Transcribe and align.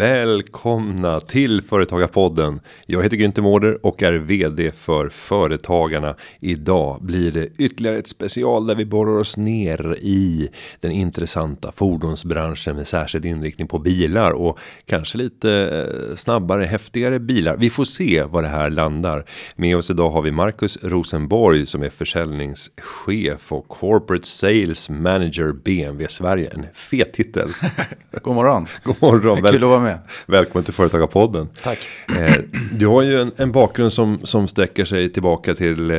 Välkomna 0.00 1.20
till 1.20 1.62
Företagarpodden. 1.62 2.60
Jag 2.86 3.02
heter 3.02 3.16
Günther 3.16 3.42
Mårder 3.42 3.86
och 3.86 4.02
är 4.02 4.12
vd 4.12 4.72
för 4.72 5.08
Företagarna. 5.08 6.16
Idag 6.40 7.02
blir 7.02 7.30
det 7.30 7.48
ytterligare 7.58 7.98
ett 7.98 8.08
special 8.08 8.66
där 8.66 8.74
vi 8.74 8.84
borrar 8.84 9.18
oss 9.18 9.36
ner 9.36 9.96
i 10.00 10.48
den 10.80 10.92
intressanta 10.92 11.72
fordonsbranschen 11.72 12.76
med 12.76 12.86
särskild 12.86 13.24
inriktning 13.24 13.68
på 13.68 13.78
bilar 13.78 14.30
och 14.30 14.58
kanske 14.86 15.18
lite 15.18 15.52
eh, 15.52 16.16
snabbare, 16.16 16.64
häftigare 16.64 17.18
bilar. 17.18 17.56
Vi 17.56 17.70
får 17.70 17.84
se 17.84 18.22
vad 18.22 18.44
det 18.44 18.48
här 18.48 18.70
landar. 18.70 19.24
Med 19.56 19.76
oss 19.76 19.90
idag 19.90 20.10
har 20.10 20.22
vi 20.22 20.30
Marcus 20.30 20.78
Rosenborg 20.82 21.66
som 21.66 21.82
är 21.82 21.90
försäljningschef 21.90 23.52
och 23.52 23.68
corporate 23.68 24.26
sales 24.26 24.90
manager 24.90 25.52
BMW 25.52 26.08
Sverige. 26.08 26.50
En 26.54 26.66
fet 26.72 27.12
titel. 27.12 27.48
God 28.22 28.34
morgon. 28.34 28.66
God 28.82 28.96
morgon. 29.00 29.36
Kul 29.36 29.64
att 29.64 29.70
vara 29.70 29.80
med. 29.80 29.89
Välkommen 30.26 30.64
till 30.64 30.74
Företagarpodden. 30.74 31.48
Tack. 31.62 31.78
Eh, 32.18 32.34
du 32.72 32.86
har 32.86 33.02
ju 33.02 33.20
en, 33.20 33.32
en 33.36 33.52
bakgrund 33.52 33.92
som, 33.92 34.18
som 34.22 34.48
sträcker 34.48 34.84
sig 34.84 35.12
tillbaka 35.12 35.54
till 35.54 35.90
eh, 35.90 35.96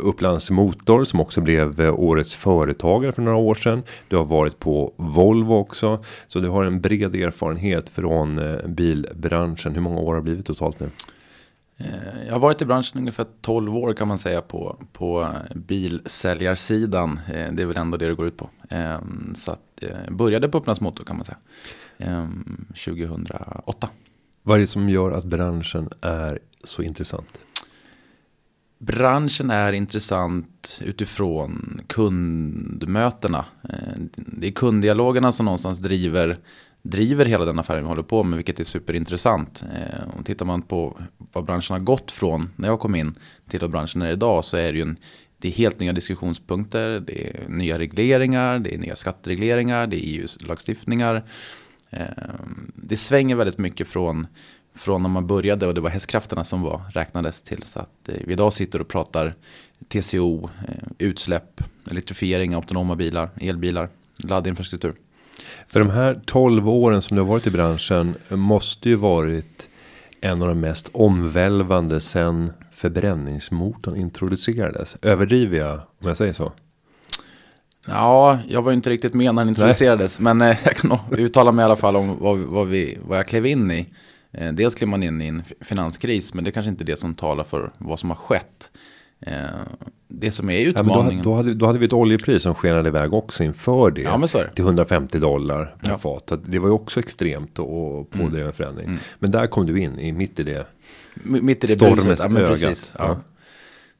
Upplands 0.00 0.50
Motor 0.50 1.04
som 1.04 1.20
också 1.20 1.40
blev 1.40 1.80
eh, 1.80 1.94
årets 2.00 2.34
företagare 2.34 3.12
för 3.12 3.22
några 3.22 3.38
år 3.38 3.54
sedan. 3.54 3.82
Du 4.08 4.16
har 4.16 4.24
varit 4.24 4.58
på 4.58 4.92
Volvo 4.96 5.54
också. 5.54 6.04
Så 6.28 6.40
du 6.40 6.48
har 6.48 6.64
en 6.64 6.80
bred 6.80 7.14
erfarenhet 7.14 7.88
från 7.88 8.38
eh, 8.38 8.66
bilbranschen. 8.66 9.74
Hur 9.74 9.80
många 9.80 10.00
år 10.00 10.06
har 10.12 10.16
det 10.16 10.22
blivit 10.22 10.46
totalt 10.46 10.80
nu? 10.80 10.90
Jag 12.26 12.32
har 12.32 12.40
varit 12.40 12.62
i 12.62 12.64
branschen 12.64 12.98
ungefär 12.98 13.26
12 13.40 13.76
år 13.76 13.92
kan 13.92 14.08
man 14.08 14.18
säga 14.18 14.40
på, 14.40 14.76
på 14.92 15.28
bilsäljarsidan. 15.54 17.20
Det 17.52 17.62
är 17.62 17.66
väl 17.66 17.76
ändå 17.76 17.96
det 17.96 18.06
det 18.08 18.14
går 18.14 18.26
ut 18.26 18.36
på. 18.36 18.50
Eh, 18.70 18.98
Så 19.34 19.50
att 19.52 19.60
började 20.08 20.48
på 20.48 20.58
Upplands 20.58 20.80
Motor 20.80 21.04
kan 21.04 21.16
man 21.16 21.24
säga. 21.24 21.38
Eh, 21.98 22.26
2008. 22.84 23.88
Vad 24.42 24.56
är 24.56 24.60
det 24.60 24.66
som 24.66 24.88
gör 24.88 25.12
att 25.12 25.24
branschen 25.24 25.88
är 26.00 26.38
så 26.64 26.82
intressant? 26.82 27.38
Branschen 28.78 29.50
är 29.50 29.72
intressant 29.72 30.80
utifrån 30.84 31.80
kundmötena. 31.86 33.44
Eh, 33.68 33.96
Det 34.14 34.46
är 34.46 34.52
kunddialogerna 34.52 35.32
som 35.32 35.44
någonstans 35.46 35.78
driver, 35.78 36.38
driver 36.82 37.24
hela 37.24 37.44
den 37.44 37.58
affären 37.58 37.82
vi 37.82 37.88
håller 37.88 38.02
på 38.02 38.22
med, 38.24 38.36
vilket 38.36 38.60
är 38.60 38.64
superintressant. 38.64 39.64
Eh, 39.74 40.08
Och 40.18 40.24
tittar 40.26 40.46
man 40.46 40.62
på 40.62 40.98
vad 41.32 41.44
branschen 41.44 41.74
har 41.74 41.80
gått 41.80 42.10
från 42.12 42.48
när 42.56 42.68
jag 42.68 42.80
kom 42.80 42.94
in 42.94 43.14
till 43.48 43.60
vad 43.60 43.70
branschen 43.70 44.02
är 44.02 44.12
idag 44.12 44.44
så 44.44 44.56
är 44.56 44.72
det 44.72 44.78
ju 44.78 44.82
en, 44.82 44.96
det 45.38 45.48
är 45.48 45.52
helt 45.52 45.80
nya 45.80 45.92
diskussionspunkter, 45.92 47.00
det 47.00 47.28
är 47.28 47.48
nya 47.48 47.78
regleringar, 47.78 48.58
det 48.58 48.74
är 48.74 48.78
nya 48.78 48.96
skatteregleringar, 48.96 49.86
det 49.86 49.96
är 49.96 50.20
EU-lagstiftningar. 50.20 51.22
Ehm, 51.96 52.72
det 52.74 52.96
svänger 52.96 53.36
väldigt 53.36 53.58
mycket 53.58 53.88
från 53.88 54.26
från 54.76 55.02
när 55.02 55.08
man 55.08 55.26
började 55.26 55.66
och 55.66 55.74
det 55.74 55.80
var 55.80 55.90
hästkrafterna 55.90 56.44
som 56.44 56.62
var, 56.62 56.80
räknades 56.92 57.42
till. 57.42 57.62
Så 57.62 57.80
att 57.80 58.08
eh, 58.08 58.14
vi 58.24 58.32
idag 58.32 58.52
sitter 58.52 58.80
och 58.80 58.88
pratar 58.88 59.34
TCO, 59.88 60.50
eh, 60.68 60.74
utsläpp, 60.98 61.60
elektrifiering, 61.90 62.54
autonoma 62.54 62.96
bilar, 62.96 63.30
elbilar, 63.40 63.88
laddinfrastruktur. 64.16 64.94
För 65.68 65.80
de 65.80 65.90
här 65.90 66.20
12 66.26 66.68
åren 66.68 67.02
som 67.02 67.16
du 67.16 67.22
har 67.22 67.28
varit 67.28 67.46
i 67.46 67.50
branschen 67.50 68.14
eh, 68.28 68.36
måste 68.36 68.88
ju 68.88 68.94
varit 68.94 69.68
en 70.20 70.42
av 70.42 70.48
de 70.48 70.60
mest 70.60 70.90
omvälvande 70.92 72.00
sen 72.00 72.52
förbränningsmotorn 72.72 73.96
introducerades. 73.96 74.96
Överdriver 75.02 75.58
jag 75.58 75.74
om 75.74 76.08
jag 76.08 76.16
säger 76.16 76.32
så? 76.32 76.52
Ja, 77.88 78.38
jag 78.48 78.62
var 78.62 78.70
ju 78.70 78.76
inte 78.76 78.90
riktigt 78.90 79.14
med 79.14 79.34
när 79.34 79.42
den 79.42 79.48
introducerades, 79.48 80.20
men 80.20 80.40
eh, 80.40 80.56
jag 80.64 80.76
kan 80.76 80.88
nog 80.90 81.18
uttala 81.18 81.52
mig 81.52 81.62
i 81.62 81.64
alla 81.66 81.76
fall 81.76 81.96
om 81.96 82.16
vad, 82.20 82.38
vad, 82.38 82.66
vi, 82.66 82.98
vad 83.06 83.18
jag 83.18 83.26
klev 83.28 83.46
in 83.46 83.70
i. 83.70 83.86
Eh, 84.32 84.52
Dels 84.52 84.74
klev 84.74 84.88
man 84.88 85.02
in 85.02 85.20
i 85.22 85.26
en 85.26 85.42
finanskris, 85.60 86.34
men 86.34 86.44
det 86.44 86.50
är 86.50 86.52
kanske 86.52 86.70
inte 86.70 86.84
det 86.84 86.98
som 87.00 87.14
talar 87.14 87.44
för 87.44 87.72
vad 87.78 88.00
som 88.00 88.10
har 88.10 88.16
skett. 88.16 88.70
Eh, 89.20 89.32
Det 90.08 90.30
som 90.30 90.50
är 90.50 90.58
Ja, 90.58 90.72
men 90.74 90.74
då, 90.74 90.80
utmaningen... 90.92 91.24
då, 91.24 91.34
hade, 91.34 91.54
då 91.54 91.66
hade 91.66 91.78
vi 91.78 91.86
ett 91.86 91.92
oljepris 91.92 92.42
som 92.42 92.54
skenade 92.54 92.88
iväg 92.88 93.14
också 93.14 93.44
inför 93.44 93.90
det. 93.90 94.00
Ja, 94.02 94.16
men 94.18 94.28
så. 94.28 94.38
Till 94.54 94.64
150 94.64 95.18
dollar 95.18 95.64
per 95.64 95.72
Ja. 95.82 95.88
Mm. 95.88 95.98
fat. 95.98 96.32
Det 96.44 96.58
var 96.58 96.68
ju 96.68 96.72
också 96.74 97.00
extremt 97.00 97.58
och 97.58 98.10
pådriven 98.10 98.52
förändring. 98.52 98.98
Men 99.18 99.30
där 99.30 99.46
kom 99.46 99.66
du 99.66 99.80
in 99.80 99.98
i 99.98 100.12
mitt 100.12 100.40
i 100.40 100.42
det. 100.42 100.66
M- 101.24 101.38
Mitt 101.42 101.64
i 101.64 101.66
det 101.66 101.72
Stormens. 101.72 102.20
Ja, 102.22 102.28
men 102.28 102.46
precis. 102.46 102.92
Ja. 102.98 103.16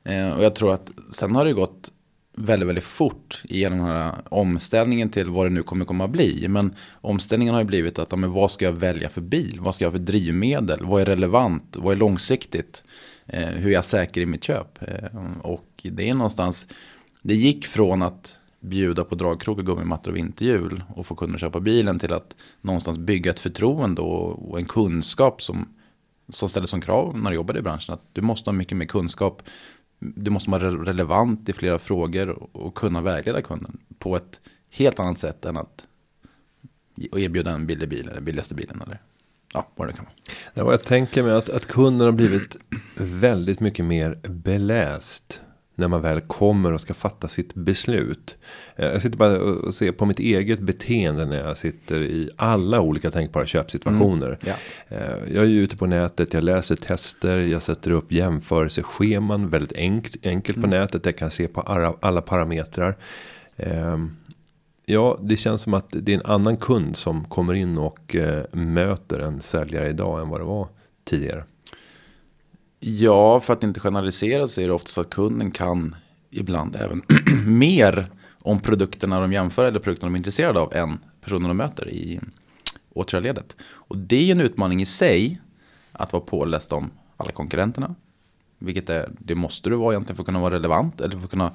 Eh, 0.04 0.30
och 0.30 0.44
jag 0.44 0.54
tror 0.54 0.72
att 0.72 0.90
sen 1.12 1.34
har 1.36 1.44
det 1.44 1.52
gått 1.52 1.92
väldigt, 2.36 2.68
väldigt 2.68 2.84
fort 2.84 3.42
genom 3.44 3.78
den 3.78 3.88
här 3.88 4.14
omställningen 4.28 5.10
till 5.10 5.30
vad 5.30 5.46
det 5.46 5.50
nu 5.50 5.62
kommer 5.62 5.84
komma 5.84 6.08
bli. 6.08 6.48
Men 6.48 6.74
omställningen 6.92 7.54
har 7.54 7.60
ju 7.60 7.66
blivit 7.66 7.98
att, 7.98 8.18
men 8.18 8.32
vad 8.32 8.50
ska 8.50 8.64
jag 8.64 8.72
välja 8.72 9.08
för 9.08 9.20
bil? 9.20 9.58
Vad 9.60 9.74
ska 9.74 9.84
jag 9.84 9.90
ha 9.90 9.98
för 9.98 10.04
drivmedel? 10.04 10.84
Vad 10.84 11.02
är 11.02 11.06
relevant? 11.06 11.76
Vad 11.76 11.92
är 11.92 11.96
långsiktigt? 11.96 12.82
Eh, 13.26 13.48
hur 13.48 13.70
är 13.70 13.74
jag 13.74 13.84
säker 13.84 14.20
i 14.20 14.26
mitt 14.26 14.44
köp? 14.44 14.82
Eh, 14.82 15.20
och 15.42 15.70
det 15.82 16.08
är 16.08 16.14
någonstans, 16.14 16.66
det 17.22 17.34
gick 17.34 17.66
från 17.66 18.02
att 18.02 18.36
bjuda 18.60 19.04
på 19.04 19.14
dragkrok 19.14 19.58
och 19.58 19.66
gummimattor 19.66 20.10
och 20.10 20.16
vinterhjul 20.16 20.82
och 20.94 21.06
få 21.06 21.14
kunder 21.14 21.38
köpa 21.38 21.60
bilen 21.60 21.98
till 21.98 22.12
att 22.12 22.36
någonstans 22.60 22.98
bygga 22.98 23.30
ett 23.30 23.40
förtroende 23.40 24.02
och, 24.02 24.50
och 24.50 24.58
en 24.58 24.64
kunskap 24.64 25.42
som 25.42 25.68
som 26.28 26.48
ställdes 26.48 26.70
som 26.70 26.80
krav 26.80 27.18
när 27.18 27.30
du 27.30 27.36
jobbade 27.36 27.58
i 27.58 27.62
branschen. 27.62 27.94
Att 27.94 28.02
du 28.12 28.22
måste 28.22 28.50
ha 28.50 28.52
mycket 28.52 28.76
mer 28.76 28.86
kunskap. 28.86 29.42
Du 29.98 30.30
måste 30.30 30.50
vara 30.50 30.70
relevant 30.70 31.48
i 31.48 31.52
flera 31.52 31.78
frågor 31.78 32.56
och, 32.56 32.74
kunna 32.74 33.00
vägleda 33.00 33.42
kunden 33.42 33.78
på 33.98 34.16
ett 34.16 34.40
helt 34.70 35.00
annat 35.00 35.18
sätt 35.18 35.44
än 35.44 35.56
att 35.56 35.86
erbjuda 36.96 37.50
en 37.50 37.66
billig 37.66 37.88
bil 37.88 38.00
eller 38.00 38.14
den 38.14 38.24
billigaste 38.24 38.54
bilen 38.54 38.82
eller 38.82 39.02
ja, 39.54 39.68
vad 39.74 39.88
det 39.88 39.92
kan 39.92 40.04
vara. 40.04 40.14
Ja, 40.54 40.70
jag 40.70 40.82
tänker 40.82 41.22
mig 41.22 41.32
att, 41.32 41.48
att 41.48 41.66
kunden 41.66 42.04
har 42.04 42.12
blivit 42.12 42.56
väldigt 42.96 43.60
mycket 43.60 43.84
mer 43.84 44.18
beläst. 44.22 45.40
När 45.78 45.88
man 45.88 46.02
väl 46.02 46.20
kommer 46.20 46.72
och 46.72 46.80
ska 46.80 46.94
fatta 46.94 47.28
sitt 47.28 47.54
beslut. 47.54 48.36
Eh, 48.76 48.86
Jag 48.86 49.02
sitter 49.02 49.18
bara 49.18 49.38
och 49.42 49.74
ser 49.74 49.92
på 49.92 50.06
mitt 50.06 50.18
eget 50.18 50.60
beteende 50.60 51.24
när 51.26 51.36
jag 51.48 51.58
sitter 51.58 52.02
i 52.02 52.30
alla 52.36 52.80
olika 52.80 53.10
tänkbara 53.10 53.46
köpsituationer. 53.46 54.38
Ja. 54.46 54.54
Eh, 54.88 54.98
Jag 55.34 55.44
är 55.44 55.48
ju 55.48 55.62
ute 55.62 55.76
på 55.76 55.86
nätet, 55.86 56.34
jag 56.34 56.44
läser 56.44 56.76
tester, 56.76 57.38
jag 57.40 57.62
sätter 57.62 57.90
upp 57.90 58.12
jämförelsescheman 58.12 59.48
väldigt 59.48 59.72
enkelt, 59.76 60.26
enkelt 60.26 60.60
på 60.60 60.66
nätet. 60.66 61.06
Jag 61.06 61.18
kan 61.18 61.30
se 61.30 61.48
på 61.48 61.60
alla, 61.60 61.94
alla 62.00 62.22
parametrar. 62.22 62.96
Ehm, 63.56 64.16
Ja, 64.88 65.18
det 65.22 65.36
känns 65.36 65.62
som 65.62 65.74
att 65.74 65.86
det 65.90 66.12
är 66.12 66.16
en 66.16 66.26
annan 66.26 66.56
kund 66.56 66.96
som 66.96 67.24
kommer 67.24 67.54
in 67.54 67.78
och 67.78 68.16
eh, 68.16 68.44
möter 68.52 69.18
en 69.20 69.40
säljare 69.40 69.88
idag 69.88 70.20
än 70.20 70.28
vad 70.28 70.40
det 70.40 70.44
var 70.44 70.68
tidigare. 71.04 71.44
Ja, 72.88 73.40
för 73.40 73.52
att 73.52 73.62
inte 73.62 73.80
generalisera 73.80 74.48
så 74.48 74.60
är 74.60 74.66
det 74.66 74.74
ofta 74.74 74.88
så 74.88 75.00
att 75.00 75.10
kunden 75.10 75.50
kan 75.50 75.96
ibland 76.30 76.76
även 76.76 77.02
mer 77.58 78.06
om 78.42 78.60
produkterna 78.60 79.20
de 79.20 79.32
jämför 79.32 79.64
eller 79.64 79.80
produkterna 79.80 80.08
de 80.08 80.14
är 80.14 80.18
intresserade 80.18 80.60
av 80.60 80.74
än 80.74 80.98
personen 81.20 81.48
de 81.48 81.56
möter 81.56 81.88
i 81.88 82.20
åtgärdsledet. 82.92 83.56
Och 83.62 83.96
det 83.96 84.16
är 84.16 84.22
ju 84.22 84.32
en 84.32 84.40
utmaning 84.40 84.82
i 84.82 84.86
sig 84.86 85.40
att 85.92 86.12
vara 86.12 86.22
påläst 86.22 86.72
om 86.72 86.90
alla 87.16 87.30
konkurrenterna. 87.30 87.94
Vilket 88.58 88.90
är, 88.90 89.10
det 89.18 89.34
måste 89.34 89.70
du 89.70 89.76
vara 89.76 89.92
egentligen 89.92 90.16
för 90.16 90.22
att 90.22 90.26
kunna 90.26 90.40
vara 90.40 90.54
relevant 90.54 91.00
eller 91.00 91.16
för 91.16 91.24
att 91.24 91.30
kunna 91.30 91.52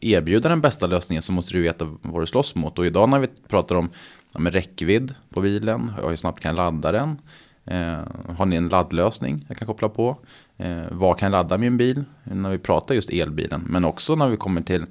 erbjuda 0.00 0.48
den 0.48 0.60
bästa 0.60 0.86
lösningen 0.86 1.22
så 1.22 1.32
måste 1.32 1.52
du 1.52 1.62
veta 1.62 1.96
vad 2.02 2.22
du 2.22 2.26
slåss 2.26 2.54
mot. 2.54 2.78
Och 2.78 2.86
idag 2.86 3.08
när 3.08 3.18
vi 3.18 3.26
pratar 3.48 3.74
om 3.74 3.90
ja, 4.32 4.40
räckvidd 4.40 5.14
på 5.30 5.40
bilen, 5.40 5.92
hur 6.02 6.16
snabbt 6.16 6.40
kan 6.40 6.48
jag 6.48 6.56
ladda 6.56 6.92
den? 6.92 7.18
Eh, 7.64 8.00
har 8.36 8.46
ni 8.46 8.56
en 8.56 8.68
laddlösning 8.68 9.44
jag 9.48 9.56
kan 9.56 9.66
koppla 9.66 9.88
på? 9.88 10.18
Eh, 10.58 10.82
vad 10.90 11.18
kan 11.18 11.26
jag 11.26 11.38
ladda 11.38 11.58
min 11.58 11.76
bil? 11.76 12.04
När 12.24 12.50
vi 12.50 12.58
pratar 12.58 12.94
just 12.94 13.10
elbilen. 13.10 13.64
Men 13.66 13.84
också 13.84 14.14
när 14.14 14.28
vi 14.28 14.36
kommer 14.36 14.62
till 14.62 14.86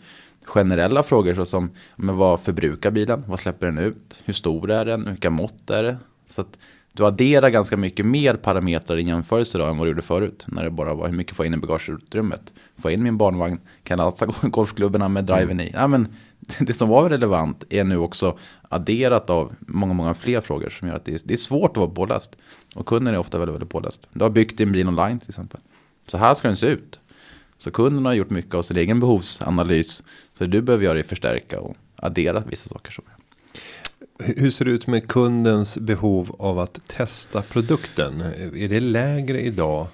generella 0.46 1.04
frågor 1.04 1.34
såsom 1.34 1.70
men 1.96 2.18
vad 2.18 2.40
förbrukar 2.40 2.92
bilen? 2.92 3.24
Vad 3.28 3.40
släpper 3.40 3.66
den 3.66 3.78
ut? 3.78 4.22
Hur 4.26 4.34
stor 4.34 4.72
är 4.72 4.86
den? 4.86 5.06
Vilka 5.10 5.30
mått 5.30 5.70
är 5.70 5.84
det? 5.84 5.98
Så 6.28 6.42
att 6.42 6.58
du 6.94 7.06
adderar 7.06 7.50
ganska 7.50 7.78
mycket 7.78 8.06
mer 8.06 8.36
parametrar 8.36 8.98
i 8.98 9.04
jämförelse 9.04 9.58
idag 9.58 9.70
än 9.70 9.78
vad 9.78 9.88
du 9.88 9.90
gjorde 9.90 10.02
förut. 10.02 10.46
När 10.48 10.64
det 10.64 10.70
bara 10.70 10.94
var 10.94 11.08
hur 11.08 11.16
mycket 11.16 11.36
får 11.36 11.46
jag 11.46 11.54
in 11.54 11.60
i 11.60 11.62
bagageutrymmet. 11.62 12.54
Får 12.78 12.92
jag 12.92 12.98
in 12.98 13.04
min 13.04 13.18
barnvagn? 13.18 13.60
Kan 13.84 14.00
jag 14.00 14.06
lasta 14.06 14.26
golfklubborna 14.42 15.10
med 15.10 15.26
driven 15.26 15.60
i? 15.60 15.72
Ja, 15.74 15.88
men 15.88 16.08
det 16.60 16.74
som 16.74 16.90
var 16.90 17.10
relevant 17.10 17.64
är 17.70 17.84
nu 17.84 17.98
också 17.98 18.38
adderat 18.70 19.30
av 19.30 19.56
många, 19.60 19.94
många 19.94 20.14
fler 20.14 20.42
frågor 20.42 20.70
som 20.70 20.88
gör 20.88 20.96
att 20.96 21.06
det 21.06 21.14
är, 21.14 21.22
det 21.24 21.34
är 21.34 21.38
svårt 21.38 21.72
att 21.72 21.78
vara 21.78 21.90
påläst. 21.90 22.38
Och 22.76 22.86
kunden 22.86 23.14
är 23.14 23.20
ofta 23.20 23.40
väldigt, 23.40 23.54
väldigt 23.54 23.70
påläst. 23.70 24.08
Du 24.14 24.24
har 24.24 24.30
byggt 24.30 24.58
din 24.58 24.72
bil 24.72 24.88
online 24.88 25.20
till 25.20 25.30
exempel. 25.30 25.60
Så 26.08 26.18
här 26.18 26.34
ska 26.34 26.48
den 26.48 26.58
se 26.58 26.68
ut. 26.68 27.00
Så 27.58 27.72
kunden 27.72 28.06
har 28.06 28.14
gjort 28.14 28.30
mycket 28.30 28.56
av 28.56 28.64
sin 28.64 28.78
egen 28.78 29.00
behovsanalys. 29.00 30.04
Så 30.34 30.44
det 30.44 30.50
du 30.50 30.62
behöver 30.62 30.86
göra 30.86 31.00
är 31.00 31.04
förstärka 31.04 31.60
och 31.60 31.76
addera 31.96 32.44
vissa 32.48 32.70
saker. 32.70 32.92
Som 32.92 33.04
Hur 34.20 34.36
hur 34.36 34.50
ser 34.50 34.66
det 34.66 34.72
ut 34.72 34.88
med 34.88 35.08
kundens 35.08 35.78
behov 35.78 36.36
av 36.40 36.60
att 36.60 36.88
testa 36.88 37.42
produkten? 37.42 38.22
Är 38.56 38.68
det 38.68 38.80
lägre 38.80 39.42
idag 39.42 39.88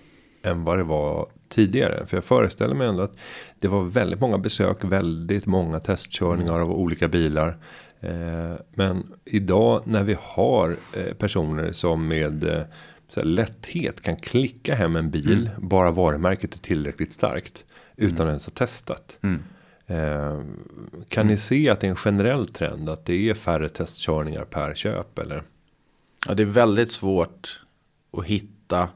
än 0.44 0.64
vad 0.64 0.78
det 0.78 0.84
var 0.84 1.28
tidigare. 1.50 2.06
För 2.06 2.18
jag 2.18 2.24
föreställer 2.24 2.76
mig 2.76 2.88
ändå 2.88 3.04
att 3.04 3.18
det 3.60 3.68
var 3.68 3.84
väldigt 3.84 4.20
många 4.20 4.38
besök, 4.38 4.84
väldigt 4.84 5.46
många 5.46 5.80
testkörningar 5.80 6.60
av 6.60 6.72
olika 6.72 7.08
bilar. 7.08 7.58
Eh, 8.00 8.54
men 8.74 9.14
idag 9.26 9.82
när 9.86 10.04
vi 10.04 10.18
har 10.22 10.76
eh, 10.94 11.14
personer 11.14 11.72
som 11.72 12.08
med 12.08 12.44
eh, 12.44 12.64
så 13.10 13.24
lätthet 13.24 14.02
kan 14.02 14.16
klicka 14.16 14.76
hem 14.76 14.96
en 14.96 15.12
bil. 15.12 15.48
Mm. 15.48 15.68
Bara 15.68 15.92
varumärket 15.92 16.56
är 16.56 16.60
tillräckligt 16.60 17.14
starkt. 17.14 17.66
Utan 17.96 18.16
mm. 18.16 18.28
ens 18.28 18.46
ha 18.46 18.52
testat. 18.52 19.20
Mm. 19.22 19.44
Eh, 19.88 20.42
kan 21.10 21.22
mm. 21.22 21.28
ni 21.28 21.38
se 21.38 21.70
att 21.70 21.80
det 21.80 21.88
är 21.88 21.92
en 21.92 21.96
generell 21.96 22.48
trend 22.48 22.90
att 22.90 23.06
det 23.06 23.30
är 23.30 23.34
färre 23.34 23.70
testkörningar 23.70 24.44
per 24.44 24.76
köp 24.76 25.20
eller? 25.20 25.44
Ja, 26.28 26.34
det 26.34 26.44
är 26.44 26.48
väldigt 26.48 26.92
svårt 26.92 27.62
att 28.18 28.26
hitta 28.26 28.90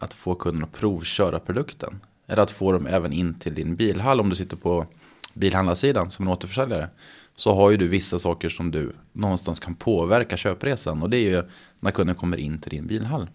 att 0.00 0.14
få 0.14 0.34
kunden 0.34 0.64
att 0.64 0.72
provköra 0.72 1.38
produkten. 1.38 2.00
Eller 2.26 2.42
att 2.42 2.50
få 2.50 2.72
dem 2.72 2.86
även 2.86 3.12
in 3.12 3.34
till 3.34 3.54
din 3.54 3.76
bilhall 3.76 4.20
om 4.20 4.28
du 4.28 4.36
sitter 4.36 4.56
på 4.56 4.86
bilhandlarsidan 5.34 6.10
som 6.10 6.26
en 6.26 6.32
återförsäljare. 6.32 6.88
Så 7.36 7.54
har 7.54 7.70
ju 7.70 7.76
du 7.76 7.88
vissa 7.88 8.18
saker 8.18 8.48
som 8.48 8.70
du 8.70 8.92
någonstans 9.12 9.60
kan 9.60 9.74
påverka 9.74 10.36
köpresan. 10.36 11.02
Och 11.02 11.10
det 11.10 11.16
är 11.16 11.30
ju 11.30 11.42
när 11.80 11.90
kunden 11.90 12.16
kommer 12.16 12.36
in 12.36 12.58
till 12.60 12.70
din 12.70 12.86
bilhall. 12.86 13.30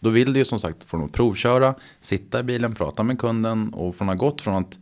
Då 0.00 0.10
vill 0.10 0.32
du 0.32 0.38
ju 0.38 0.44
som 0.44 0.60
sagt 0.60 0.84
få 0.84 0.96
dem 0.96 1.06
att 1.06 1.12
provköra, 1.12 1.74
sitta 2.00 2.40
i 2.40 2.42
bilen, 2.42 2.74
prata 2.74 3.02
med 3.02 3.18
kunden 3.18 3.74
och 3.74 3.96
från 3.96 4.08
att 4.08 4.20
ha 4.20 4.26
gått 4.26 4.42
från 4.42 4.54
att 4.54 4.78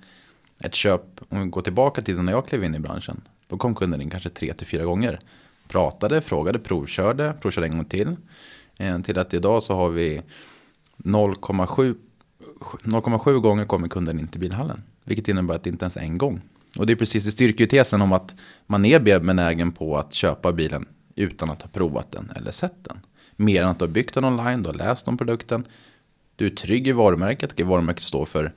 ett 0.61 0.75
köp, 0.75 1.02
om 1.29 1.43
vi 1.43 1.49
går 1.49 1.62
tillbaka 1.62 2.00
till 2.00 2.23
när 2.23 2.32
jag 2.32 2.46
klev 2.46 2.64
in 2.64 2.75
i 2.75 2.79
branschen, 2.79 3.20
då 3.49 3.56
kom 3.56 3.75
kunden 3.75 4.00
in 4.00 4.11
kanske 4.11 4.29
tre 4.29 4.55
till 4.55 4.67
fyra 4.67 4.84
gånger. 4.84 5.20
Pratade, 5.69 6.20
frågade, 6.20 6.58
provkörde, 6.58 7.34
provkörde 7.40 7.67
en 7.67 7.76
gång 7.76 7.84
till. 7.84 8.17
Eh, 8.79 9.00
till 9.00 9.19
att 9.19 9.34
idag 9.34 9.62
så 9.62 9.75
har 9.75 9.90
vi 9.90 10.23
0,7 11.02 13.40
gånger 13.40 13.64
kommer 13.64 13.88
kunden 13.88 14.20
in 14.20 14.28
till 14.28 14.40
bilhallen. 14.40 14.82
Vilket 15.04 15.28
innebär 15.28 15.54
att 15.54 15.64
det 15.64 15.70
inte 15.70 15.84
ens 15.84 15.96
en 15.96 16.19
gång. 16.19 16.40
Och 16.78 16.87
det 16.87 16.93
är 16.93 16.96
precis, 16.96 17.25
det 17.25 17.31
styrker 17.31 17.64
ju 17.64 17.69
tesen 17.69 18.02
om 18.02 18.12
att 18.12 18.34
man 18.66 18.84
är 18.84 19.20
benägen 19.20 19.72
på 19.72 19.96
att 19.96 20.14
köpa 20.14 20.52
bilen 20.52 20.87
utan 21.14 21.50
att 21.50 21.62
ha 21.62 21.69
provat 21.69 22.10
den 22.10 22.32
eller 22.37 22.50
sett 22.50 22.84
den. 22.84 23.00
Mer 23.37 23.62
än 23.62 23.69
att 23.69 23.78
du 23.78 23.84
har 23.84 23.90
byggt 23.90 24.14
den 24.14 24.25
online, 24.25 24.62
du 24.62 24.69
har 24.69 24.75
läst 24.75 25.08
om 25.08 25.19
produkten. 25.19 25.64
Du 26.37 26.46
är 26.46 26.50
trygg 26.50 26.88
i 26.88 26.93
varumärket, 26.93 27.56
det 27.56 27.64
varumärket 27.64 28.02
står 28.02 28.26
för 28.26 28.52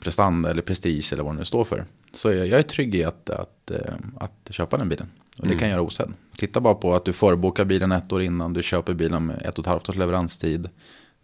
prestanda 0.00 0.50
eller 0.50 0.62
prestige 0.62 1.12
eller 1.12 1.22
vad 1.22 1.34
det 1.34 1.38
nu 1.38 1.44
står 1.44 1.64
för. 1.64 1.84
Så 2.12 2.32
jag, 2.32 2.46
jag 2.46 2.58
är 2.58 2.62
trygg 2.62 2.94
i 2.94 3.04
att, 3.04 3.30
att, 3.30 3.40
att, 3.40 3.70
eh, 3.70 3.94
att 4.16 4.48
köpa 4.50 4.76
den 4.76 4.88
bilen. 4.88 5.10
Och 5.36 5.42
det 5.42 5.48
mm. 5.48 5.58
kan 5.58 5.68
jag 5.68 5.74
göra 5.74 5.86
osedd. 5.86 6.12
Titta 6.36 6.60
bara 6.60 6.74
på 6.74 6.94
att 6.94 7.04
du 7.04 7.12
förbokar 7.12 7.64
bilen 7.64 7.92
ett 7.92 8.12
år 8.12 8.22
innan, 8.22 8.52
du 8.52 8.62
köper 8.62 8.94
bilen 8.94 9.26
med 9.26 9.42
ett 9.42 9.58
och 9.58 9.64
ett 9.64 9.66
halvt 9.66 9.88
års 9.88 9.96
leveranstid. 9.96 10.68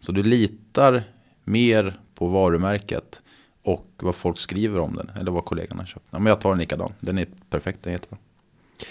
Så 0.05 0.12
du 0.12 0.23
litar 0.23 1.03
mer 1.45 1.99
på 2.15 2.27
varumärket 2.27 3.23
och 3.62 3.87
vad 3.97 4.15
folk 4.15 4.39
skriver 4.39 4.79
om 4.79 4.97
den. 4.97 5.11
Eller 5.21 5.31
vad 5.31 5.45
kollegorna 5.45 5.83
har 5.83 5.87
köpt. 5.87 6.06
Ja, 6.11 6.19
men 6.19 6.27
jag 6.27 6.41
tar 6.41 6.53
en 6.53 6.59
likadan. 6.59 6.93
Den 7.01 7.19
är 7.19 7.27
perfekt, 7.51 7.79
den 7.83 7.91
är 7.91 7.95
jättebra. 7.95 8.19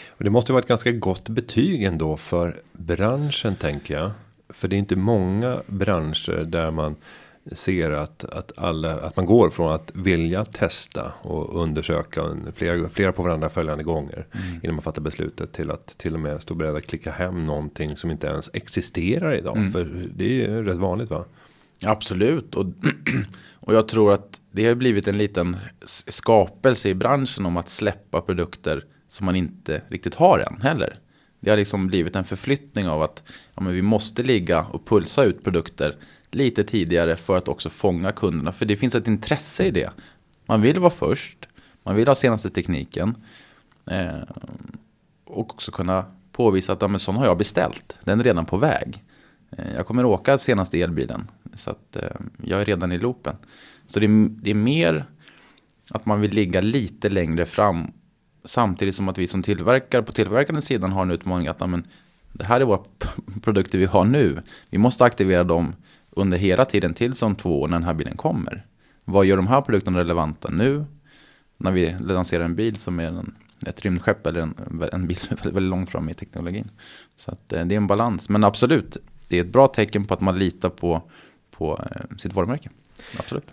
Och 0.10 0.24
det 0.24 0.30
måste 0.30 0.52
vara 0.52 0.62
ett 0.62 0.68
ganska 0.68 0.92
gott 0.92 1.30
betyg 1.30 1.84
ändå 1.84 2.18
för 2.18 2.62
branschen 2.72 3.56
tänker 3.56 3.94
jag. 3.94 4.12
För 4.50 4.68
det 4.68 4.76
är 4.76 4.78
inte 4.78 4.96
många 4.96 5.62
branscher 5.68 6.44
där 6.44 6.72
man 6.72 6.96
ser 7.52 7.92
att, 7.92 8.24
att, 8.24 8.58
alla, 8.58 9.00
att 9.00 9.16
man 9.16 9.26
går 9.26 9.50
från 9.50 9.74
att 9.74 9.92
vilja 9.96 10.46
testa 10.46 11.14
och 11.22 11.62
undersöka 11.62 12.22
flera, 12.56 12.90
flera 12.90 13.12
på 13.12 13.24
varandra 13.24 13.50
följande 13.50 13.84
gånger. 13.84 14.28
Mm. 14.32 14.60
Innan 14.64 14.76
man 14.76 14.84
fattar 14.84 15.02
beslutet 15.02 15.54
till 15.54 15.72
att 15.72 15.98
till 15.98 16.14
och 16.14 16.20
med 16.20 16.42
stå 16.42 16.54
beredd 16.54 16.76
att 16.76 16.88
klicka 16.88 17.12
hem 17.12 17.46
någonting 17.46 17.98
som 17.98 18.12
inte 18.12 18.28
ens 18.28 18.50
existerar 18.54 19.34
idag. 19.36 19.58
Mm. 19.58 19.72
För 19.72 20.10
det 20.16 20.24
är 20.24 20.30
ju 20.30 20.64
rätt 20.64 20.78
vanligt 20.78 21.10
va? 21.10 21.26
Absolut. 21.86 22.56
Och, 22.56 22.66
och 23.54 23.74
jag 23.74 23.88
tror 23.88 24.14
att 24.14 24.42
det 24.52 24.68
har 24.68 24.76
blivit 24.76 25.08
en 25.08 25.18
liten 25.18 25.58
skapelse 25.86 26.90
i 26.90 26.94
branschen 26.94 27.46
om 27.46 27.58
att 27.58 27.70
släppa 27.70 28.22
produkter 28.22 28.86
som 29.10 29.26
man 29.26 29.36
inte 29.36 29.82
riktigt 29.88 30.16
har 30.16 30.40
än 30.40 30.62
heller. 30.62 31.00
Det 31.40 31.50
har 31.50 31.58
liksom 31.58 31.88
blivit 31.88 32.16
en 32.16 32.24
förflyttning 32.24 32.88
av 32.88 33.02
att 33.02 33.24
ja, 33.56 33.62
men 33.62 33.74
vi 33.74 33.82
måste 33.82 34.24
ligga 34.24 34.62
och 34.62 34.88
pulsa 34.88 35.24
ut 35.24 35.44
produkter 35.44 35.96
lite 36.36 36.64
tidigare 36.64 37.16
för 37.16 37.38
att 37.38 37.48
också 37.48 37.70
fånga 37.70 38.12
kunderna. 38.12 38.52
För 38.52 38.66
det 38.66 38.78
finns 38.78 38.96
ett 38.96 39.08
intresse 39.08 39.66
i 39.66 39.72
det. 39.72 39.92
Man 40.46 40.62
vill 40.62 40.80
vara 40.80 40.92
först, 40.92 41.48
man 41.84 41.96
vill 41.96 42.08
ha 42.08 42.16
senaste 42.16 42.50
tekniken. 42.50 43.16
Eh, 43.92 44.24
och 45.26 45.54
också 45.54 45.72
kunna 45.72 46.06
påvisa 46.32 46.74
att 46.74 46.82
ja, 46.82 46.88
men 46.88 47.00
sån 47.00 47.16
har 47.16 47.26
jag 47.26 47.38
beställt, 47.38 47.98
den 48.04 48.20
är 48.20 48.24
redan 48.24 48.46
på 48.46 48.58
väg. 48.58 49.04
Eh, 49.58 49.74
jag 49.76 49.88
kommer 49.88 50.06
åka 50.06 50.38
senaste 50.38 50.82
elbilen, 50.82 51.32
så 51.56 51.70
att 51.70 51.96
eh, 51.96 52.10
jag 52.44 52.62
är 52.62 52.66
redan 52.66 52.92
i 52.92 52.98
loopen. 52.98 53.36
Så 53.88 54.00
det 54.00 54.06
är, 54.06 54.30
det 54.30 54.52
är 54.52 54.56
mer 54.56 55.06
att 55.90 56.06
man 56.06 56.22
vill 56.22 56.32
ligga 56.32 56.62
lite 56.62 57.10
längre 57.10 57.46
fram 57.46 57.92
samtidigt 58.46 58.96
som 58.96 59.10
att 59.10 59.18
vi 59.18 59.28
som 59.28 59.44
tillverkare 59.44 60.04
på 60.04 60.12
tillverkande 60.12 60.62
sidan 60.62 60.92
har 60.92 61.02
en 61.02 61.12
utmaning 61.12 61.48
att 61.48 61.70
men, 61.70 61.88
det 62.32 62.46
här 62.46 62.62
är 62.62 62.66
våra 62.66 62.82
produkter 63.42 63.78
vi 63.78 63.86
har 63.86 64.06
nu. 64.06 64.42
Vi 64.70 64.78
måste 64.78 65.06
aktivera 65.06 65.44
dem 65.44 65.76
under 66.16 66.38
hela 66.38 66.66
tiden 66.66 66.94
tills 66.94 67.22
om 67.22 67.36
två 67.36 67.62
år 67.62 67.68
när 67.68 67.78
den 67.78 67.88
här 67.88 67.94
bilen 67.94 68.18
kommer. 68.18 68.66
Vad 69.06 69.26
gör 69.26 69.38
de 69.38 69.48
här 69.48 69.62
produkterna 69.62 70.00
relevanta 70.00 70.50
nu? 70.50 70.86
När 71.58 71.72
vi 71.72 71.96
lanserar 72.00 72.44
en 72.44 72.56
bil 72.56 72.76
som 72.76 73.00
är 73.00 73.08
en, 73.08 73.36
ett 73.66 73.82
rymdskepp 73.82 74.28
eller 74.28 74.40
en, 74.40 74.56
en 74.92 75.08
bil 75.08 75.18
som 75.18 75.32
är 75.32 75.36
väldigt, 75.36 75.56
väldigt 75.56 75.70
långt 75.70 75.90
fram 75.90 76.10
i 76.10 76.14
teknologin. 76.14 76.70
Så 77.16 77.32
att, 77.32 77.54
eh, 77.54 77.66
det 77.66 77.76
är 77.76 77.78
en 77.78 77.88
balans. 77.88 78.30
Men 78.30 78.44
absolut, 78.44 78.98
det 79.28 79.38
är 79.38 79.42
ett 79.42 79.52
bra 79.52 79.68
tecken 79.68 80.06
på 80.06 80.14
att 80.14 80.22
man 80.22 80.40
litar 80.40 80.70
på, 80.70 81.02
på 81.52 81.80
eh, 81.92 82.18
sitt 82.18 82.34
varumärke. 82.34 82.70
Absolut. 83.18 83.48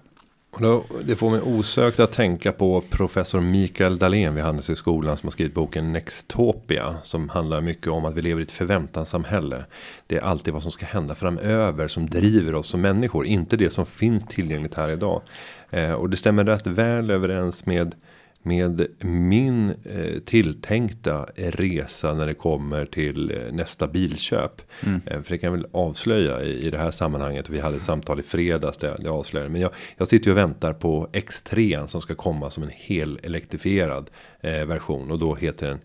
Och 0.53 0.61
då, 0.61 0.85
det 1.05 1.17
får 1.17 1.31
mig 1.31 1.41
osökt 1.41 2.01
att 2.01 2.13
tänka 2.13 2.53
på 2.53 2.81
professor 2.81 3.41
Mikael 3.41 3.99
Dahlén 3.99 4.35
vid 4.35 4.45
Handelshögskolan 4.45 5.17
som 5.17 5.27
har 5.27 5.31
skrivit 5.31 5.55
boken 5.55 5.93
Nextopia 5.93 6.95
som 7.03 7.29
handlar 7.29 7.61
mycket 7.61 7.87
om 7.87 8.05
att 8.05 8.15
vi 8.15 8.23
lever 8.23 8.41
i 8.41 8.45
ett 8.45 8.51
förväntanssamhälle. 8.51 9.65
Det 10.07 10.17
är 10.17 10.21
alltid 10.21 10.55
vad 10.55 10.63
som 10.63 10.73
ska 10.73 10.87
hända 10.87 11.15
framöver 11.15 11.89
som 11.89 12.11
driver 12.11 12.55
oss 12.55 12.69
som 12.69 12.81
människor, 12.81 13.27
inte 13.27 13.57
det 13.57 13.71
som 13.71 13.87
finns 13.87 14.25
tillgängligt 14.25 14.75
här 14.75 14.89
idag. 14.89 15.23
Eh, 15.71 15.93
och 15.93 16.11
det 16.11 16.17
stämmer 16.17 16.45
rätt 16.45 16.67
väl 16.67 17.11
överens 17.11 17.67
med 17.67 17.95
med 18.43 18.87
min 18.99 19.71
eh, 19.71 20.19
tilltänkta 20.25 21.27
resa 21.37 22.15
när 22.15 22.27
det 22.27 22.35
kommer 22.35 22.87
till 22.87 23.31
eh, 23.31 23.53
nästa 23.53 23.89
bilköp. 23.89 24.63
Mm. 24.87 25.01
Eh, 25.07 25.23
för 25.23 25.33
det 25.33 25.39
kan 25.39 25.53
jag 25.53 25.57
väl 25.57 25.67
avslöja 25.73 26.43
i, 26.43 26.67
i 26.67 26.71
det 26.71 26.79
här 26.79 26.91
sammanhanget. 26.91 27.49
Vi 27.49 27.61
hade 27.61 27.77
ett 27.77 27.83
samtal 27.83 28.21
i 28.21 28.23
fredags 28.23 28.79
där 28.79 28.97
det 29.01 29.11
avslöjade. 29.11 29.51
Men 29.51 29.61
jag, 29.61 29.71
jag 29.97 30.09
sitter 30.09 30.27
ju 30.27 30.33
och 30.33 30.39
väntar 30.39 30.73
på 30.73 31.09
X3 31.13 31.87
som 31.87 32.01
ska 32.01 32.15
komma 32.15 32.51
som 32.51 32.63
en 32.63 32.73
hel 32.75 33.21
elektrifierad 33.23 34.11
version. 34.43 35.11
Och 35.11 35.19
då 35.19 35.35
heter 35.35 35.69
den 35.69 35.79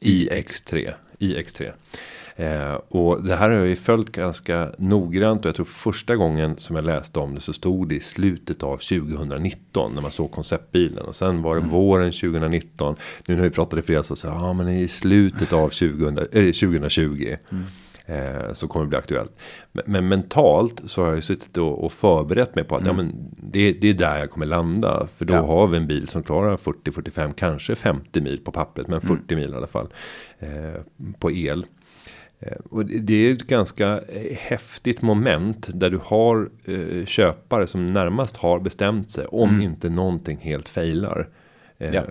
iX3. 0.00 0.92
iX3. 1.18 1.72
Eh, 2.38 2.74
och 2.88 3.22
det 3.22 3.36
här 3.36 3.50
har 3.50 3.56
jag 3.56 3.66
ju 3.68 3.76
följt 3.76 4.12
ganska 4.12 4.70
noggrant 4.78 5.40
och 5.40 5.48
jag 5.48 5.54
tror 5.54 5.66
första 5.66 6.16
gången 6.16 6.56
som 6.56 6.76
jag 6.76 6.84
läste 6.84 7.18
om 7.18 7.34
det 7.34 7.40
så 7.40 7.52
stod 7.52 7.88
det 7.88 7.94
i 7.94 8.00
slutet 8.00 8.62
av 8.62 8.76
2019 8.76 9.94
när 9.94 10.02
man 10.02 10.10
såg 10.10 10.30
konceptbilen 10.30 11.04
och 11.04 11.16
sen 11.16 11.42
var 11.42 11.54
det 11.54 11.60
mm. 11.60 11.70
våren 11.70 12.12
2019. 12.12 12.96
Nu 13.26 13.36
när 13.36 13.42
vi 13.42 13.50
pratade 13.50 13.80
i 13.80 13.84
fredags 13.84 14.08
så 14.08 14.16
sa 14.16 14.28
ja 14.28 14.52
men 14.52 14.68
i 14.68 14.88
slutet 14.88 15.52
av 15.52 15.70
20, 15.70 16.08
eh, 16.08 16.24
2020. 16.32 17.36
Mm. 17.50 17.64
Eh, 18.06 18.52
så 18.52 18.68
kommer 18.68 18.84
det 18.84 18.88
bli 18.88 18.98
aktuellt. 18.98 19.32
Men, 19.72 19.84
men, 19.86 20.08
mentalt 20.08 20.82
så 20.84 21.00
har 21.00 21.08
jag 21.08 21.16
ju 21.16 21.22
suttit 21.22 21.56
och, 21.56 21.84
och 21.84 21.92
förberett 21.92 22.54
mig 22.54 22.64
på 22.64 22.76
att 22.76 22.82
mm. 22.82 22.96
ja, 22.96 23.02
men 23.02 23.14
det, 23.36 23.72
det, 23.72 23.88
är 23.88 23.94
där 23.94 24.18
jag 24.18 24.30
kommer 24.30 24.46
landa. 24.46 25.08
För 25.16 25.24
då 25.24 25.34
ja. 25.34 25.46
har 25.46 25.66
vi 25.66 25.76
en 25.76 25.86
bil 25.86 26.08
som 26.08 26.22
klarar 26.22 26.56
40, 26.56 26.92
45, 26.92 27.32
kanske 27.32 27.74
50 27.74 28.20
mil 28.20 28.40
på 28.44 28.52
pappret. 28.52 28.88
Men 28.88 29.00
40 29.00 29.12
mm. 29.12 29.42
mil 29.42 29.52
i 29.52 29.56
alla 29.56 29.66
fall. 29.66 29.88
Eh, 30.38 30.82
på 31.18 31.30
el. 31.32 31.66
Eh, 32.40 32.58
och 32.70 32.86
det 32.86 33.14
är 33.14 33.32
ett 33.32 33.46
ganska 33.46 34.00
eh, 34.00 34.36
häftigt 34.36 35.02
moment 35.02 35.68
där 35.74 35.90
du 35.90 36.00
har 36.04 36.50
eh, 36.64 37.06
köpare 37.06 37.66
som 37.66 37.90
närmast 37.90 38.36
har 38.36 38.60
bestämt 38.60 39.10
sig 39.10 39.26
om 39.26 39.48
mm. 39.48 39.62
inte 39.62 39.88
någonting 39.88 40.38
helt 40.38 40.68
failar. 40.68 41.28
Ja. 41.78 42.02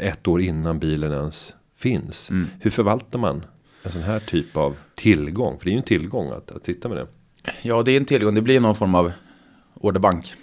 Ett 0.00 0.28
år 0.28 0.40
innan 0.40 0.78
bilen 0.78 1.12
ens 1.12 1.54
finns. 1.76 2.30
Mm. 2.30 2.48
Hur 2.60 2.70
förvaltar 2.70 3.18
man 3.18 3.44
en 3.82 3.92
sån 3.92 4.02
här 4.02 4.20
typ 4.20 4.56
av 4.56 4.76
tillgång? 4.94 5.58
För 5.58 5.64
det 5.64 5.70
är 5.70 5.72
ju 5.72 5.78
en 5.78 5.84
tillgång 5.84 6.30
att, 6.30 6.50
att 6.50 6.64
sitta 6.64 6.88
med 6.88 6.96
det. 6.96 7.06
Ja, 7.62 7.82
det 7.82 7.92
är 7.92 7.96
en 7.96 8.04
tillgång. 8.04 8.34
Det 8.34 8.42
blir 8.42 8.60
någon 8.60 8.74
form 8.74 8.94
av 8.94 9.12
orderbank. 9.74 10.34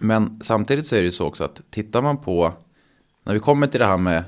Men 0.00 0.40
samtidigt 0.42 0.86
så 0.86 0.96
är 0.96 1.00
det 1.00 1.04
ju 1.04 1.12
så 1.12 1.26
också 1.26 1.44
att 1.44 1.60
tittar 1.70 2.02
man 2.02 2.18
på 2.18 2.52
när 3.24 3.34
vi 3.34 3.40
kommer 3.40 3.66
till 3.66 3.80
det 3.80 3.86
här 3.86 3.98
med, 3.98 4.24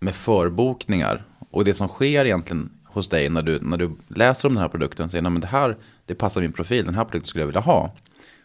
med 0.00 0.14
förbokningar 0.14 1.24
och 1.50 1.64
det 1.64 1.74
som 1.74 1.88
sker 1.88 2.24
egentligen 2.24 2.70
hos 2.92 3.08
dig 3.08 3.28
när 3.28 3.42
du, 3.42 3.58
när 3.62 3.76
du 3.76 3.90
läser 4.08 4.48
om 4.48 4.54
den 4.54 4.62
här 4.62 4.68
produkten. 4.68 5.04
och 5.04 5.10
Säger, 5.10 5.26
att 5.26 5.40
det 5.40 5.46
här 5.46 5.76
det 6.06 6.14
passar 6.14 6.40
min 6.40 6.52
profil, 6.52 6.84
den 6.84 6.94
här 6.94 7.04
produkten 7.04 7.28
skulle 7.28 7.42
jag 7.42 7.46
vilja 7.46 7.60
ha. 7.60 7.94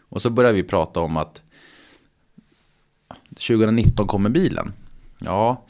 Och 0.08 0.22
så 0.22 0.30
börjar 0.30 0.52
vi 0.52 0.62
prata 0.62 1.00
om 1.00 1.16
att 1.16 1.42
2019 3.28 4.06
kommer 4.06 4.30
bilen. 4.30 4.72
Ja, 5.18 5.64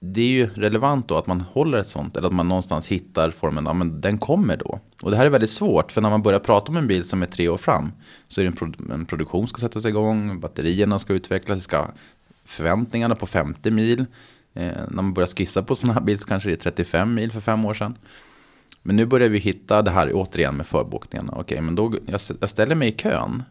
det 0.00 0.20
är 0.20 0.28
ju 0.28 0.46
relevant 0.46 1.08
då 1.08 1.16
att 1.16 1.26
man 1.26 1.40
håller 1.40 1.78
ett 1.78 1.86
sånt, 1.86 2.16
eller 2.16 2.28
att 2.28 2.34
man 2.34 2.48
någonstans 2.48 2.88
hittar 2.88 3.30
formen, 3.30 3.66
ja 3.66 3.72
men 3.72 4.00
den 4.00 4.18
kommer 4.18 4.56
då. 4.56 4.80
Och 5.02 5.10
det 5.10 5.16
här 5.16 5.26
är 5.26 5.30
väldigt 5.30 5.50
svårt, 5.50 5.92
för 5.92 6.00
när 6.00 6.10
man 6.10 6.22
börjar 6.22 6.40
prata 6.40 6.68
om 6.68 6.76
en 6.76 6.86
bil 6.86 7.04
som 7.04 7.22
är 7.22 7.26
tre 7.26 7.48
år 7.48 7.56
fram, 7.56 7.92
så 8.28 8.40
är 8.40 8.44
det 8.44 8.48
en, 8.48 8.56
produ 8.56 8.92
en 8.92 9.06
produktion 9.06 9.48
ska 9.48 9.60
sättas 9.60 9.84
igång, 9.84 10.40
batterierna 10.40 10.98
ska 10.98 11.12
utvecklas, 11.12 11.64
ska 11.64 11.86
förväntningarna 12.44 13.14
på 13.14 13.26
50 13.26 13.70
mil. 13.70 14.06
Eh, 14.56 14.82
när 14.88 15.02
man 15.02 15.14
börjar 15.14 15.26
skissa 15.26 15.62
på 15.62 15.74
sådana 15.74 15.94
här 15.94 16.00
bil 16.00 16.18
så 16.18 16.26
kanske 16.26 16.48
det 16.48 16.54
är 16.54 16.70
35 16.70 17.14
mil 17.14 17.32
för 17.32 17.40
fem 17.40 17.64
år 17.64 17.74
sedan. 17.74 17.98
Men 18.82 18.96
nu 18.96 19.06
börjar 19.06 19.28
vi 19.28 19.38
hitta 19.38 19.82
det 19.82 19.90
här 19.90 20.10
återigen 20.14 20.56
med 20.56 20.66
förbokningarna. 20.66 21.32
Okej, 21.36 21.60
men 21.60 21.74
då, 21.74 21.94
jag, 22.06 22.20
jag 22.40 22.50
ställer 22.50 22.74
mig 22.74 22.88
i 22.88 22.92
kön. 22.92 23.42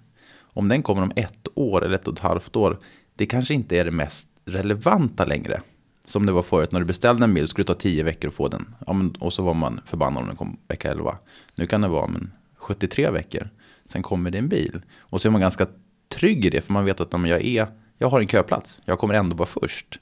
Om 0.42 0.68
den 0.68 0.84
kommer 0.84 1.02
om 1.02 1.12
ett 1.16 1.48
år 1.56 1.86
eller 1.86 1.96
ett 1.96 2.08
och 2.08 2.14
ett 2.14 2.20
halvt 2.20 2.56
år, 2.56 2.80
det 3.16 3.26
kanske 3.26 3.54
inte 3.54 3.78
är 3.78 3.86
det 3.86 3.92
mest 3.92 4.28
relevanta 4.46 5.26
längre. 5.26 5.62
Som 6.06 6.26
det 6.26 6.32
var 6.32 6.44
förut, 6.44 6.72
när 6.72 6.80
du 6.80 6.86
beställde 6.86 7.24
en 7.24 7.34
bil 7.34 7.48
skulle 7.48 7.64
det 7.64 7.74
ta 7.74 7.80
tio 7.80 8.04
veckor 8.04 8.30
att 8.30 8.36
få 8.36 8.48
den. 8.48 8.76
Ja, 8.88 8.94
men, 8.94 9.12
och 9.12 9.34
så 9.34 9.44
var 9.44 9.54
man 9.54 9.82
förbannad 9.86 10.22
om 10.22 10.28
den 10.28 10.36
kom 10.36 10.58
vecka 10.68 10.92
11. 10.92 11.18
Nu 11.56 11.68
kan 11.68 11.82
det 11.82 11.88
vara 11.88 12.08
men, 12.08 12.32
73 12.56 13.10
veckor. 13.10 13.50
Sen 13.86 14.04
kommer 14.04 14.32
det 14.32 14.38
en 14.38 14.48
bil. 14.48 14.82
Och 14.98 15.22
så 15.22 15.28
är 15.28 15.32
man 15.32 15.42
ganska 15.42 15.68
trygg 16.10 16.46
i 16.46 16.50
det, 16.50 16.62
för 16.62 16.74
man 16.74 16.86
vet 16.86 17.00
att 17.00 17.14
om 17.14 17.26
jag, 17.26 17.46
är, 17.46 17.68
jag 17.98 18.10
har 18.10 18.20
en 18.20 18.28
köplats. 18.28 18.80
Jag 18.86 19.00
kommer 19.00 19.14
ändå 19.14 19.36
vara 19.36 19.50
först. 19.50 20.00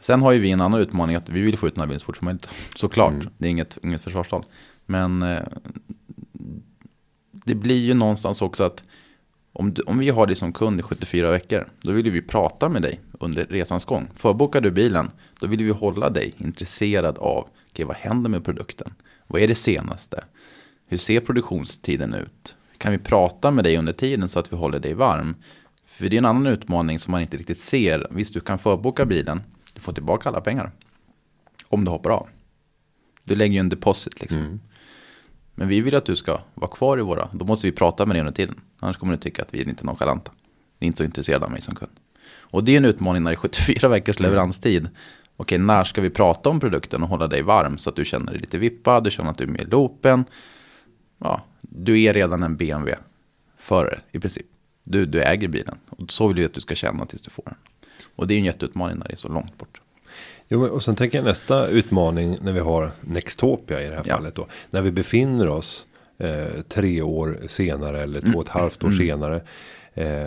Sen 0.00 0.22
har 0.22 0.32
ju 0.32 0.38
vi 0.38 0.50
en 0.50 0.60
annan 0.60 0.80
utmaning 0.80 1.16
att 1.16 1.28
vi 1.28 1.40
vill 1.40 1.58
få 1.58 1.68
ut 1.68 1.74
den 1.74 1.80
här 1.80 1.86
bilen 1.86 2.00
så 2.00 2.06
fort 2.06 2.16
som 2.16 2.24
möjligt. 2.24 2.48
Såklart, 2.74 3.12
mm. 3.12 3.28
det 3.38 3.46
är 3.46 3.50
inget, 3.50 3.78
inget 3.82 4.00
försvarstal. 4.00 4.44
Men 4.86 5.22
eh, 5.22 5.42
det 7.32 7.54
blir 7.54 7.78
ju 7.78 7.94
någonstans 7.94 8.42
också 8.42 8.64
att 8.64 8.82
om, 9.52 9.74
om 9.86 9.98
vi 9.98 10.10
har 10.10 10.26
dig 10.26 10.36
som 10.36 10.52
kund 10.52 10.80
i 10.80 10.82
74 10.82 11.30
veckor, 11.30 11.68
då 11.80 11.92
vill 11.92 12.10
vi 12.10 12.22
prata 12.22 12.68
med 12.68 12.82
dig 12.82 13.00
under 13.12 13.46
resans 13.46 13.84
gång. 13.84 14.08
Förbokar 14.16 14.60
du 14.60 14.70
bilen, 14.70 15.10
då 15.40 15.46
vill 15.46 15.64
vi 15.64 15.70
hålla 15.70 16.10
dig 16.10 16.34
intresserad 16.38 17.18
av 17.18 17.48
okay, 17.70 17.84
vad 17.84 17.96
händer 17.96 18.30
med 18.30 18.44
produkten? 18.44 18.94
Vad 19.26 19.42
är 19.42 19.48
det 19.48 19.54
senaste? 19.54 20.24
Hur 20.86 20.98
ser 20.98 21.20
produktionstiden 21.20 22.14
ut? 22.14 22.54
Kan 22.78 22.92
vi 22.92 22.98
prata 22.98 23.50
med 23.50 23.64
dig 23.64 23.76
under 23.76 23.92
tiden 23.92 24.28
så 24.28 24.38
att 24.38 24.52
vi 24.52 24.56
håller 24.56 24.78
dig 24.78 24.94
varm? 24.94 25.34
För 25.86 26.08
det 26.08 26.16
är 26.16 26.18
en 26.18 26.24
annan 26.24 26.46
utmaning 26.46 26.98
som 26.98 27.12
man 27.12 27.20
inte 27.20 27.36
riktigt 27.36 27.58
ser. 27.58 28.06
Visst, 28.10 28.34
du 28.34 28.40
kan 28.40 28.58
förboka 28.58 29.06
bilen, 29.06 29.42
du 29.80 29.84
får 29.84 29.92
tillbaka 29.92 30.28
alla 30.28 30.40
pengar. 30.40 30.70
Om 31.68 31.84
du 31.84 31.90
hoppar 31.90 32.10
av. 32.10 32.28
Du 33.24 33.34
lägger 33.34 33.54
ju 33.54 33.60
en 33.60 33.68
deposit 33.68 34.20
liksom. 34.20 34.38
Mm. 34.38 34.60
Men 35.54 35.68
vi 35.68 35.80
vill 35.80 35.94
att 35.94 36.04
du 36.04 36.16
ska 36.16 36.40
vara 36.54 36.70
kvar 36.70 36.98
i 36.98 37.02
våra. 37.02 37.28
Då 37.32 37.44
måste 37.44 37.66
vi 37.66 37.72
prata 37.72 38.06
med 38.06 38.16
dig 38.16 38.20
under 38.20 38.32
tiden. 38.32 38.60
Annars 38.78 38.96
kommer 38.96 39.12
du 39.12 39.18
tycka 39.18 39.42
att 39.42 39.54
vi 39.54 39.60
är 39.60 39.68
inte 39.68 39.84
nonchalanta. 39.84 40.32
Ni 40.78 40.84
är 40.84 40.86
inte 40.86 40.98
så 40.98 41.04
intresserade 41.04 41.44
av 41.44 41.50
mig 41.50 41.60
som 41.60 41.74
kund. 41.74 41.92
Och 42.32 42.64
det 42.64 42.72
är 42.72 42.76
en 42.76 42.84
utmaning 42.84 43.22
när 43.22 43.30
det 43.30 43.34
är 43.34 43.36
74 43.36 43.88
veckors 43.88 44.20
mm. 44.20 44.30
leveranstid. 44.30 44.88
Okej, 45.36 45.58
när 45.58 45.84
ska 45.84 46.00
vi 46.00 46.10
prata 46.10 46.48
om 46.48 46.60
produkten 46.60 47.02
och 47.02 47.08
hålla 47.08 47.26
dig 47.26 47.42
varm 47.42 47.78
så 47.78 47.90
att 47.90 47.96
du 47.96 48.04
känner 48.04 48.32
dig 48.32 48.40
lite 48.40 48.58
vippad, 48.58 49.04
du 49.04 49.10
känner 49.10 49.30
att 49.30 49.38
du 49.38 49.44
är 49.44 49.48
med 49.48 49.60
i 49.60 49.64
loopen. 49.64 50.24
Ja, 51.18 51.44
du 51.60 52.02
är 52.02 52.14
redan 52.14 52.42
en 52.42 52.56
BMW-förare 52.56 54.00
i 54.12 54.20
princip. 54.20 54.46
Du, 54.84 55.06
du 55.06 55.22
äger 55.22 55.48
bilen. 55.48 55.78
Och 55.90 56.12
så 56.12 56.28
vill 56.28 56.36
vi 56.36 56.44
att 56.44 56.54
du 56.54 56.60
ska 56.60 56.74
känna 56.74 57.06
tills 57.06 57.22
du 57.22 57.30
får 57.30 57.42
den. 57.44 57.54
Och 58.16 58.26
det 58.26 58.34
är 58.34 58.38
en 58.38 58.44
jätteutmaning 58.44 58.98
när 58.98 59.06
det 59.06 59.14
är 59.14 59.16
så 59.16 59.28
långt 59.28 59.58
bort. 59.58 59.80
Jo, 60.48 60.66
och 60.66 60.82
sen 60.82 60.94
tänker 60.94 61.18
jag 61.18 61.24
nästa 61.24 61.66
utmaning 61.66 62.38
när 62.42 62.52
vi 62.52 62.60
har 62.60 62.90
Nextopia 63.00 63.82
i 63.82 63.86
det 63.86 63.94
här 63.94 64.04
ja. 64.06 64.16
fallet 64.16 64.34
då. 64.34 64.46
När 64.70 64.82
vi 64.82 64.90
befinner 64.90 65.48
oss 65.48 65.86
eh, 66.18 66.62
tre 66.68 67.02
år 67.02 67.38
senare 67.46 68.02
eller 68.02 68.20
mm. 68.20 68.32
två 68.32 68.38
och 68.38 68.44
ett 68.44 68.50
halvt 68.50 68.84
år 68.84 68.88
mm. 68.88 68.98
senare. 68.98 69.40
Eh, 69.94 70.26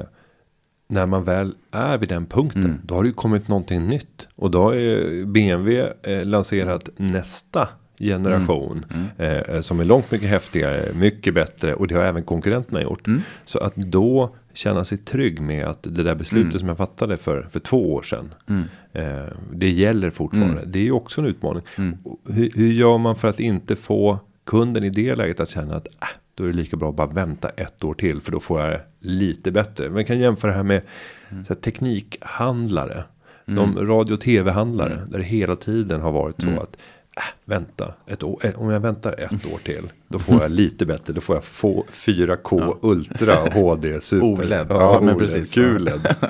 när 0.88 1.06
man 1.06 1.24
väl 1.24 1.56
är 1.72 1.98
vid 1.98 2.10
den 2.10 2.26
punkten, 2.26 2.64
mm. 2.64 2.82
då 2.84 2.96
har 2.96 3.04
det 3.04 3.08
ju 3.08 3.14
kommit 3.14 3.48
någonting 3.48 3.88
nytt. 3.88 4.28
Och 4.36 4.52
då 4.52 4.64
har 4.64 5.26
BMW 5.26 5.94
eh, 6.04 6.26
lanserat 6.26 6.90
nästa 6.96 7.68
generation. 8.00 8.86
Mm. 8.94 9.06
Mm. 9.18 9.44
Eh, 9.50 9.62
som 9.62 9.80
är 9.80 9.86
långt 9.86 10.12
mycket 10.12 10.30
häftigare, 10.30 10.94
mycket 10.94 11.34
bättre. 11.34 11.74
Och 11.74 11.88
det 11.88 11.96
har 11.96 12.04
även 12.04 12.24
konkurrenterna 12.24 12.82
gjort. 12.82 13.08
Mm. 13.08 13.22
Så 13.46 13.60
att 13.60 13.76
då 13.76 14.36
känna 14.54 14.86
sig 14.86 14.98
trygg 14.98 15.42
med 15.42 15.66
att 15.66 15.84
det 15.84 16.04
där 16.04 16.16
beslutet 16.16 16.52
mm. 16.52 16.60
som 16.60 16.68
jag 16.68 16.78
fattade 16.78 17.18
för, 17.18 17.48
för 17.52 17.60
två 17.60 17.94
år 17.94 18.02
sedan. 18.02 18.34
Mm. 18.48 18.64
Eh, 18.92 19.34
det 19.54 19.70
gäller 19.70 20.10
fortfarande. 20.10 20.60
Mm. 20.60 20.72
Det 20.72 20.80
är 20.80 20.84
ju 20.84 20.92
också 20.92 21.22
en 21.22 21.28
utmaning. 21.28 21.64
Mm. 21.78 21.98
Hur, 22.30 22.52
hur, 22.56 22.72
gör 22.72 22.98
man 22.98 23.16
för 23.16 23.28
att 23.28 23.40
inte 23.40 23.76
få 23.76 24.20
kunden 24.44 24.84
i 24.84 24.90
det 24.90 25.16
läget 25.16 25.40
att 25.40 25.50
känna 25.50 25.76
att 25.76 25.88
äh, 25.88 26.08
då 26.36 26.44
är 26.44 26.48
det 26.48 26.54
lika 26.54 26.78
bra 26.78 26.90
att 26.90 26.96
bara 26.96 27.08
vänta 27.08 27.50
ett 27.50 27.84
år 27.84 27.94
till. 27.94 28.22
För 28.22 28.32
då 28.32 28.40
får 28.40 28.62
jag 28.62 28.80
lite 29.00 29.52
bättre. 29.52 29.90
Man 29.90 30.06
kan 30.06 30.20
jämföra 30.20 30.52
det 30.52 30.58
här 30.58 30.64
med 30.64 30.82
mm. 31.30 31.44
här, 31.50 31.56
teknikhandlare. 31.56 33.04
De 33.46 33.88
radio 33.88 34.14
och 34.14 34.22
tv-handlare. 34.22 35.02
Där 35.08 35.18
det 35.18 35.24
hela 35.24 35.56
tiden 35.56 36.02
har 36.02 36.12
varit 36.12 36.42
så 36.42 36.60
att 36.60 36.78
Äh, 37.16 37.24
vänta, 37.46 37.94
ett 38.08 38.24
år, 38.24 38.46
eh, 38.46 38.62
om 38.62 38.70
jag 38.70 38.80
väntar 38.80 39.20
ett 39.20 39.46
år 39.54 39.58
till. 39.64 39.92
Då 40.08 40.20
får 40.20 40.42
jag 40.42 40.52
lite 40.52 40.86
bättre. 40.86 41.14
Då 41.14 41.22
får 41.22 41.36
jag 41.36 41.44
få 41.44 41.86
4K 41.90 42.60
ja. 42.60 42.80
Ultra 42.82 43.36
HD 43.36 44.02
Super. 44.02 44.26
OLED. 44.26 44.68
Ja, 44.70 44.94
ja 44.94 45.02
men 45.02 45.18
precis. 45.18 45.52
QLED. 45.52 46.16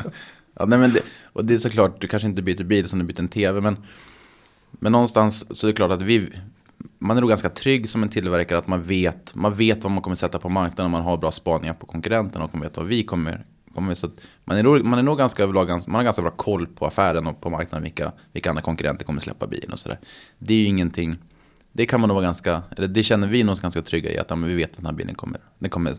ja, 0.59 0.65
nej, 0.65 0.79
men 0.79 0.93
det, 0.93 1.01
och 1.33 1.45
det 1.45 1.53
är 1.53 1.57
såklart, 1.57 2.01
du 2.01 2.07
kanske 2.07 2.27
inte 2.27 2.41
byter 2.41 2.63
bil 2.63 2.89
som 2.89 2.99
du 2.99 3.05
byter 3.05 3.19
en 3.19 3.27
tv. 3.27 3.61
Men, 3.61 3.77
men 4.71 4.91
någonstans 4.91 5.57
så 5.57 5.67
är 5.67 5.71
det 5.71 5.75
klart 5.75 5.91
att 5.91 6.01
vi, 6.01 6.29
man 6.99 7.17
är 7.17 7.21
nog 7.21 7.29
ganska 7.29 7.49
trygg 7.49 7.89
som 7.89 8.03
en 8.03 8.09
tillverkare 8.09 8.59
att 8.59 8.67
man 8.67 8.83
vet, 8.83 9.35
man 9.35 9.53
vet 9.53 9.83
vad 9.83 9.91
man 9.91 10.01
kommer 10.03 10.15
sätta 10.15 10.39
på 10.39 10.49
marknaden. 10.49 10.91
Man 10.91 11.01
har 11.01 11.17
bra 11.17 11.31
spaningar 11.31 11.73
på 11.73 11.85
konkurrenterna 11.85 12.45
och 12.45 12.55
man 12.55 12.61
vet 12.61 12.77
vad 12.77 12.85
vi 12.85 13.03
kommer 13.03 13.45
så 13.95 14.09
man, 14.45 14.57
är 14.57 14.63
nog, 14.63 14.83
man 14.83 14.99
är 14.99 15.03
nog 15.03 15.17
ganska 15.17 15.43
överlag, 15.43 15.67
man 15.69 15.95
har 15.95 16.03
ganska 16.03 16.21
bra 16.21 16.31
koll 16.31 16.67
på 16.67 16.85
affären 16.85 17.27
och 17.27 17.41
på 17.41 17.49
marknaden 17.49 17.83
vilka, 17.83 18.11
vilka 18.31 18.49
andra 18.49 18.61
konkurrenter 18.61 19.05
kommer 19.05 19.21
släppa 19.21 19.47
bilen 19.47 19.71
och 19.71 19.79
sådär. 19.79 19.99
Det 20.37 20.53
är 20.53 20.57
ju 20.57 20.65
ingenting, 20.65 21.17
det 21.71 21.85
kan 21.85 22.01
man 22.01 22.07
nog 22.07 22.15
vara 22.15 22.25
ganska, 22.25 22.63
eller 22.77 22.87
det 22.87 23.03
känner 23.03 23.27
vi 23.27 23.43
nog 23.43 23.57
ganska 23.57 23.81
trygga 23.81 24.11
i 24.11 24.17
att 24.17 24.29
ja, 24.29 24.35
vi 24.35 24.53
vet 24.53 24.71
att 24.71 24.77
den 24.77 24.85
här 24.85 24.93
bilen 24.93 25.15
kommer, 25.15 25.39
den 25.59 25.69
kommer 25.69 25.95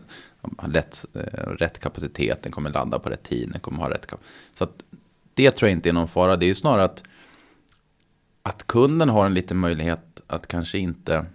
ha 0.57 0.67
lätt, 0.67 1.05
eh, 1.13 1.49
rätt 1.49 1.79
kapacitet, 1.79 2.43
den 2.43 2.51
kommer 2.51 2.69
ladda 2.69 2.99
på 2.99 3.09
rätt 3.09 3.23
tid, 3.23 3.49
den 3.51 3.59
kommer 3.59 3.77
ha 3.77 3.89
rätt 3.89 4.13
Så 4.57 4.63
att 4.63 4.83
det 5.33 5.51
tror 5.51 5.69
jag 5.69 5.77
inte 5.77 5.89
är 5.89 5.93
någon 5.93 6.07
fara, 6.07 6.35
det 6.35 6.45
är 6.45 6.47
ju 6.47 6.55
snarare 6.55 6.83
att, 6.83 7.03
att 8.43 8.67
kunden 8.67 9.09
har 9.09 9.25
en 9.25 9.33
liten 9.33 9.57
möjlighet 9.57 10.21
att 10.27 10.47
kanske 10.47 10.77
inte, 10.77 11.25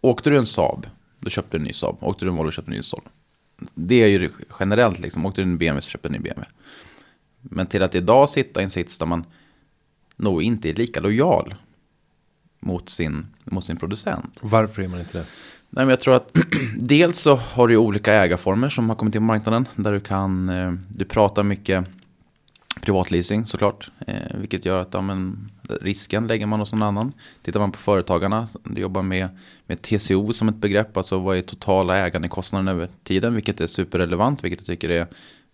åkte 0.00 0.30
du 0.30 0.38
en 0.38 0.46
Saab, 0.46 0.86
då 1.20 1.30
köpte 1.30 1.56
du 1.56 1.60
en 1.60 1.66
ny 1.66 1.72
Saab, 1.72 1.96
åkte 2.00 2.24
du 2.24 2.28
en 2.28 2.36
Volvo 2.36 2.50
köpte 2.50 2.70
du 2.70 2.74
en 2.74 2.78
ny 2.78 2.82
Saab 2.82 3.04
det 3.74 4.02
är 4.02 4.08
ju 4.08 4.30
generellt 4.60 4.98
liksom. 4.98 5.26
Åkte 5.26 5.40
du 5.40 5.42
en 5.42 5.58
BMW 5.58 5.82
så 5.82 5.88
köpte 5.88 6.08
du 6.08 6.16
en 6.16 6.22
BMW. 6.22 6.52
Men 7.40 7.66
till 7.66 7.82
att 7.82 7.94
idag 7.94 8.28
sitta 8.28 8.60
i 8.60 8.64
en 8.64 8.70
sits 8.70 8.98
där 8.98 9.06
man 9.06 9.24
nog 10.16 10.42
inte 10.42 10.70
är 10.70 10.74
lika 10.74 11.00
lojal 11.00 11.54
mot 12.60 12.88
sin, 12.88 13.26
mot 13.44 13.66
sin 13.66 13.76
producent. 13.76 14.38
Varför 14.40 14.82
är 14.82 14.88
man 14.88 15.00
inte 15.00 15.18
det? 15.18 15.24
Nej, 15.70 15.84
men 15.84 15.88
jag 15.88 16.00
tror 16.00 16.14
att 16.14 16.36
dels 16.78 17.18
så 17.18 17.36
har 17.36 17.68
du 17.68 17.76
olika 17.76 18.14
ägarformer 18.14 18.68
som 18.68 18.88
har 18.88 18.96
kommit 18.96 19.14
in 19.14 19.20
på 19.20 19.24
marknaden. 19.24 19.68
Där 19.76 19.92
du 19.92 20.00
kan, 20.00 20.48
eh, 20.48 20.72
du 20.88 21.04
pratar 21.04 21.42
mycket 21.42 21.84
privatleasing 22.80 23.46
såklart. 23.46 23.90
Eh, 24.06 24.36
vilket 24.38 24.64
gör 24.64 24.78
att 24.78 24.94
ja, 24.94 25.00
men, 25.00 25.50
risken 25.80 26.26
lägger 26.26 26.46
man 26.46 26.60
hos 26.60 26.72
någon 26.72 26.82
annan. 26.82 27.12
Tittar 27.42 27.60
man 27.60 27.72
på 27.72 27.78
företagarna, 27.78 28.48
du 28.64 28.82
jobbar 28.82 29.02
med, 29.02 29.28
med 29.66 29.82
TCO 29.82 30.32
som 30.32 30.48
ett 30.48 30.56
begrepp. 30.56 30.96
Alltså 30.96 31.18
vad 31.18 31.36
är 31.36 31.42
totala 31.42 31.96
ägandekostnaden 31.96 32.68
över 32.68 32.88
tiden. 33.02 33.34
Vilket 33.34 33.60
är 33.60 33.66
superrelevant, 33.66 34.44
vilket 34.44 34.60
jag 34.60 34.66
tycker 34.66 34.88
är 34.88 35.06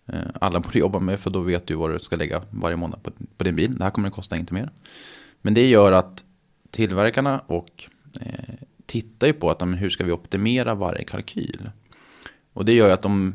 eh, 0.05 0.19
alla 0.41 0.59
borde 0.59 0.79
jobba 0.79 0.99
med. 0.99 1.19
För 1.19 1.29
då 1.29 1.39
vet 1.39 1.67
du 1.67 1.75
vad 1.75 1.91
du 1.91 1.99
ska 1.99 2.15
lägga 2.15 2.41
varje 2.49 2.75
månad 2.75 3.03
på, 3.03 3.11
på 3.37 3.43
din 3.43 3.55
bil. 3.55 3.77
Det 3.77 3.83
här 3.83 3.91
kommer 3.91 4.07
att 4.07 4.15
kosta 4.15 4.35
inte 4.35 4.53
mer. 4.53 4.71
Men 5.41 5.53
det 5.53 5.67
gör 5.67 5.91
att 5.91 6.23
tillverkarna 6.71 7.39
och 7.39 7.89
eh, 8.21 8.55
tittar 8.85 9.27
ju 9.27 9.33
på 9.33 9.49
att 9.49 9.59
men, 9.59 9.73
hur 9.73 9.89
ska 9.89 10.03
vi 10.03 10.11
optimera 10.11 10.75
varje 10.75 11.03
kalkyl. 11.03 11.69
Och 12.53 12.65
det 12.65 12.73
gör 12.73 12.87
ju 12.87 12.93
att 12.93 13.01
de 13.01 13.33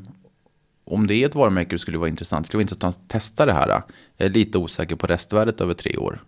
om 0.93 1.07
det 1.07 1.15
är 1.15 1.27
ett 1.27 1.35
varumärke 1.35 1.71
det 1.71 1.79
skulle 1.79 1.99
vara 1.99 2.09
intressant, 2.09 2.47
skulle 2.47 2.59
vara 2.59 2.63
intressant 2.63 2.97
att 2.97 3.09
testa 3.09 3.47
det 3.47 3.53
här. 3.53 3.69
Jag 3.69 3.83
är 4.27 4.31
lite 4.31 4.59
osäker 4.59 4.97
på 4.97 5.07
restvärdet 5.07 5.61
över 5.61 5.75
tre 5.75 5.97
år. 5.97 6.23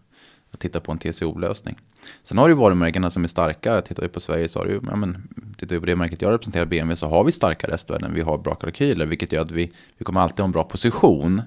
Att 0.50 0.61
titta 0.61 0.80
på 0.80 0.92
en 0.92 0.99
TCO-lösning. 0.99 1.78
Sen 2.23 2.38
har 2.38 2.49
du 2.49 2.54
varumärkena 2.54 3.11
som 3.11 3.25
är 3.25 3.28
starka. 3.28 3.80
Tittar 3.80 4.02
vi 4.02 4.09
på 4.09 4.21
Sverige 4.21 4.49
så 4.49 4.59
har 4.59 4.66
du, 4.66 4.80
ja 4.90 4.97
men, 4.97 5.28
tittar 5.59 5.75
vi 5.76 5.80
på 5.80 5.87
det 5.87 5.97
märket 5.97 6.23
jag 6.23 6.33
representerar, 6.33 6.64
BMW, 6.64 6.97
så 6.97 7.06
har 7.06 7.25
vi 7.25 7.33
starka 7.33 7.68
restvärden. 7.68 8.14
Vi 8.14 8.21
har 8.21 8.38
bra 8.38 8.54
kalkyler, 8.54 9.06
vilket 9.06 9.33
gör 9.33 9.42
att 9.42 9.50
vi, 9.50 9.73
vi 9.99 10.04
kommer 10.04 10.21
alltid 10.21 10.38
ha 10.38 10.44
en 10.44 10.52
bra 10.52 10.64
position. 10.64 11.42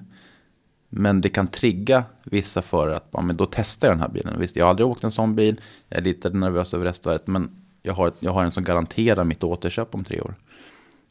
Men 0.88 1.20
det 1.20 1.28
kan 1.28 1.46
trigga 1.46 2.04
vissa 2.24 2.62
för 2.62 2.88
att 2.88 3.08
ja, 3.10 3.20
men 3.20 3.36
då 3.36 3.46
testar 3.46 3.88
jag 3.88 3.96
den 3.96 4.02
här 4.02 4.08
bilen. 4.08 4.40
Visst, 4.40 4.56
jag 4.56 4.64
har 4.64 4.70
aldrig 4.70 4.86
åkt 4.86 5.04
en 5.04 5.12
sån 5.12 5.34
bil. 5.34 5.60
Jag 5.88 5.98
är 5.98 6.02
lite 6.02 6.30
nervös 6.30 6.74
över 6.74 6.84
restvärdet, 6.84 7.26
men 7.26 7.50
jag 7.82 7.94
har, 7.94 8.12
jag 8.20 8.32
har 8.32 8.44
en 8.44 8.50
som 8.50 8.64
garanterar 8.64 9.24
mitt 9.24 9.44
återköp 9.44 9.94
om 9.94 10.04
tre 10.04 10.20
år. 10.20 10.34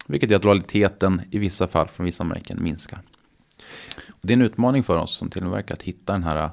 Vilket 0.07 0.29
gör 0.29 0.37
att 0.37 0.43
lojaliteten 0.43 1.21
i 1.31 1.39
vissa 1.39 1.67
fall 1.67 1.87
från 1.87 2.05
vissa 2.05 2.23
märken 2.23 2.63
minskar. 2.63 2.99
Och 4.09 4.21
det 4.21 4.33
är 4.33 4.37
en 4.37 4.41
utmaning 4.41 4.83
för 4.83 4.97
oss 4.97 5.11
som 5.17 5.29
tillverkare 5.29 5.73
att 5.73 5.81
hitta 5.81 6.13
den 6.13 6.23
här, 6.23 6.49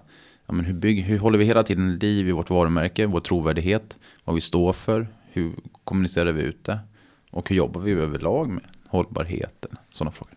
ja, 0.47 0.53
men 0.53 0.65
hur, 0.65 0.75
bygg, 0.75 1.03
hur 1.03 1.19
håller 1.19 1.39
vi 1.39 1.45
hela 1.45 1.63
tiden 1.63 1.97
liv 1.97 2.29
i 2.29 2.33
vårt 2.33 2.51
varumärke, 2.51 3.07
vår 3.07 3.21
trovärdighet, 3.21 3.97
vad 4.25 4.35
vi 4.35 4.41
står 4.41 4.73
för, 4.73 5.09
hur 5.33 5.53
kommunicerar 5.85 6.33
vi 6.33 6.43
ut 6.43 6.65
det 6.65 6.79
och 7.31 7.49
hur 7.49 7.57
jobbar 7.57 7.81
vi 7.81 7.93
överlag 7.93 8.49
med 8.49 8.65
hållbarheten, 8.89 9.77
sådana 9.91 10.11
frågor. 10.11 10.35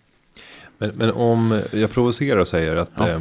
Men, 0.77 0.91
men 0.95 1.11
om 1.11 1.61
jag 1.73 1.91
provocerar 1.91 2.39
och 2.39 2.47
säger 2.47 2.75
att 2.75 2.91
ja. 2.97 3.07
eh, 3.07 3.19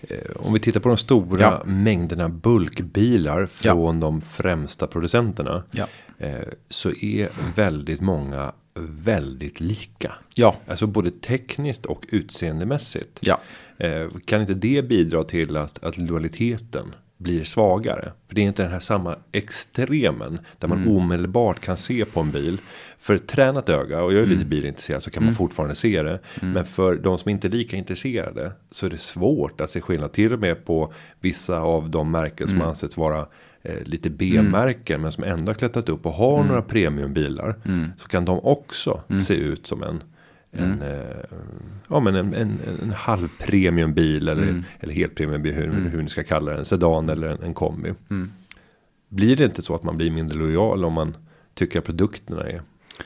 eh, 0.00 0.36
om 0.36 0.52
vi 0.52 0.58
tittar 0.58 0.80
på 0.80 0.88
de 0.88 0.96
stora 0.96 1.40
Ja. 1.40 1.62
mängderna 1.66 2.28
bulkbilar 2.28 3.46
från 3.46 4.00
de 4.00 4.20
främsta 4.20 4.86
producenterna. 4.86 5.62
Ja. 5.70 5.86
Eh, 6.18 6.46
så 6.68 6.90
är 6.90 7.28
väldigt 7.56 8.00
många 8.00 8.52
väldigt 8.74 9.60
lika. 9.60 10.12
Ja. 10.34 10.56
Alltså 10.66 10.86
både 10.86 11.10
tekniskt 11.10 11.86
och 11.86 12.06
utseendemässigt. 12.08 13.18
Ja. 13.20 13.40
Eh, 13.78 14.08
kan 14.24 14.40
inte 14.40 14.54
det 14.54 14.88
bidra 14.88 15.24
till 15.24 15.56
att, 15.56 15.84
att 15.84 15.98
lojaliteten 15.98 16.94
blir 17.22 17.44
svagare? 17.44 18.12
För 18.28 18.34
det 18.34 18.40
är 18.40 18.44
inte 18.44 18.62
den 18.62 18.72
här 18.72 18.80
samma 18.80 19.16
extremen 19.32 20.38
där 20.58 20.68
man 20.68 20.88
omedelbart 20.88 21.60
kan 21.60 21.76
se 21.76 22.04
på 22.04 22.20
en 22.20 22.30
bil. 22.30 22.60
För 22.98 23.14
ett 23.14 23.26
tränat 23.26 23.68
öga, 23.68 24.02
och 24.02 24.12
jag 24.12 24.22
är 24.22 24.26
lite 24.26 24.44
bilintresserad 24.44 25.02
så 25.02 25.10
kan 25.10 25.24
man 25.24 25.34
fortfarande 25.34 25.74
se 25.74 26.02
det. 26.02 26.20
Men 26.40 26.64
för 26.64 26.96
de 26.96 27.18
som 27.18 27.30
inte 27.30 27.48
är 27.48 27.50
lika 27.50 27.76
intresserade 27.76 28.52
så 28.70 28.86
är 28.86 28.90
det 28.90 28.98
svårt 28.98 29.60
att 29.60 29.70
se 29.70 29.80
skillnad. 29.80 30.12
Till 30.12 30.32
och 30.32 30.38
med 30.38 30.64
på 30.64 30.92
vissa 31.20 31.58
av 31.58 31.90
de 31.90 32.10
märken 32.10 32.48
som 32.48 32.62
ansetts 32.62 32.96
vara 32.96 33.26
eh, 33.62 33.82
lite 33.84 34.10
B-märken 34.10 35.00
men 35.00 35.12
som 35.12 35.24
ändå 35.24 35.50
har 35.50 35.54
klättrat 35.54 35.88
upp 35.88 36.06
och 36.06 36.12
har 36.12 36.44
några 36.44 36.62
premiumbilar. 36.62 37.56
Så 37.96 38.08
kan 38.08 38.24
de 38.24 38.38
också 38.38 39.00
se 39.20 39.34
ut 39.34 39.66
som 39.66 39.82
en 39.82 40.02
en, 40.52 40.82
eh, 40.82 41.16
ja, 41.88 42.00
men 42.00 42.14
en, 42.14 42.34
en, 42.34 42.60
en 42.82 42.90
halv 42.90 43.28
premiumbil 43.38 44.28
eller, 44.28 44.64
eller 44.80 44.94
helt 44.94 45.14
premiumbil 45.14 45.52
hur, 45.54 45.72
hur 45.90 46.02
ni 46.02 46.08
ska 46.08 46.22
kalla 46.22 46.52
det. 46.52 46.58
En 46.58 46.64
sedan 46.64 47.08
eller 47.08 47.28
en, 47.28 47.42
en 47.42 47.54
kombi. 47.54 47.92
Blir 49.08 49.36
det 49.36 49.44
inte 49.44 49.62
så 49.62 49.74
att 49.74 49.82
man 49.82 49.96
blir 49.96 50.10
mindre 50.10 50.38
lojal 50.38 50.84
om 50.84 50.92
man 50.92 51.16
tycker 51.54 51.78
att 51.78 51.84
produkterna 51.84 52.42
är 52.42 52.62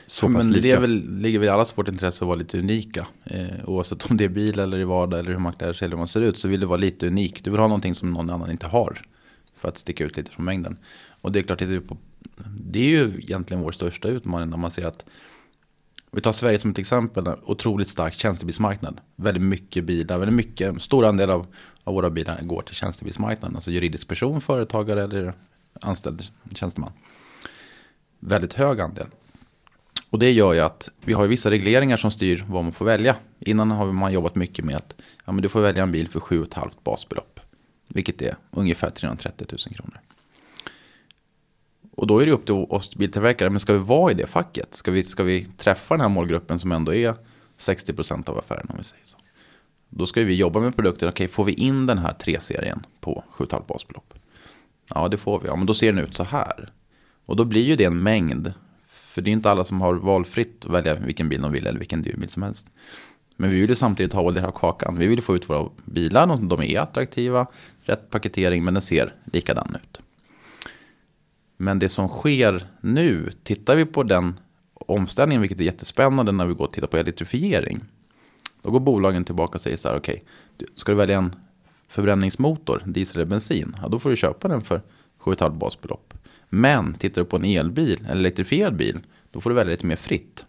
så 0.07 0.25
Ja, 0.25 0.29
pass 0.33 0.45
men 0.45 0.53
lika? 0.53 0.61
det 0.61 0.71
är 0.71 0.79
väl, 0.79 1.19
ligger 1.21 1.39
väl 1.39 1.47
i 1.47 1.49
allas 1.49 1.77
vårt 1.77 1.87
intresse 1.87 2.23
att 2.23 2.27
vara 2.27 2.35
lite 2.35 2.59
unika. 2.59 3.07
Eh, 3.25 3.45
oavsett 3.65 4.11
om 4.11 4.17
det 4.17 4.23
är 4.23 4.29
bil 4.29 4.59
eller 4.59 4.77
i 4.77 4.83
vardag 4.83 5.19
eller 5.19 5.31
hur 5.31 5.39
man 5.39 5.53
klär 5.53 5.73
sig 5.73 5.85
eller 5.85 5.95
hur 5.95 5.97
man 5.97 6.07
ser 6.07 6.21
ut. 6.21 6.37
Så 6.37 6.47
vill 6.47 6.59
du 6.59 6.65
vara 6.65 6.77
lite 6.77 7.07
unik. 7.07 7.43
Du 7.43 7.49
vill 7.49 7.59
ha 7.59 7.67
någonting 7.67 7.95
som 7.95 8.11
någon 8.13 8.29
annan 8.29 8.51
inte 8.51 8.67
har. 8.67 9.01
För 9.57 9.67
att 9.67 9.77
sticka 9.77 10.05
ut 10.05 10.17
lite 10.17 10.31
från 10.31 10.45
mängden. 10.45 10.77
Och 11.21 11.31
det 11.31 11.39
är 11.39 11.43
klart, 11.43 11.61
vi 11.61 11.79
på, 11.79 11.97
det 12.59 12.79
är 12.79 12.89
ju 12.89 13.13
egentligen 13.19 13.63
vår 13.63 13.71
största 13.71 14.07
utmaning 14.07 14.49
när 14.49 14.57
man 14.57 14.71
ser 14.71 14.85
att 14.85 15.05
vi 16.11 16.21
tar 16.21 16.31
Sverige 16.31 16.59
som 16.59 16.71
ett 16.71 16.79
exempel, 16.79 17.27
en 17.27 17.39
otroligt 17.43 17.89
stark 17.89 18.13
tjänstebilsmarknad. 18.13 19.01
Väldigt 19.15 19.43
mycket 19.43 19.83
bilar, 19.83 20.19
väldigt 20.19 20.35
mycket, 20.35 20.67
en 20.67 20.79
stor 20.79 21.05
andel 21.05 21.29
av, 21.29 21.47
av 21.83 21.93
våra 21.93 22.09
bilar 22.09 22.41
går 22.41 22.61
till 22.61 22.75
tjänstebilsmarknaden. 22.75 23.55
Alltså 23.55 23.71
juridisk 23.71 24.07
person, 24.07 24.41
företagare 24.41 25.03
eller 25.03 25.33
anställd 25.81 26.23
tjänsteman. 26.55 26.91
Väldigt 28.19 28.53
hög 28.53 28.81
andel. 28.81 29.07
Och 30.09 30.19
det 30.19 30.31
gör 30.31 30.53
ju 30.53 30.59
att 30.59 30.89
vi 31.05 31.13
har 31.13 31.27
vissa 31.27 31.51
regleringar 31.51 31.97
som 31.97 32.11
styr 32.11 32.45
vad 32.47 32.63
man 32.63 32.73
får 32.73 32.85
välja. 32.85 33.15
Innan 33.39 33.71
har 33.71 33.91
man 33.91 34.13
jobbat 34.13 34.35
mycket 34.35 34.65
med 34.65 34.75
att 34.75 34.95
ja, 35.25 35.31
men 35.31 35.41
du 35.41 35.49
får 35.49 35.61
välja 35.61 35.83
en 35.83 35.91
bil 35.91 36.07
för 36.07 36.19
7,5 36.19 36.69
basbelopp. 36.83 37.39
Vilket 37.87 38.21
är 38.21 38.35
ungefär 38.51 38.89
330 38.89 39.47
000 39.51 39.75
kronor. 39.75 39.99
Och 41.97 42.07
då 42.07 42.19
är 42.19 42.25
det 42.25 42.31
upp 42.31 42.45
till 42.45 42.53
oss 42.55 42.95
biltillverkare, 42.95 43.49
men 43.49 43.59
ska 43.59 43.73
vi 43.73 43.79
vara 43.79 44.11
i 44.11 44.15
det 44.15 44.27
facket? 44.27 44.75
Ska 44.75 44.91
vi, 44.91 45.03
ska 45.03 45.23
vi 45.23 45.45
träffa 45.57 45.93
den 45.93 46.01
här 46.01 46.09
målgruppen 46.09 46.59
som 46.59 46.71
ändå 46.71 46.93
är 46.93 47.15
60% 47.59 48.29
av 48.29 48.37
affären 48.37 48.67
om 48.69 48.75
vi 48.77 48.83
säger 48.83 49.05
så? 49.05 49.17
Då 49.89 50.05
ska 50.05 50.23
vi 50.23 50.33
jobba 50.35 50.59
med 50.59 50.75
produkter, 50.75 51.09
okej 51.09 51.27
får 51.27 51.43
vi 51.43 51.53
in 51.53 51.85
den 51.85 51.97
här 51.97 52.13
3-serien 52.13 52.85
på 52.99 53.23
7,5 53.31 53.67
basbelopp? 53.67 54.13
Ja 54.93 55.07
det 55.07 55.17
får 55.17 55.39
vi, 55.39 55.47
ja 55.47 55.55
men 55.55 55.65
då 55.65 55.73
ser 55.73 55.93
den 55.93 56.03
ut 56.05 56.15
så 56.15 56.23
här. 56.23 56.71
Och 57.25 57.35
då 57.35 57.45
blir 57.45 57.63
ju 57.63 57.75
det 57.75 57.83
en 57.85 58.03
mängd. 58.03 58.53
För 58.89 59.21
det 59.21 59.27
är 59.27 59.31
ju 59.31 59.35
inte 59.35 59.51
alla 59.51 59.63
som 59.63 59.81
har 59.81 59.93
valfritt 59.93 60.65
att 60.65 60.71
välja 60.71 60.95
vilken 60.95 61.29
bil 61.29 61.41
de 61.41 61.51
vill 61.51 61.67
eller 61.67 61.79
vilken 61.79 62.01
dyr 62.01 62.15
bil 62.17 62.29
som 62.29 62.43
helst. 62.43 62.71
Men 63.35 63.49
vi 63.49 63.59
vill 63.61 63.69
ju 63.69 63.75
samtidigt 63.75 64.13
ha 64.13 64.21
vår 64.23 64.31
del 64.31 64.45
av 64.45 64.51
kakan. 64.51 64.97
Vi 64.97 65.07
vill 65.07 65.17
ju 65.17 65.21
få 65.21 65.35
ut 65.35 65.49
våra 65.49 65.69
bilar, 65.85 66.27
de- 66.27 66.47
de 66.47 66.61
är 66.61 66.79
attraktiva, 66.79 67.47
rätt 67.81 68.09
paketering 68.09 68.63
men 68.63 68.73
den 68.73 68.81
ser 68.81 69.13
likadan 69.33 69.75
ut. 69.83 69.99
Men 71.57 71.79
det 71.79 71.89
som 71.89 72.07
sker 72.07 72.67
nu, 72.81 73.29
tittar 73.43 73.75
vi 73.75 73.85
på 73.85 74.03
den 74.03 74.39
omställningen, 74.73 75.41
vilket 75.41 75.59
är 75.59 75.63
jättespännande 75.63 76.31
när 76.31 76.45
vi 76.45 76.53
går 76.53 76.65
och 76.65 76.73
tittar 76.73 76.87
på 76.87 76.97
elektrifiering. 76.97 77.79
Då 78.61 78.71
går 78.71 78.79
bolagen 78.79 79.23
tillbaka 79.23 79.55
och 79.55 79.61
säger 79.61 79.77
så 79.77 79.87
här, 79.87 79.97
okej, 79.97 80.23
okay, 80.55 80.67
ska 80.75 80.91
du 80.91 80.97
välja 80.97 81.17
en 81.17 81.35
förbränningsmotor, 81.87 82.81
diesel 82.85 83.17
eller 83.17 83.25
bensin, 83.25 83.75
ja, 83.81 83.87
då 83.87 83.99
får 83.99 84.09
du 84.09 84.15
köpa 84.15 84.47
den 84.47 84.61
för 84.61 84.81
7,5 85.19 85.57
basbelopp. 85.57 86.13
Men 86.49 86.93
tittar 86.93 87.21
du 87.21 87.25
på 87.25 87.35
en 87.35 87.45
elbil, 87.45 87.99
en 88.09 88.17
elektrifierad 88.17 88.75
bil, 88.75 88.99
då 89.31 89.41
får 89.41 89.49
du 89.49 89.55
välja 89.55 89.71
lite 89.71 89.85
mer 89.85 89.95
fritt. 89.95 90.45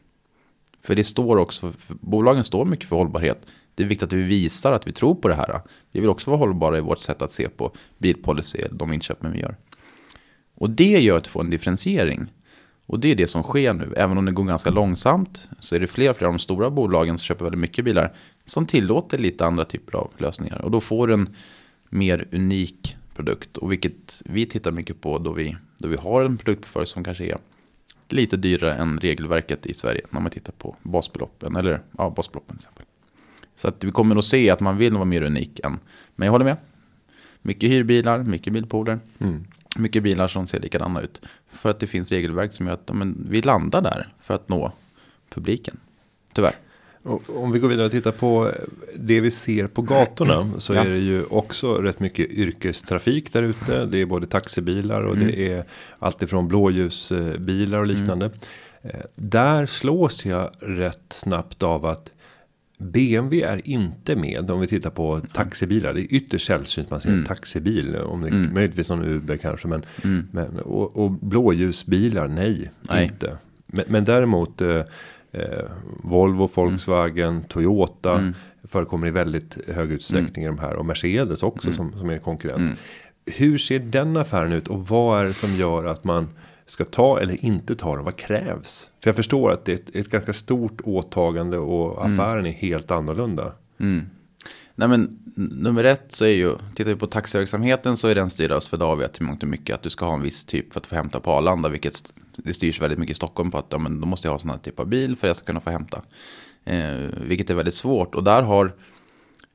För 0.83 0.95
det 0.95 1.05
står 1.05 1.37
också, 1.37 1.73
bolagen 1.89 2.45
står 2.45 2.65
mycket 2.65 2.89
för 2.89 2.97
hållbarhet. 2.97 3.47
Det 3.75 3.83
är 3.83 3.87
viktigt 3.87 4.07
att 4.07 4.13
vi 4.13 4.23
visar 4.23 4.73
att 4.73 4.87
vi 4.87 4.93
tror 4.93 5.15
på 5.15 5.29
det 5.29 5.35
här. 5.35 5.61
Vi 5.93 6.01
vill 6.01 6.09
också 6.09 6.31
vara 6.31 6.39
hållbara 6.39 6.79
i 6.79 6.81
vårt 6.81 6.99
sätt 6.99 7.23
att 7.23 7.31
se 7.31 7.49
på 7.49 7.73
bilpolicy, 7.99 8.59
de 8.71 8.93
inköpen 8.93 9.33
vi 9.33 9.41
gör. 9.41 9.57
Och 10.59 10.71
det 10.71 11.01
gör 11.01 11.17
att 11.17 11.25
du 11.25 11.31
får 11.31 11.41
en 11.41 11.51
differentiering. 11.51 12.33
Och 12.87 13.01
det 13.01 13.09
är 13.09 13.17
det 13.17 13.27
som 13.27 13.43
sker 13.43 13.73
nu. 13.73 13.95
Även 13.97 14.19
om 14.19 14.25
det 14.25 14.33
går 14.33 14.45
ganska 14.45 14.71
långsamt 14.71 15.49
så 15.59 15.75
är 15.75 15.81
det 15.81 15.87
fler 15.87 16.11
och 16.11 16.17
fler 16.17 16.27
av 16.27 16.33
de 16.33 16.39
stora 16.39 16.71
bolagen 16.71 17.19
som 17.19 17.23
köper 17.23 17.45
väldigt 17.45 17.61
mycket 17.61 17.85
bilar 17.85 18.13
som 18.47 18.67
tillåter 18.67 19.19
lite 19.19 19.47
andra 19.47 19.65
typer 19.65 19.99
av 19.99 20.11
lösningar. 20.19 20.59
Och 20.65 20.71
då 20.71 20.81
får 20.81 21.07
du 21.07 21.15
en 21.15 21.35
mer 21.89 22.29
unik 22.33 22.97
produkt. 23.15 23.57
Och 23.57 23.73
vilket 23.73 24.23
vi 24.25 24.47
tittar 24.47 24.73
mycket 24.73 25.01
på 25.01 25.19
då 25.19 25.33
vi, 25.33 25.57
då 25.79 25.89
vi 25.89 25.97
har 25.97 26.23
en 26.23 26.37
produktportfölj 26.37 26.87
som 26.87 27.05
kanske 27.05 27.25
är 27.25 27.39
lite 28.09 28.37
dyrare 28.37 28.75
än 28.75 29.01
regelverket 29.01 29.67
i 29.67 29.75
Sverige 29.75 30.01
när 30.11 30.21
man 30.21 30.31
tittar 30.31 30.53
på 30.53 30.77
basbeloppen. 30.83 31.57
Eller 31.57 31.81
ja, 31.99 32.11
basbeloppen 32.11 32.57
till 32.57 32.67
exempel. 32.67 32.85
Så 33.57 33.69
att 33.69 33.85
vi 33.85 33.91
kommer 33.91 34.17
att 34.17 34.25
se 34.25 34.51
att 34.51 34.61
man 34.61 34.77
vill 34.77 34.95
vara 34.95 35.05
mer 35.05 35.23
unik 35.23 35.61
än. 35.65 35.79
Men 36.17 36.27
jag 36.27 36.33
håller 36.33 36.45
med. 36.45 36.57
Mycket 37.43 37.71
hyrbilar, 37.71 38.23
mycket 38.23 38.53
bilpooler. 38.53 38.99
Mm. 39.19 39.45
Mycket 39.77 40.03
bilar 40.03 40.29
som 40.29 40.47
ser 40.47 40.61
likadana 40.61 41.01
ut. 41.01 41.21
För 41.53 41.71
att 41.71 41.81
det 41.81 41.87
finns 41.87 42.13
regelverk 42.13 42.53
som 42.53 42.67
gör 42.67 42.75
att 42.75 42.91
men, 42.95 43.27
vi 43.31 43.43
landar 43.43 43.81
där 43.83 44.13
för 44.23 44.35
att 44.35 44.49
nå 44.49 44.73
publiken. 45.31 45.77
Tyvärr. 46.33 46.55
Om 47.27 47.53
vi 47.53 47.59
går 47.59 47.69
vidare 47.69 47.87
och 47.87 47.93
tittar 47.93 48.13
på 48.13 48.51
det 48.97 49.21
vi 49.21 49.31
ser 49.31 49.67
på 49.67 49.83
gatorna 49.83 50.51
så 50.59 50.75
Ja. 50.75 50.81
är 50.85 50.91
det 50.91 50.99
ju 50.99 51.25
också 51.25 51.75
rätt 51.75 52.01
mycket 52.01 52.31
yrkestrafik 52.31 53.33
där 53.33 53.43
ute. 53.43 53.87
Det 53.87 53.99
är 53.99 54.07
både 54.07 54.27
taxibilar 54.27 55.03
och 55.03 55.17
Mm. 55.17 55.29
det 55.29 55.53
är 55.53 55.65
alltifrån 55.99 56.49
blåljusbilar 56.49 57.81
och 57.81 57.87
liknande. 57.87 58.31
Eh, 58.83 58.91
Där 59.15 59.67
slås 59.67 60.27
jag 60.27 60.51
rätt 60.61 61.01
snabbt 61.13 61.63
av 61.63 61.87
att 61.87 62.11
BMW 62.79 63.43
är 63.43 63.69
inte 63.69 64.17
med 64.17 64.51
om 64.51 64.61
vi 64.61 64.67
tittar 64.67 64.91
på 64.91 65.21
taxibilar. 65.33 65.93
Det 65.95 66.01
är 66.01 66.15
ytterst 66.15 66.47
sällsynt 66.47 66.91
man 66.91 67.01
ser 67.01 67.09
Mm. 67.09 67.21
en 67.21 67.27
taxibil. 67.27 67.97
Om 67.97 68.21
det 68.21 68.31
möjligtvis 68.31 68.89
någon 68.91 69.05
Uber 69.05 69.37
kanske. 69.37 69.69
Men, 69.69 69.83
men, 70.31 70.59
och, 70.59 70.97
och 70.97 71.11
blåljusbilar, 71.11 72.29
nej, 72.29 72.55
Mm. 72.55 72.69
Nej. 72.83 73.05
inte. 73.05 73.37
Men, 73.67 73.85
men 73.89 74.05
däremot 74.05 74.61
eh, 74.61 74.83
eh, 75.33 75.65
Volvo, 76.03 76.51
Volkswagen, 76.55 77.45
Toyota 77.49 78.19
Mm. 78.19 78.35
förekommer 78.65 79.07
i 79.07 79.11
väldigt 79.11 79.59
hög 79.69 79.91
utsträckning 79.93 80.45
i 80.45 80.49
de 80.49 80.59
här. 80.59 80.77
Och 80.77 80.87
Mercedes 80.87 81.43
Mm. 81.43 81.53
också 81.53 81.73
som, 81.73 81.93
som 81.99 82.11
är 82.11 82.15
en 82.15 82.21
konkurrent. 82.21 82.79
Hur 83.27 83.59
ser 83.59 83.79
den 83.79 84.17
affären 84.17 84.53
ut 84.53 84.69
och 84.69 84.89
vad 84.89 85.21
är 85.21 85.25
det 85.25 85.35
som 85.35 85.55
gör 85.57 85.85
att 85.85 86.05
man 86.05 86.29
ska 86.71 86.85
ta 86.85 87.21
eller 87.21 87.45
inte 87.45 87.75
ta 87.75 87.97
den? 87.97 88.05
Vad 88.05 88.17
krävs? 88.17 88.91
För 89.01 89.09
jag 89.09 89.17
förstår 89.17 89.51
att 89.53 89.65
det 89.65 89.73
är 89.73 89.77
ett, 89.77 89.97
ett 89.97 90.11
ganska 90.11 90.33
stort 90.33 90.81
åtagande 90.85 91.59
och 91.59 92.05
Mm. 92.07 92.21
affären 92.21 92.47
är 92.47 92.51
helt 92.51 92.91
annorlunda. 92.91 93.53
Nej 94.75 94.89
men 94.89 95.19
nummer 95.35 95.85
ett 95.85 96.05
så 96.09 96.25
är 96.25 96.29
ju, 96.29 96.55
tittar 96.75 96.91
vi 96.91 96.97
på 96.97 97.07
taxiverksamheten 97.07 97.97
så 97.97 98.09
är 98.09 98.15
den 98.15 98.31
styrd 98.31 98.53
av 98.53 98.61
Swedavia 98.61 99.09
till 99.09 99.23
mångt 99.23 99.43
och 99.43 99.49
mycket. 99.49 99.75
Att 99.75 99.83
du 99.83 99.91
ska 99.91 100.07
ha 100.07 100.15
en 100.15 100.23
viss 100.23 100.45
typ 100.45 100.73
för 100.73 100.81
att 100.81 100.87
få 100.87 100.95
hämta 100.95 101.21
på 101.21 101.31
Arlanda. 101.31 101.69
Vilket 101.69 102.13
det 102.37 102.55
styrs 102.55 102.81
väldigt 102.83 102.99
mycket 102.99 103.15
i 103.15 103.17
Stockholm 103.17 103.51
på 103.51 103.59
att 103.59 103.67
ja, 103.69 103.79
men 103.79 104.01
då 104.01 104.07
måste 104.07 104.29
jag 104.29 104.33
ha 104.33 104.39
sån 104.39 104.51
här 104.51 104.59
typ 104.59 104.81
av 104.81 104.87
bil 104.87 105.17
för 105.17 105.27
att 105.27 105.29
jag 105.29 105.37
ska 105.37 105.47
kunna 105.47 105.61
få 105.61 105.71
hämta. 105.71 106.03
Eh, 106.65 107.09
vilket 107.27 107.51
är 107.51 107.55
väldigt 107.55 107.75
svårt. 107.75 108.15
Och 108.15 108.25
där 108.25 108.43
har, 108.43 108.73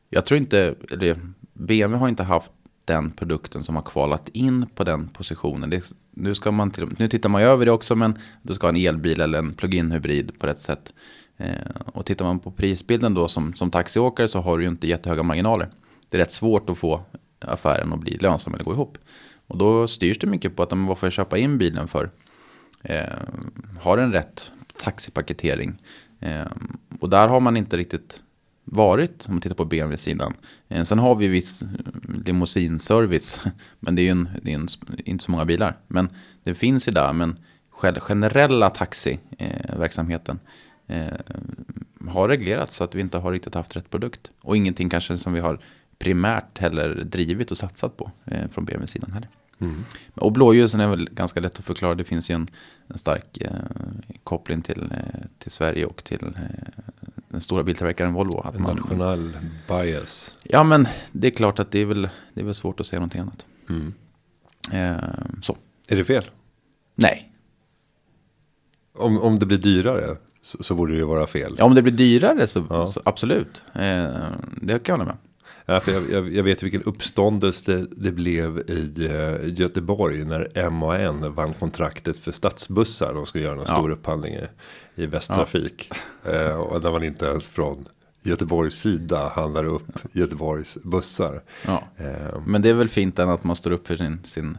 jag 0.09 0.25
tror 0.25 0.37
inte, 0.37 0.75
eller 0.91 1.19
BMW 1.53 1.99
har 1.99 2.09
inte 2.09 2.23
haft 2.23 2.51
den 2.85 3.11
produkten 3.11 3.63
som 3.63 3.75
har 3.75 3.83
kvalat 3.83 4.29
in 4.29 4.65
på 4.75 4.83
den 4.83 5.07
positionen. 5.07 5.69
Det, 5.69 5.93
nu, 6.11 6.35
ska 6.35 6.51
man 6.51 6.71
till, 6.71 6.87
nu 6.97 7.07
tittar 7.07 7.29
man 7.29 7.41
ju 7.41 7.47
över 7.47 7.65
det 7.65 7.71
också 7.71 7.95
men 7.95 8.17
du 8.41 8.53
ska 8.53 8.67
ha 8.67 8.73
en 8.73 8.85
elbil 8.85 9.21
eller 9.21 9.39
en 9.39 9.53
plug-in 9.53 9.91
hybrid 9.91 10.39
på 10.39 10.47
rätt 10.47 10.59
sätt. 10.59 10.93
Eh, 11.37 11.55
och 11.85 12.05
tittar 12.05 12.25
man 12.25 12.39
på 12.39 12.51
prisbilden 12.51 13.13
då 13.13 13.27
som, 13.27 13.53
som 13.53 13.71
taxiåkare 13.71 14.27
så 14.27 14.39
har 14.39 14.57
du 14.57 14.63
ju 14.63 14.69
inte 14.69 14.87
jättehöga 14.87 15.23
marginaler. 15.23 15.69
Det 16.09 16.17
är 16.17 16.19
rätt 16.19 16.31
svårt 16.31 16.69
att 16.69 16.77
få 16.77 17.03
affären 17.39 17.93
att 17.93 17.99
bli 17.99 18.17
lönsam 18.17 18.53
eller 18.53 18.63
gå 18.63 18.73
ihop. 18.73 18.97
Och 19.47 19.57
då 19.57 19.87
styrs 19.87 20.19
det 20.19 20.27
mycket 20.27 20.55
på 20.55 20.63
att 20.63 20.69
men 20.69 20.85
vad 20.85 20.97
får 20.97 21.07
jag 21.07 21.13
köpa 21.13 21.37
in 21.37 21.57
bilen 21.57 21.87
för? 21.87 22.09
Eh, 22.81 23.13
har 23.81 23.97
den 23.97 24.11
rätt 24.11 24.51
taxipaketering? 24.83 25.81
Eh, 26.19 26.45
och 26.99 27.09
där 27.09 27.27
har 27.27 27.39
man 27.39 27.57
inte 27.57 27.77
riktigt 27.77 28.22
varit 28.63 29.25
om 29.27 29.33
man 29.33 29.41
tittar 29.41 29.55
på 29.55 29.65
BMW-sidan. 29.65 30.33
Eh, 30.67 30.83
sen 30.83 30.99
har 30.99 31.15
vi 31.15 31.27
viss 31.27 31.61
eh, 31.61 31.67
limousinservice. 32.25 33.39
Men 33.79 33.95
det 33.95 34.01
är 34.01 34.03
ju 34.03 34.09
en, 34.09 34.29
det 34.41 34.51
är 34.51 34.55
en, 34.55 34.67
inte 35.05 35.23
så 35.23 35.31
många 35.31 35.45
bilar. 35.45 35.77
Men 35.87 36.09
det 36.43 36.53
finns 36.53 36.87
ju 36.87 36.91
där. 36.91 37.13
Men 37.13 37.39
själv- 37.69 37.99
generella 37.99 38.69
taxiverksamheten 38.69 40.39
eh, 40.87 41.07
eh, 41.07 41.13
har 42.09 42.27
reglerats 42.27 42.75
så 42.75 42.83
att 42.83 42.95
vi 42.95 43.01
inte 43.01 43.17
har 43.17 43.31
riktigt 43.31 43.55
haft 43.55 43.75
rätt 43.75 43.89
produkt. 43.89 44.31
Och 44.41 44.57
ingenting 44.57 44.89
kanske 44.89 45.17
som 45.17 45.33
vi 45.33 45.39
har 45.39 45.59
primärt 45.99 46.59
heller 46.59 46.95
drivit 46.95 47.51
och 47.51 47.57
satsat 47.57 47.97
på 47.97 48.11
eh, 48.25 48.47
från 48.49 48.65
BMW-sidan 48.65 49.11
heller. 49.11 49.29
Mm. 49.63 49.83
Och 50.15 50.31
blåljusen 50.31 50.79
är 50.79 50.87
väl 50.87 51.09
ganska 51.11 51.39
lätt 51.39 51.59
att 51.59 51.65
förklara. 51.65 51.95
Det 51.95 52.03
finns 52.03 52.29
ju 52.29 52.35
en, 52.35 52.47
en 52.87 52.97
stark 52.97 53.37
eh, 53.41 53.51
koppling 54.23 54.61
till, 54.61 54.81
eh, 54.91 55.21
till 55.39 55.51
Sverige 55.51 55.85
och 55.85 56.03
till 56.03 56.23
eh, 56.23 56.83
den 57.29 57.41
stora 57.41 57.63
biltillverkaren 57.63 58.13
Volvo. 58.13 58.39
Att 58.39 58.55
En 58.55 58.61
man, 58.61 58.75
nationell 58.75 59.37
bias. 59.67 60.37
ja, 60.43 60.63
men 60.63 60.87
det 61.11 61.27
är 61.27 61.31
klart 61.31 61.59
att 61.59 61.71
det 61.71 61.79
är 61.79 61.85
väl, 61.85 62.09
det 62.33 62.41
är 62.41 62.45
väl 62.45 62.55
svårt 62.55 62.79
att 62.79 62.87
säga 62.87 62.99
någonting 62.99 63.21
annat. 63.21 63.45
Mm. 63.69 63.93
Eh, 64.71 65.03
så, 65.41 65.57
Är 65.89 65.95
det 65.95 66.03
fel? 66.03 66.23
nej. 66.95 67.29
Om, 68.97 69.21
om 69.21 69.39
det 69.39 69.45
blir 69.45 69.57
dyrare 69.57 70.17
så, 70.41 70.63
så 70.63 70.75
borde 70.75 70.97
det 70.97 71.05
vara 71.05 71.27
fel. 71.27 71.55
Ja, 71.57 71.65
om 71.65 71.75
det 71.75 71.81
blir 71.81 71.93
dyrare 71.93 72.47
så, 72.47 72.65
Ja. 72.69 72.87
så 72.87 73.01
absolut. 73.05 73.63
Eh, 73.73 73.81
det 74.61 74.79
kan 74.79 74.79
jag 74.83 74.91
hålla 74.91 75.05
med. 75.05 75.17
Ja, 75.65 75.79
för 75.79 75.91
jag, 75.91 76.03
jag, 76.11 76.33
jag 76.33 76.43
vet 76.43 76.63
vilken 76.63 76.83
uppståndelse 76.83 77.71
det, 77.75 77.87
det 77.91 78.11
blev 78.11 78.59
i 78.69 79.07
uh, 79.07 79.53
Göteborg 79.59 80.23
när 80.25 80.69
MAN 80.69 81.33
vann 81.33 81.53
kontraktet 81.53 82.19
för 82.19 82.31
stadsbussar. 82.31 83.13
De 83.13 83.25
skulle 83.25 83.43
göra 83.43 83.53
en 83.53 83.65
Ja. 83.67 83.75
stor 83.75 83.89
upphandling 83.91 84.33
i, 84.33 84.43
i 84.95 85.05
Västtrafik. 85.05 85.89
Eh, 86.25 86.55
och 86.55 86.83
när 86.83 86.91
man 86.91 87.03
inte 87.03 87.25
ens 87.25 87.49
från 87.49 87.85
Göteborgs 88.23 88.75
sida 88.75 89.29
handlar 89.35 89.65
upp 89.65 89.99
Göteborgs 90.11 90.77
bussar. 90.83 91.41
Ja. 91.65 91.83
Eh, 91.97 92.39
Men 92.45 92.61
det 92.61 92.69
är 92.69 92.73
väl 92.73 92.89
fint 92.89 93.19
än 93.19 93.29
att 93.29 93.43
man 93.43 93.55
står 93.55 93.71
upp 93.71 93.87
för 93.87 93.95
sin, 93.95 94.19
sin 94.23 94.57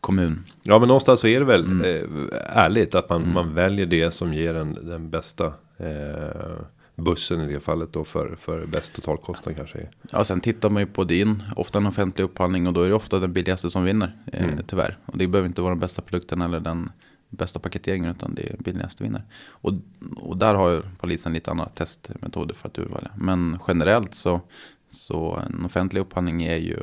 kommun. 0.00 0.44
ja 0.62 0.78
men 0.78 0.88
någonstans 0.88 1.20
så 1.20 1.26
är 1.26 1.38
det 1.40 1.46
väl 1.46 1.64
Mm. 1.64 1.84
eh, 2.32 2.38
ärligt 2.64 2.94
att 2.94 3.08
man, 3.08 3.32
man 3.32 3.54
väljer 3.54 3.86
det 3.86 4.10
som 4.10 4.34
ger 4.34 4.54
en, 4.56 4.74
den 4.82 5.10
bästa 5.10 5.46
eh, 5.78 6.60
bussen 7.00 7.40
i 7.40 7.52
det 7.52 7.60
fallet 7.60 7.92
då 7.92 8.04
för, 8.04 8.36
för 8.36 8.66
bäst 8.66 8.92
totalkostnad 8.92 9.56
kanske. 9.56 9.88
Ja, 10.10 10.24
sen 10.24 10.40
tittar 10.40 10.70
man 10.70 10.82
ju 10.82 10.86
på 10.86 11.04
din, 11.04 11.42
ofta 11.56 11.78
en 11.78 11.86
offentlig 11.86 12.24
upphandling 12.24 12.66
och 12.66 12.72
då 12.72 12.82
är 12.82 12.88
det 12.88 12.94
ofta 12.94 13.18
den 13.18 13.32
billigaste 13.32 13.70
som 13.70 13.84
vinner, 13.84 14.16
eh, 14.32 14.44
Mm. 14.44 14.64
tyvärr. 14.66 14.98
Och 15.06 15.18
det 15.18 15.26
behöver 15.26 15.48
inte 15.48 15.62
vara 15.62 15.72
den 15.72 15.80
bästa 15.80 16.02
produkten 16.02 16.42
eller 16.42 16.60
den 16.60 16.90
bästa 17.28 17.58
paketeringen 17.58 18.10
utan 18.10 18.34
det 18.34 18.42
är 18.52 18.56
billigaste 18.56 19.02
vinner. 19.02 19.22
Och, 19.48 19.72
och 20.16 20.36
där 20.36 20.54
har 20.54 20.70
ju 20.70 20.82
polisen 20.98 21.32
lite 21.32 21.50
andra 21.50 21.68
testmetoder 21.68 22.54
för 22.54 22.68
att 22.68 22.78
urvalja. 22.78 23.10
Men 23.16 23.58
generellt 23.68 24.14
så, 24.14 24.40
så 24.88 25.36
en 25.46 25.64
offentlig 25.64 26.00
upphandling 26.00 26.42
är 26.42 26.56
ju 26.56 26.78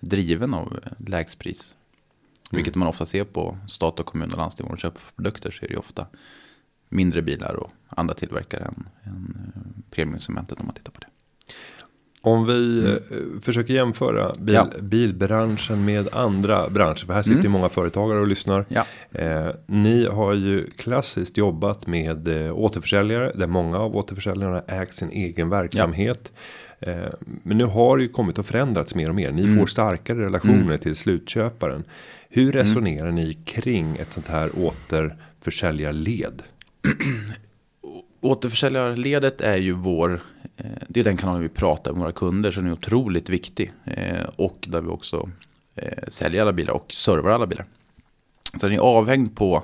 driven 0.00 0.54
av 0.54 0.78
eh, 0.84 0.92
lägst 1.08 1.38
pris. 1.38 1.74
Vilket 2.50 2.74
man 2.74 2.88
ofta 2.88 3.06
ser 3.06 3.24
på 3.24 3.58
stat 3.68 4.00
och 4.00 4.06
kommun 4.06 4.30
och 4.32 4.38
landsting. 4.38 4.66
Om 4.66 4.74
de 4.74 4.80
köper 4.80 5.00
produkter 5.16 5.50
så 5.50 5.64
är 5.64 5.68
det 5.68 5.72
ju 5.74 5.78
ofta 5.78 6.06
mindre 6.92 7.22
bilar 7.22 7.54
och 7.54 7.70
andra 7.88 8.14
tillverkare 8.14 8.64
än, 8.64 8.88
än 9.04 9.52
eh, 9.56 9.62
premiumsegmentet 9.90 10.60
om 10.60 10.66
man 10.66 10.74
tittar 10.74 10.92
på 10.92 11.00
det. 11.00 11.06
Om 12.24 12.46
vi 12.46 12.84
eh, 12.90 12.96
försöker 13.40 13.74
jämföra 13.74 14.32
bil, 14.38 14.56
Mm. 14.56 14.68
Ja. 14.76 14.82
bilbranschen 14.82 15.84
med 15.84 16.08
andra 16.14 16.68
branscher. 16.68 17.06
För 17.06 17.12
här 17.12 17.22
sitter 17.22 17.34
Mm. 17.34 17.44
ju 17.44 17.48
många 17.50 17.68
företagare 17.68 18.20
och 18.20 18.26
lyssnar. 18.26 18.64
Ja. 18.68 18.84
Eh, 19.10 19.50
ni 19.66 20.06
har 20.06 20.34
ju 20.34 20.70
klassiskt 20.70 21.36
jobbat 21.36 21.86
med 21.86 22.28
eh, 22.46 22.58
återförsäljare. 22.58 23.32
Där 23.34 23.46
många 23.46 23.78
av 23.78 23.96
återförsäljarna 23.96 24.60
ägt 24.66 24.94
sin 24.94 25.10
egen 25.10 25.48
verksamhet. 25.50 26.32
Eh, 26.80 26.96
men 27.42 27.58
nu 27.58 27.64
har 27.64 27.96
det 27.96 28.02
ju 28.02 28.08
kommit 28.08 28.38
att 28.38 28.46
förändrats 28.46 28.94
mer 28.94 29.08
och 29.08 29.14
mer. 29.14 29.32
Ni 29.32 29.42
Mm. 29.44 29.58
får 29.58 29.66
starkare 29.66 30.24
relationer 30.24 30.76
till 30.76 30.96
slutköparen. 30.96 31.84
Hur 32.28 32.52
resonerar 32.52 33.10
ni 33.12 33.34
kring 33.34 33.96
ett 33.96 34.12
sånt 34.12 34.28
här 34.28 34.50
återförsäljarled? 34.58 36.42
Återförsäljarledet 38.20 39.40
är 39.40 39.56
ju 39.56 39.72
vår, 39.72 40.22
eh, 40.56 40.66
det 40.88 41.00
är 41.00 41.04
den 41.04 41.16
kanalen 41.16 41.42
vi 41.42 41.48
pratar 41.48 41.92
med 41.92 42.00
våra 42.00 42.12
kunder 42.12 42.50
som 42.50 42.66
är 42.66 42.72
otroligt 42.72 43.28
viktig. 43.28 43.72
Eh, 43.84 44.24
och 44.36 44.66
där 44.68 44.80
vi 44.82 44.88
också 44.88 45.30
eh, 45.74 46.08
säljer 46.08 46.42
alla 46.42 46.52
bilar 46.52 46.74
och 46.74 46.92
servar 46.92 47.30
alla 47.30 47.46
bilar. 47.46 47.66
Så 48.60 48.66
den 48.66 48.72
är 48.72 48.80
avhängd 48.80 49.36
på, 49.36 49.62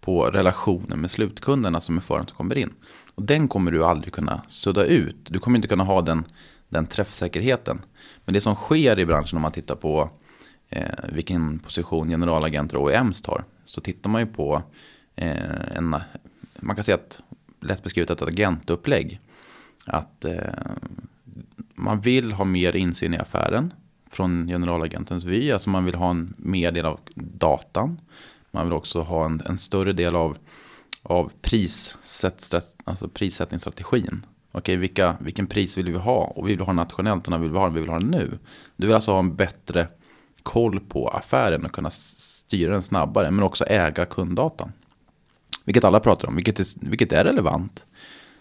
på 0.00 0.24
relationen 0.30 1.00
med 1.00 1.10
slutkunderna 1.10 1.80
som 1.80 1.96
är 1.96 2.00
föraren 2.00 2.26
som 2.26 2.36
kommer 2.36 2.58
in. 2.58 2.72
Och 3.14 3.22
den 3.22 3.48
kommer 3.48 3.70
du 3.70 3.84
aldrig 3.84 4.12
kunna 4.12 4.42
sudda 4.48 4.84
ut. 4.84 5.16
Du 5.28 5.38
kommer 5.38 5.58
inte 5.58 5.68
kunna 5.68 5.84
ha 5.84 6.02
den, 6.02 6.24
den 6.68 6.86
träffsäkerheten. 6.86 7.80
Men 8.24 8.32
det 8.32 8.40
som 8.40 8.54
sker 8.54 8.98
i 8.98 9.06
branschen 9.06 9.36
om 9.36 9.42
man 9.42 9.52
tittar 9.52 9.74
på 9.74 10.10
eh, 10.68 10.88
vilken 11.12 11.58
position 11.58 12.08
generalagenter 12.08 12.76
och 12.76 12.82
OEMs 12.82 13.22
tar. 13.22 13.44
Så 13.64 13.80
tittar 13.80 14.10
man 14.10 14.20
ju 14.20 14.26
på 14.26 14.62
eh, 15.16 15.76
en, 15.76 15.96
man 16.64 16.76
kan 16.76 16.84
säga 16.84 16.94
att 16.94 17.20
lätt 17.60 17.82
beskrivet 17.82 18.10
ett 18.10 18.22
agentupplägg. 18.22 19.20
Att 19.86 20.24
eh, 20.24 20.36
man 21.74 22.00
vill 22.00 22.32
ha 22.32 22.44
mer 22.44 22.76
insyn 22.76 23.14
i 23.14 23.18
affären 23.18 23.72
från 24.10 24.46
generalagentens 24.46 25.24
vy. 25.24 25.52
Alltså 25.52 25.70
man 25.70 25.84
vill 25.84 25.94
ha 25.94 26.10
en 26.10 26.34
mer 26.36 26.72
del 26.72 26.86
av 26.86 27.00
datan. 27.14 28.00
Man 28.50 28.66
vill 28.66 28.72
också 28.72 29.02
ha 29.02 29.24
en, 29.24 29.42
en 29.46 29.58
större 29.58 29.92
del 29.92 30.16
av, 30.16 30.36
av 31.02 31.32
prissätt, 31.42 32.54
alltså 32.84 33.08
prissättningsstrategin. 33.08 34.26
Okej, 34.52 34.76
vilka, 34.76 35.16
vilken 35.20 35.46
pris 35.46 35.78
vill 35.78 35.92
vi 35.92 35.98
ha? 35.98 36.24
Och 36.36 36.48
vi 36.48 36.56
vill 36.56 36.66
ha 36.66 36.72
nationellt 36.72 37.24
och 37.24 37.30
när 37.30 37.38
vill 37.38 37.50
vi 37.50 37.58
ha 37.58 37.64
den? 37.64 37.74
Vi 37.74 37.80
vill 37.80 37.90
ha 37.90 37.98
den 37.98 38.08
nu. 38.08 38.38
Du 38.76 38.86
vill 38.86 38.94
alltså 38.94 39.12
ha 39.12 39.18
en 39.18 39.36
bättre 39.36 39.88
koll 40.42 40.80
på 40.80 41.08
affären 41.08 41.64
och 41.64 41.72
kunna 41.72 41.90
styra 41.90 42.72
den 42.72 42.82
snabbare. 42.82 43.30
Men 43.30 43.44
också 43.44 43.64
äga 43.64 44.06
kunddatan. 44.06 44.72
Vilket 45.64 45.84
alla 45.84 46.00
pratar 46.00 46.28
om, 46.28 46.36
vilket 46.36 46.60
är, 46.60 46.66
vilket 46.80 47.12
är 47.12 47.24
relevant. 47.24 47.86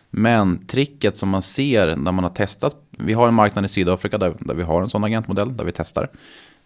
Men 0.10 0.66
tricket 0.66 1.18
som 1.18 1.30
man 1.30 1.42
ser 1.42 1.96
när 1.96 2.12
man 2.12 2.24
har 2.24 2.32
testat, 2.32 2.76
vi 2.90 3.14
har 3.14 3.28
en 3.28 3.34
marknad 3.34 3.66
i 3.66 3.68
Sydafrika 3.68 4.18
där, 4.18 4.36
där 4.40 4.56
vi 4.56 4.64
har 4.64 4.82
en 4.82 4.90
sån 4.90 5.04
agentmodell, 5.04 5.58
där 5.58 5.66
vi 5.66 5.72
testar. 5.72 6.10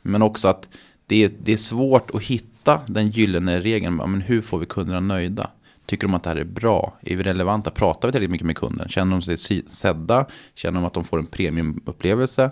Men 0.01 0.21
också 0.21 0.47
att 0.47 0.67
det 1.05 1.23
är, 1.23 1.31
det 1.43 1.53
är 1.53 1.57
svårt 1.57 2.15
att 2.15 2.23
hitta 2.23 2.81
den 2.87 3.07
gyllene 3.07 3.59
regeln, 3.59 3.95
men 3.95 4.21
hur 4.21 4.41
får 4.41 4.59
vi 4.59 4.65
kunderna 4.65 4.99
nöjda? 4.99 5.49
Tycker 5.85 6.07
de 6.07 6.13
att 6.13 6.23
det 6.23 6.29
här 6.29 6.37
är 6.37 6.43
bra? 6.43 6.97
Är 7.01 7.15
vi 7.15 7.23
relevanta? 7.23 7.71
Pratar 7.71 8.07
vi 8.07 8.11
tillräckligt 8.11 8.31
mycket 8.31 8.47
med 8.47 8.57
kunden? 8.57 8.89
Känner 8.89 9.11
de 9.11 9.37
sig 9.37 9.63
sedda? 9.69 10.25
Känner 10.55 10.79
de 10.79 10.87
att 10.87 10.93
de 10.93 11.03
får 11.03 11.19
en 11.19 11.25
premiumupplevelse? 11.25 12.51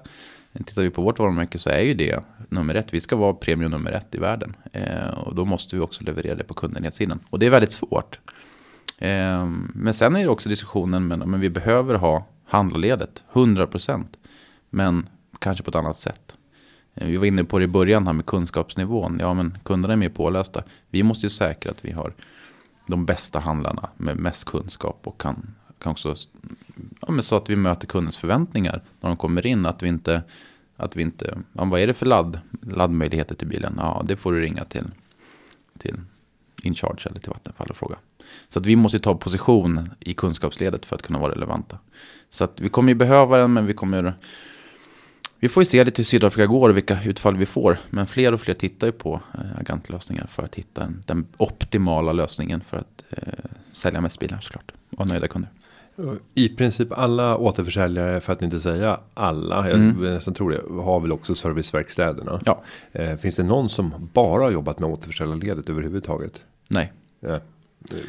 Tittar 0.64 0.82
vi 0.82 0.90
på 0.90 1.02
vårt 1.02 1.20
varumärke 1.20 1.60
så 1.60 1.70
är 1.70 1.80
ju 1.80 1.94
det 1.94 2.20
nummer 2.50 2.76
ett. 2.76 2.94
Vi 2.94 3.02
ska 3.02 3.16
vara 3.16 3.34
premium 3.34 3.72
nummer 3.72 3.92
ett 3.92 4.16
i 4.16 4.18
världen. 4.18 4.56
Eh, 4.72 5.10
och 5.10 5.36
då 5.36 5.46
måste 5.46 5.76
vi 5.76 5.82
också 5.82 6.04
leverera 6.04 6.36
det 6.36 6.44
på 6.44 6.54
kundenhetssidan. 6.54 7.20
Och 7.30 7.40
det 7.40 7.46
är 7.46 7.50
väldigt 7.50 7.72
svårt. 7.72 8.20
Eh, 8.98 9.46
men 9.74 9.94
sen 9.94 10.16
är 10.16 10.20
det 10.20 10.30
också 10.30 10.50
diskussionen, 10.50 11.08
men, 11.08 11.20
men 11.20 11.40
vi 11.40 11.50
behöver 11.50 11.96
ha 11.96 12.26
handlarledet, 12.46 13.24
100%. 13.34 14.06
Men 14.70 15.10
kanske 15.40 15.64
på 15.64 15.70
ett 15.70 15.76
annat 15.76 15.98
sätt. 15.98 16.36
Eh, 16.94 17.08
vi 17.08 17.18
var 17.18 17.26
inne 17.26 17.44
på 17.44 17.58
det 17.58 17.66
i 17.66 17.68
början 17.68 18.08
här 18.08 18.14
med 18.14 18.26
kunskapsnivån. 18.26 19.18
Ja, 19.20 19.34
men 19.34 19.58
kunderna 19.64 19.94
är 19.94 19.98
mer 19.98 20.10
pålästa. 20.10 20.64
Vi 20.90 21.04
måste 21.04 21.26
ju 21.26 21.30
säkra 21.30 21.72
att 21.72 21.86
vi 21.86 21.92
har 21.92 22.14
de 22.88 23.06
bästa 23.06 23.40
handlarna 23.40 23.90
med 23.98 24.18
mest 24.18 24.46
kunskap 24.46 25.00
och 25.04 25.22
kan, 25.22 25.56
kan 25.80 25.92
också 25.92 26.16
ja, 27.00 27.12
men 27.12 27.24
så 27.24 27.36
att 27.36 27.50
vi 27.50 27.56
möter 27.56 27.88
kundens 27.88 28.18
förväntningar 28.18 28.82
när 29.02 29.10
de 29.10 29.18
kommer 29.18 29.46
in. 29.46 29.66
Att 29.66 29.84
vi 29.84 29.88
inte, 29.88 30.24
att 30.78 30.96
vi 30.96 31.02
inte 31.02 31.38
ja, 31.54 31.66
vad 31.66 31.80
är 31.80 31.88
det 31.88 31.94
för 31.94 32.06
ladd, 32.06 32.40
laddmöjligheter 32.62 33.36
till 33.36 33.48
bilen? 33.48 33.74
Ja, 33.78 34.04
det 34.06 34.18
får 34.18 34.34
du 34.34 34.42
ringa 34.42 34.66
till, 34.66 34.86
till 35.78 35.96
InCharge 36.64 37.08
eller 37.10 37.20
till 37.20 37.30
Vattenfall 37.30 37.68
och 37.70 37.78
fråga. 37.78 37.96
Så 38.50 38.60
att 38.60 38.66
vi 38.66 38.76
måste 38.76 39.00
ta 39.00 39.16
position 39.16 39.90
i 40.00 40.14
kunskapsledet 40.14 40.86
för 40.86 40.96
att 40.96 41.02
kunna 41.02 41.20
vara 41.20 41.32
relevanta. 41.32 41.80
Så 42.30 42.44
att 42.44 42.60
vi 42.60 42.70
kommer 42.70 42.90
ju 42.90 42.96
behöva 42.96 43.38
den, 43.38 43.54
men 43.54 43.66
vi 43.66 43.74
kommer... 43.74 44.14
Vi 45.40 45.50
får 45.50 45.62
ju 45.62 45.66
se 45.66 45.84
lite 45.84 46.00
hur 46.00 46.06
Sydafrika 46.06 46.46
går 46.46 46.70
och 46.70 46.78
vilka 46.78 47.04
utfall 47.04 47.38
vi 47.38 47.46
får. 47.46 47.78
Men 47.90 48.08
fler 48.08 48.34
och 48.34 48.42
fler 48.42 48.54
tittar 48.54 48.88
ju 48.88 48.94
på 48.94 49.22
eh, 49.34 49.60
agentlösningar 49.60 50.28
för 50.28 50.44
att 50.44 50.56
hitta 50.56 50.88
den 51.06 51.28
optimala 51.38 52.14
lösningen 52.14 52.62
för 52.62 52.78
att 52.78 53.04
eh, 53.10 53.52
sälja 53.72 54.02
mest 54.02 54.20
bilar 54.20 54.40
såklart. 54.40 54.72
Och 54.98 55.08
nöjda 55.08 55.28
kunder. 55.28 55.52
I 56.34 56.50
princip 56.50 56.88
alla 56.92 57.38
återförsäljare, 57.38 58.20
för 58.20 58.34
att 58.34 58.42
inte 58.42 58.60
säga 58.60 59.00
alla, 59.14 59.70
jag 59.70 59.80
Mm. 59.80 60.14
nästan 60.14 60.34
tror 60.34 60.52
det, 60.52 60.82
har 60.84 61.00
väl 61.00 61.12
också 61.12 61.36
serviceverkstäderna. 61.36 62.40
Ja, 62.46 62.62
Eh, 62.92 63.16
finns 63.18 63.36
det 63.36 63.44
någon 63.44 63.70
som 63.70 64.10
bara 64.14 64.44
har 64.44 64.52
jobbat 64.52 64.80
med 64.80 64.90
återförsäljarledet 64.90 65.70
överhuvudtaget? 65.70 66.44
nej. 66.68 66.94
Ja. 67.20 67.40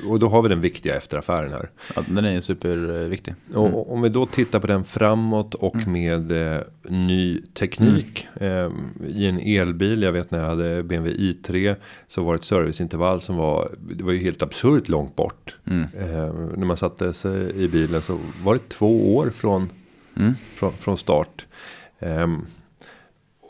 Och 0.08 0.18
då 0.18 0.28
har 0.28 0.42
vi 0.42 0.48
den 0.48 0.60
viktiga 0.60 0.96
efteraffären 0.96 1.52
här. 1.52 1.70
Ja, 1.96 2.02
den 2.08 2.24
är 2.24 2.40
superviktig. 2.40 3.34
Och 3.54 3.92
om 3.92 4.00
vi 4.02 4.08
då 4.08 4.26
tittar 4.26 4.60
på 4.60 4.66
den 4.66 4.84
framåt 4.84 5.54
och 5.54 5.86
med 5.88 6.32
eh, 6.54 6.60
ny 6.88 7.40
teknik. 7.42 8.26
Eh, 8.34 8.70
I 9.08 9.26
en 9.26 9.38
elbil, 9.40 10.02
jag 10.02 10.12
vet 10.12 10.30
när 10.30 10.38
jag 10.40 10.46
hade 10.46 10.82
BMW 10.82 11.16
i3. 11.32 11.76
Så 12.06 12.22
var 12.24 12.32
det 12.32 12.36
ett 12.36 12.44
serviceintervall 12.44 13.20
som 13.20 13.36
var, 13.36 13.70
det 13.94 14.04
var 14.04 14.12
ju 14.12 14.18
helt 14.18 14.42
absurt 14.42 14.88
långt 14.88 15.16
bort. 15.16 15.56
Mm. 15.66 15.82
Eh, 15.98 16.34
när 16.56 16.66
man 16.66 16.76
satte 16.76 17.12
sig 17.12 17.62
i 17.62 17.68
bilen 17.68 18.02
så 18.02 18.18
var 18.44 18.54
det 18.54 18.68
två 18.68 19.16
år 19.16 19.30
från, 19.34 19.68
Mm. 20.16 20.34
från, 20.54 20.72
från 20.72 20.98
start. 20.98 21.46
Ehm, 21.98 22.46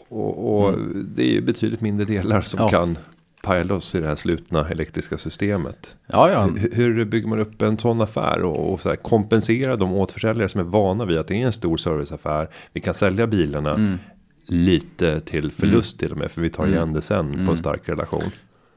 och 0.09 0.65
och 0.67 0.79
det 0.95 1.23
är 1.23 1.33
ju 1.33 1.41
betydligt 1.41 1.81
mindre 1.81 2.05
delar 2.07 2.41
som 2.41 2.61
Ja. 2.61 2.69
kan 2.69 2.99
paja 3.47 3.65
loss 3.65 3.95
i 3.95 4.01
det 4.01 4.09
här 4.09 4.15
slutna 4.15 4.69
elektriska 4.69 5.19
systemet. 5.19 5.97
Ja, 6.07 6.31
ja. 6.31 6.47
Hur, 6.73 6.95
hur 6.95 7.05
bygger 7.05 7.29
man 7.29 7.39
upp 7.41 7.63
en 7.63 7.79
sån 7.79 8.01
affär 8.01 8.43
och, 8.43 8.73
och 8.73 8.81
så 8.81 8.89
här, 8.89 8.97
kompensera 8.97 9.77
de 9.77 9.93
återförsäljare 9.93 10.49
som 10.49 10.61
är 10.61 10.65
vana 10.65 11.05
vid 11.05 11.19
att 11.19 11.29
det 11.29 11.43
är 11.43 11.47
en 11.47 11.53
stor 11.53 11.77
serviceaffär. 11.77 12.49
Vi 12.73 12.81
kan 12.81 12.95
sälja 12.95 13.27
bilarna 13.27 13.75
Mm. 13.75 13.99
lite 14.47 15.21
till 15.21 15.51
förlust 15.53 15.99
till 15.99 16.13
och 16.13 16.19
med 16.19 16.31
för 16.31 16.41
vi 16.43 16.51
tar 16.51 16.67
igen 16.67 16.93
det 16.93 17.03
sen 17.03 17.33
Mm. 17.35 17.47
på 17.47 17.53
en 17.53 17.59
stark 17.59 17.89
relation. 17.89 18.23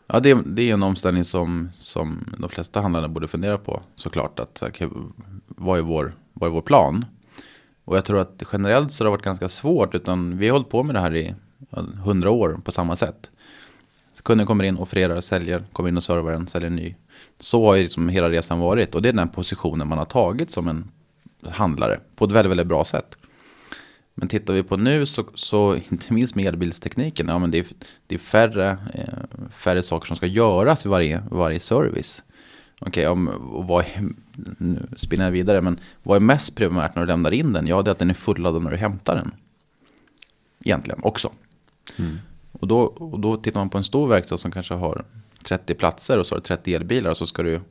Ja, 0.07 0.19
det, 0.19 0.37
det 0.45 0.69
är 0.69 0.73
en 0.73 0.83
omställning 0.83 1.23
som, 1.25 1.69
som 1.77 2.33
de 2.37 2.49
flesta 2.49 2.81
handlare 2.81 3.07
borde 3.07 3.27
fundera 3.27 3.57
på 3.57 3.81
såklart. 3.95 4.39
Att, 4.39 4.63
okej, 4.67 4.87
vad, 5.47 5.77
är 5.79 5.83
vår, 5.83 6.13
vad 6.33 6.47
är 6.49 6.53
vår 6.53 6.61
plan? 6.61 7.05
Och 7.85 7.97
jag 7.97 8.05
tror 8.05 8.19
att 8.19 8.43
generellt 8.53 8.91
så 8.91 9.03
har 9.03 9.05
det 9.05 9.11
varit 9.11 9.25
ganska 9.25 9.49
svårt. 9.49 9.95
Utan 9.95 10.37
vi 10.37 10.47
har 10.47 10.53
hållit 10.53 10.69
på 10.69 10.83
med 10.83 10.95
det 10.95 10.99
här 11.01 11.15
i 11.15 11.35
hundra 12.03 12.29
år 12.29 12.59
på 12.63 12.71
samma 12.71 12.95
sätt. 12.95 13.31
Kunden 14.23 14.47
kommer 14.47 14.63
in, 14.63 14.77
offererar, 14.77 15.21
säljer, 15.21 15.63
kommer 15.73 15.89
in 15.89 15.97
och 15.97 16.03
servaren, 16.03 16.47
säljer 16.47 16.69
en 16.69 16.75
ny. 16.75 16.95
Så 17.39 17.65
har 17.65 17.75
ju 17.75 17.81
liksom 17.81 18.09
hela 18.09 18.29
resan 18.29 18.59
varit. 18.59 18.95
Och 18.95 19.01
det 19.01 19.09
är 19.09 19.13
den 19.13 19.29
positionen 19.29 19.87
man 19.87 19.97
har 19.97 20.05
tagit 20.05 20.51
som 20.51 20.67
en 20.67 20.91
handlare. 21.49 21.99
På 22.15 22.25
ett 22.25 22.31
väldigt, 22.31 22.51
väldigt 22.51 22.67
bra 22.67 22.85
sätt. 22.85 23.15
Men 24.19 24.27
tittar 24.27 24.53
vi 24.53 24.63
på 24.63 24.77
nu 24.77 25.05
så, 25.05 25.25
så 25.35 25.75
inte 25.89 26.13
minst 26.13 26.35
med 26.35 26.45
elbilstekniken, 26.45 27.27
ja 27.27 27.39
men 27.39 27.51
det 27.51 27.59
är, 27.59 27.65
det 28.07 28.15
är 28.15 28.19
färre, 28.19 28.77
eh, 28.93 29.49
färre 29.51 29.83
saker 29.83 30.07
som 30.07 30.15
ska 30.15 30.25
göras 30.25 30.85
i 30.85 30.89
varje, 30.89 31.23
varje 31.31 31.59
service. 31.59 32.23
Okej, 32.79 33.07
om, 33.07 33.27
och 33.27 33.67
vad 33.67 33.85
är, 33.85 34.09
nu 34.57 34.87
spinner 34.97 35.25
jag 35.25 35.31
vidare, 35.31 35.61
men 35.61 35.79
vad 36.03 36.15
är 36.15 36.19
mest 36.19 36.55
primärt 36.55 36.95
när 36.95 37.01
du 37.01 37.07
lämnar 37.07 37.31
in 37.31 37.53
den? 37.53 37.67
Ja, 37.67 37.81
det 37.81 37.89
är 37.89 37.91
att 37.91 37.99
den 37.99 38.09
är 38.09 38.13
fulladdad 38.13 38.63
när 38.63 38.71
du 38.71 38.77
hämtar 38.77 39.15
den. 39.15 39.31
Egentligen 40.59 40.99
också. 41.03 41.31
Mm. 41.97 42.17
Och, 42.51 42.67
då, 42.67 42.79
och 42.81 43.19
då 43.19 43.37
tittar 43.37 43.59
man 43.59 43.69
på 43.69 43.77
en 43.77 43.83
stor 43.83 44.07
verkstad 44.07 44.37
som 44.37 44.51
kanske 44.51 44.73
har 44.73 45.03
30 45.43 45.73
platser 45.73 46.17
och 46.17 46.25
så 46.25 46.35
har 46.35 46.39
du 46.39 46.43
30 46.43 46.75
elbilar. 46.75 47.09
och 47.11 47.17
Så 47.17 47.25
ska 47.25 47.43
du 47.43 47.61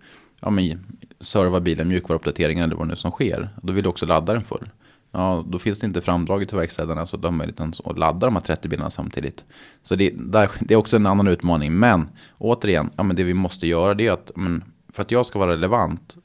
ja, 0.41 0.51
men, 0.51 0.85
serva 1.21 1.61
bilen, 1.61 1.89
mjukvaruuppdateringen 1.89 2.65
eller 2.65 2.77
vad 2.77 2.87
det 2.87 2.91
nu 2.91 2.97
som 2.97 3.11
sker. 3.11 3.49
Då 3.63 3.73
vill 3.73 3.83
du 3.83 3.89
också 3.89 4.07
ladda 4.07 4.33
den 4.33 4.45
full. 4.45 4.71
Ja, 5.11 5.45
då 5.49 5.59
finns 5.59 5.81
det 5.81 5.87
inte 5.87 6.01
framdraget 6.01 6.49
till 6.49 6.59
verkstäderna 6.59 7.07
så 7.07 7.17
de 7.17 7.27
har 7.27 7.33
möjligheten 7.33 7.73
att 7.85 7.99
ladda 7.99 8.27
de 8.27 8.37
här 8.37 8.43
30 8.43 8.69
bilarna 8.69 8.91
samtidigt. 8.91 9.45
Så 9.83 9.97
det, 9.97 10.11
där, 10.17 10.51
det 10.61 10.75
är 10.75 10.79
också 10.79 10.97
en 10.97 11.07
annan 11.07 11.29
utmaning. 11.29 11.79
Men 11.79 12.09
återigen, 12.39 12.91
ja, 12.97 13.03
men 13.03 13.17
det 13.17 13.25
vi 13.25 13.35
måste 13.35 13.67
göra 13.67 13.95
det 13.95 14.07
är 14.07 14.13
att 14.13 14.31
men, 14.37 14.65
för 14.93 15.03
att 15.03 15.11
jag 15.11 15.27
ska 15.27 15.39
vara 15.39 15.53
relevant 15.53 16.17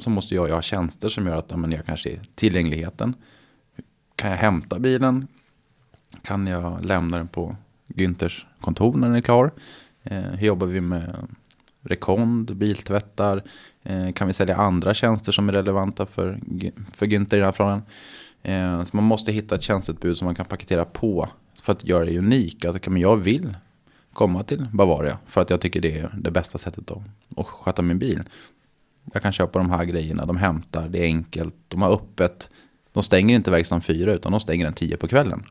så 0.00 0.10
måste 0.10 0.34
jag 0.34 0.48
jag 0.48 0.54
ha 0.54 0.62
tjänster 0.62 1.08
som 1.08 1.26
gör 1.26 1.36
att 1.36 1.50
ja, 1.50 1.56
men 1.56 1.72
jag 1.72 1.86
kanske 1.86 2.10
är 2.10 2.20
tillgängligheten. 2.34 3.14
Kan 4.16 4.30
jag 4.30 4.38
hämta 4.38 4.78
bilen? 4.78 5.26
Kan 6.22 6.46
jag 6.46 6.84
lämna 6.84 7.16
den 7.16 7.28
på 7.28 7.56
Günthers 7.86 8.46
kontor 8.60 8.96
när 8.96 9.06
den 9.06 9.16
är 9.16 9.20
klar? 9.20 9.52
Eh, 10.02 10.20
hur 10.20 10.46
jobbar 10.46 10.66
vi 10.66 10.80
med 10.80 11.14
rekond, 11.82 12.56
biltvättar? 12.56 13.42
Eh, 13.82 14.12
kan 14.12 14.26
vi 14.26 14.32
sälja 14.32 14.56
andra 14.56 14.94
tjänster 14.94 15.32
som 15.32 15.48
är 15.48 15.52
relevanta 15.52 16.06
för, 16.06 16.40
för 16.94 17.06
Günther 17.06 17.34
i 17.34 17.38
den 17.38 17.44
här 17.44 17.52
frågan? 17.52 17.82
Eh, 18.42 18.84
så 18.84 18.96
man 18.96 19.04
måste 19.04 19.32
hitta 19.32 19.54
ett 19.54 19.62
tjänsteutbud 19.62 20.16
som 20.16 20.24
man 20.24 20.34
kan 20.34 20.46
paketera 20.46 20.84
på 20.84 21.28
för 21.62 21.72
att 21.72 21.84
göra 21.84 22.04
det 22.04 22.18
unikt. 22.18 22.64
Alltså, 22.64 22.90
att, 22.90 23.00
jag 23.00 23.16
vill 23.16 23.56
komma 24.12 24.42
till 24.42 24.66
Bavaria 24.72 25.18
för 25.26 25.40
att 25.40 25.50
jag 25.50 25.60
tycker 25.60 25.80
det 25.80 25.98
är 25.98 26.14
det 26.20 26.30
bästa 26.30 26.58
sättet 26.58 26.90
att, 26.90 27.02
att 27.36 27.46
sköta 27.46 27.82
min 27.82 27.98
bil. 27.98 28.22
Jag 29.12 29.22
kan 29.22 29.32
köpa 29.32 29.58
de 29.58 29.70
här 29.70 29.84
grejerna, 29.84 30.26
de 30.26 30.36
hämtar, 30.36 30.88
det 30.88 30.98
är 30.98 31.04
enkelt, 31.04 31.54
de 31.68 31.82
har 31.82 31.94
öppet. 31.94 32.50
De 32.92 33.02
stänger 33.02 33.34
inte 33.34 33.50
verkstaden 33.50 33.82
fyra 33.82 34.12
utan 34.14 34.32
de 34.32 34.40
stänger 34.40 34.64
den 34.64 34.74
tio 34.74 34.96
på 34.96 35.08
kvällen. 35.08 35.44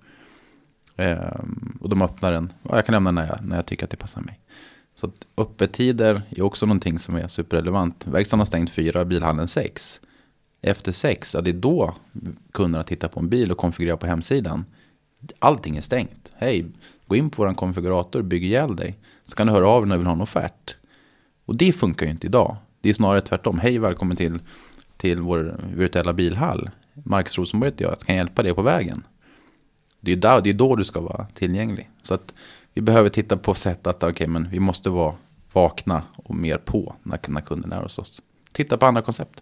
Ehm, 0.98 1.78
och 1.82 1.90
de 1.90 2.02
öppnar 2.02 2.32
den, 2.32 2.54
ja, 2.64 2.76
jag 2.76 2.86
kan 2.86 2.94
lämna 2.94 3.12
när 3.12 3.28
jag, 3.28 3.46
när 3.46 3.56
jag 3.56 3.66
tycker 3.66 3.84
att 3.84 3.90
det 3.90 3.98
passar 3.98 4.22
mig. 4.22 4.40
Så 4.96 5.08
att 5.08 5.28
öppettider 5.38 6.22
är 6.30 6.42
också 6.42 6.66
någonting 6.66 7.00
som 7.00 7.16
är 7.16 7.28
superrelevant. 7.28 8.08
Verkstaden 8.08 8.40
har 8.40 8.46
stängt 8.46 8.70
fyra, 8.70 9.06
bilhandeln 9.06 9.48
sex. 9.48 10.00
Efter 10.62 10.92
sex, 10.92 11.34
ja, 11.34 11.42
det 11.42 11.50
är 11.50 11.54
då 11.54 11.94
kunderna 12.52 12.84
tittar 12.84 13.08
på 13.08 13.20
en 13.20 13.30
bil 13.30 13.52
och 13.52 13.58
konfigurerar 13.58 13.98
på 13.98 14.08
hemsidan. 14.08 14.66
Allting 15.40 15.78
är 15.78 15.82
stängt. 15.82 16.32
Hej, 16.36 16.66
gå 17.08 17.16
in 17.16 17.30
på 17.30 17.44
vår 17.44 17.54
konfigurator, 17.54 18.22
bygg 18.22 18.44
ihjäl 18.44 18.76
dig. 18.76 18.98
Så 19.26 19.36
kan 19.36 19.48
du 19.48 19.54
höra 19.54 19.68
av 19.68 19.82
dig 19.82 19.90
när 19.90 19.96
du 19.96 20.00
vill 20.00 20.08
ha 20.08 20.14
en 20.14 20.22
offert. 20.22 20.76
Och 21.46 21.56
det 21.56 21.74
funkar 21.74 22.06
ju 22.06 22.12
inte 22.12 22.28
idag. 22.28 22.58
Det 22.82 22.90
är 22.90 22.94
snarare 22.94 23.22
tvärtom. 23.22 23.60
Hej, 23.60 23.80
välkommen 23.80 24.18
till, 24.18 24.40
till 24.98 25.22
vår 25.22 25.60
virtuella 25.76 26.14
bilhall. 26.14 26.70
Marcus 26.94 27.38
Rosenberg 27.38 27.72
heter 27.72 27.86
jag, 27.86 27.92
jag 27.92 28.00
kan 28.00 28.16
hjälpa 28.16 28.44
dig 28.44 28.54
på 28.54 28.62
vägen. 28.62 29.04
Det 30.06 30.12
är, 30.12 30.16
där, 30.16 30.42
det 30.42 30.50
är 30.50 30.54
då 30.54 30.76
du 30.76 30.84
ska 30.84 31.00
vara 31.02 31.28
tillgänglig. 31.34 31.90
Så 32.04 32.14
att 32.14 32.34
vi 32.74 32.82
behöver 32.82 33.10
titta 33.10 33.38
på 33.38 33.54
sätt 33.54 33.88
att 33.88 34.04
okay, 34.04 34.28
men 34.28 34.50
vi 34.52 34.60
måste 34.60 34.90
vara 34.90 35.16
vakna 35.54 36.04
och 36.16 36.36
mer 36.36 36.58
på 36.58 36.96
när, 37.04 37.20
när 37.28 37.42
kunden 37.42 37.72
är 37.72 37.82
hos 37.82 38.00
oss. 38.00 38.22
Titta 38.52 38.78
på 38.78 38.86
andra 38.86 39.02
koncept. 39.02 39.42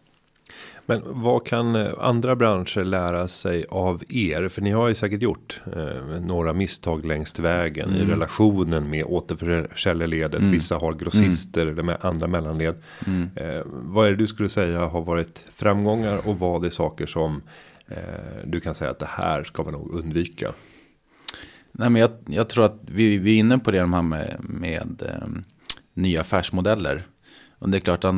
Men 0.85 1.01
vad 1.05 1.45
kan 1.45 1.75
eh, 1.75 1.93
andra 1.99 2.35
branscher 2.35 2.83
lära 2.83 3.27
sig 3.27 3.65
av 3.69 4.03
er? 4.09 4.47
För 4.49 4.61
ni 4.61 4.71
har 4.71 4.87
ju 4.87 4.95
säkert 4.95 5.21
gjort 5.21 5.61
eh, 5.75 6.21
några 6.21 6.53
misstag 6.53 7.05
längs 7.05 7.39
vägen 7.39 7.89
Mm. 7.89 8.01
i 8.01 8.11
relationen 8.11 8.89
med 8.89 9.05
återförsäljarledet. 9.05 10.41
Vissa 10.41 10.75
har 10.77 10.93
grossister 10.93 11.67
eller 11.67 11.83
med 11.83 11.97
andra 12.01 12.27
mellanled. 12.27 12.75
Mm. 13.07 13.29
Eh, 13.35 13.61
vad 13.65 14.07
är 14.07 14.11
det 14.11 14.17
du 14.17 14.27
skulle 14.27 14.49
säga 14.49 14.85
har 14.85 15.01
varit 15.01 15.45
framgångar 15.53 16.27
och 16.27 16.39
vad 16.39 16.65
är 16.65 16.69
saker 16.69 17.05
som 17.05 17.41
Eh, 17.87 18.45
du 18.45 18.59
kan 18.59 18.75
säga 18.75 18.91
att 18.91 18.99
det 18.99 19.09
här 19.09 19.43
ska 19.43 19.63
man 19.63 19.73
nog 19.73 19.91
undvika? 19.91 20.53
Nej, 21.71 21.89
men 21.89 22.01
jag, 22.01 22.11
jag 22.25 22.49
tror 22.49 22.65
att 22.65 22.79
vi, 22.81 23.17
vi 23.17 23.35
är 23.35 23.39
inne 23.39 23.59
på 23.59 23.71
det 23.71 23.79
de 23.79 23.93
här 23.93 24.01
med, 24.01 24.37
med 24.39 25.03
um, 25.23 25.43
nya 25.93 26.21
affärsmodeller. 26.21 27.03
Och 27.59 27.69
det 27.69 27.77
är 27.77 27.79
klart 27.79 28.03
att 28.03 28.15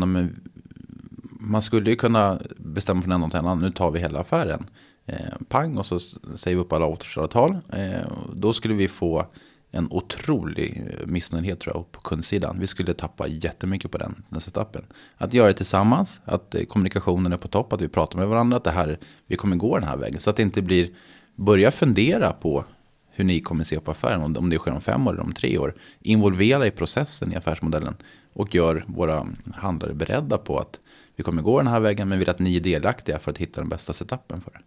man 1.39 1.61
skulle 1.61 1.89
ju 1.89 1.95
kunna 1.95 2.41
bestämma 2.57 3.01
från 3.01 3.11
en 3.11 3.21
dag 3.21 3.29
till 3.31 3.39
en 3.39 3.45
annan, 3.45 3.59
nu 3.59 3.71
tar 3.71 3.91
vi 3.91 3.99
hela 3.99 4.19
affären. 4.19 4.65
Eh, 5.05 5.33
pang 5.47 5.77
och 5.77 5.85
så 5.85 5.99
säger 6.35 6.57
vi 6.57 6.63
upp 6.63 6.73
alla 6.73 6.85
återförsäljaravtal. 6.85 7.57
Eh, 7.73 8.11
då 8.33 8.53
skulle 8.53 8.73
vi 8.73 8.87
få 8.87 9.27
en 9.75 9.87
otrolig 9.91 10.83
eh, 10.87 11.07
missnöjdhet 11.07 11.59
tror 11.59 11.75
jag 11.75 11.91
på 11.91 12.01
kundsidan. 12.01 12.57
Vi 12.59 12.67
skulle 12.67 12.93
tappa 12.93 13.27
jättemycket 13.27 13.91
på 13.91 13.97
den, 13.97 14.23
den 14.29 14.41
setupen. 14.41 14.85
Att 15.17 15.33
göra 15.33 15.47
det 15.47 15.53
tillsammans, 15.53 16.21
att 16.25 16.55
eh, 16.55 16.63
kommunikationen 16.63 17.33
är 17.33 17.37
på 17.37 17.47
topp, 17.47 17.73
att 17.73 17.81
vi 17.81 17.87
pratar 17.87 18.19
med 18.19 18.27
varandra, 18.27 18.57
att 18.57 18.63
det 18.63 18.71
här, 18.71 18.99
vi 19.27 19.35
kommer 19.35 19.55
gå 19.55 19.79
den 19.79 19.87
här 19.87 19.97
vägen. 19.97 20.19
Så 20.19 20.29
att 20.29 20.35
det 20.35 20.43
inte 20.43 20.61
blir, 20.61 20.89
börja 21.35 21.71
fundera 21.71 22.31
på 22.31 22.65
hur 23.11 23.23
ni 23.23 23.39
kommer 23.39 23.63
se 23.63 23.79
på 23.79 23.91
affären, 23.91 24.21
om 24.21 24.37
om 24.37 24.49
det 24.49 24.57
sker 24.57 24.71
om 24.71 24.81
fem 24.81 25.07
år 25.07 25.13
eller 25.13 25.23
om 25.23 25.33
tre 25.33 25.57
år. 25.57 25.75
Involvera 25.99 26.67
i 26.67 26.71
processen 26.71 27.33
i 27.33 27.35
affärsmodellen 27.35 27.95
och 28.33 28.55
gör 28.55 28.85
våra 28.87 29.27
handlare 29.55 29.93
beredda 29.93 30.37
på 30.37 30.59
att 30.59 30.79
vi 31.15 31.23
kommer 31.23 31.41
gå 31.41 31.57
den 31.57 31.67
här 31.67 31.79
vägen 31.79 32.09
men 32.09 32.19
vill 32.19 32.29
att 32.29 32.39
ni 32.39 32.55
är 32.55 32.59
delaktiga 32.59 33.19
för 33.19 33.31
att 33.31 33.37
hitta 33.37 33.61
den 33.61 33.69
bästa 33.69 33.93
setupen 33.93 34.41
för 34.41 34.51
det. 34.51 34.59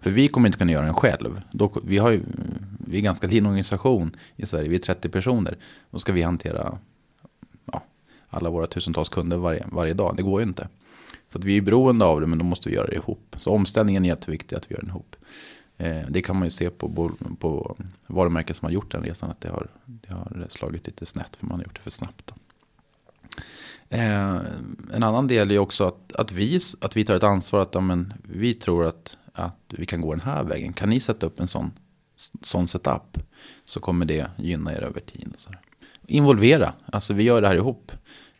För 0.00 0.10
vi 0.10 0.28
kommer 0.28 0.48
inte 0.48 0.58
kunna 0.58 0.72
göra 0.72 0.84
den 0.84 0.94
själv. 0.94 1.42
Då, 1.52 1.72
vi, 1.84 1.98
har 1.98 2.10
ju, 2.10 2.20
vi 2.78 2.96
är 2.96 2.98
en 2.98 3.04
ganska 3.04 3.26
liten 3.26 3.46
organisation 3.46 4.16
i 4.36 4.46
Sverige, 4.46 4.68
vi 4.68 4.74
är 4.74 4.80
30 4.80 5.08
personer. 5.08 5.56
Då 5.90 5.98
ska 5.98 6.12
vi 6.12 6.22
hantera 6.22 6.78
ja, 7.72 7.82
alla 8.28 8.50
våra 8.50 8.66
tusentals 8.66 9.08
kunder 9.08 9.36
varje, 9.36 9.64
varje 9.72 9.94
dag. 9.94 10.16
Det 10.16 10.22
går 10.22 10.40
ju 10.40 10.46
inte. 10.46 10.68
Så 11.32 11.38
att 11.38 11.44
vi 11.44 11.56
är 11.56 11.60
beroende 11.60 12.04
av 12.04 12.20
det 12.20 12.26
men 12.26 12.38
då 12.38 12.44
måste 12.44 12.68
vi 12.68 12.74
göra 12.74 12.86
det 12.86 12.94
ihop. 12.94 13.36
Så 13.38 13.50
omställningen 13.50 14.04
är 14.04 14.08
jätteviktig 14.08 14.56
att 14.56 14.70
vi 14.70 14.74
gör 14.74 14.80
den 14.80 14.90
ihop. 14.90 15.16
Eh, 15.78 16.02
det 16.08 16.22
kan 16.22 16.36
man 16.36 16.44
ju 16.44 16.50
se 16.50 16.70
på, 16.70 17.12
på 17.38 17.76
varumärken 18.06 18.54
som 18.54 18.66
har 18.66 18.72
gjort 18.72 18.92
den 18.92 19.02
resan. 19.02 19.30
Att 19.30 19.40
det 19.40 19.48
har, 19.48 19.68
det 19.84 20.12
har 20.12 20.46
slagit 20.50 20.86
lite 20.86 21.06
snett 21.06 21.36
för 21.36 21.46
man 21.46 21.56
har 21.56 21.64
gjort 21.64 21.74
det 21.74 21.80
för 21.80 21.90
snabbt. 21.90 22.26
Då. 22.26 22.34
Eh, 23.88 24.36
en 24.92 25.02
annan 25.02 25.26
del 25.26 25.50
är 25.50 25.58
också 25.58 25.84
att, 25.84 26.12
att, 26.12 26.32
vi, 26.32 26.60
att 26.80 26.96
vi 26.96 27.04
tar 27.04 27.14
ett 27.14 27.22
ansvar. 27.22 27.60
att 27.60 27.74
ja, 27.74 27.80
men, 27.80 28.14
Vi 28.22 28.54
tror 28.54 28.86
att, 28.86 29.16
att 29.36 29.58
vi 29.68 29.86
kan 29.86 30.00
gå 30.00 30.14
den 30.14 30.24
här 30.24 30.44
vägen. 30.44 30.72
Kan 30.72 30.90
ni 30.90 31.00
sätta 31.00 31.26
upp 31.26 31.40
en 31.40 31.48
sån, 31.48 31.70
sån 32.42 32.68
setup 32.68 33.18
så 33.64 33.80
kommer 33.80 34.06
det 34.06 34.30
gynna 34.36 34.72
er 34.72 34.80
över 34.80 35.00
tid. 35.00 35.32
Och 35.34 35.40
så 35.40 35.50
där. 35.50 35.60
Involvera, 36.06 36.72
alltså 36.86 37.14
vi 37.14 37.22
gör 37.22 37.40
det 37.40 37.48
här 37.48 37.56
ihop. 37.56 37.92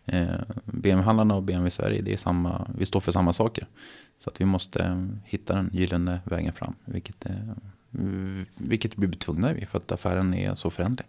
Eh, 0.05 0.27
BMW-handlarna 0.65 1.35
och 1.35 1.43
BMW 1.43 1.71
Sverige, 1.71 2.03
det 2.03 2.13
är 2.13 2.17
samma, 2.17 2.71
vi 2.79 2.87
står 2.87 3.01
för 3.01 3.13
samma 3.13 3.33
saker. 3.33 3.67
Så 4.25 4.31
att 4.31 4.41
vi 4.41 4.45
måste 4.45 4.85
eh, 4.85 5.07
hitta 5.25 5.55
den 5.55 5.71
gyllene 5.73 6.21
vägen 6.25 6.53
fram. 6.53 6.75
Vilket, 6.85 7.27
eh, 7.27 7.33
vilket 8.55 8.99
vi 8.99 9.07
blir 9.07 9.19
tvungna 9.19 9.53
vid 9.53 9.69
för 9.69 9.79
att 9.79 9.93
affären 9.93 10.35
är 10.35 10.55
så 10.55 10.71
förändlig. 10.71 11.07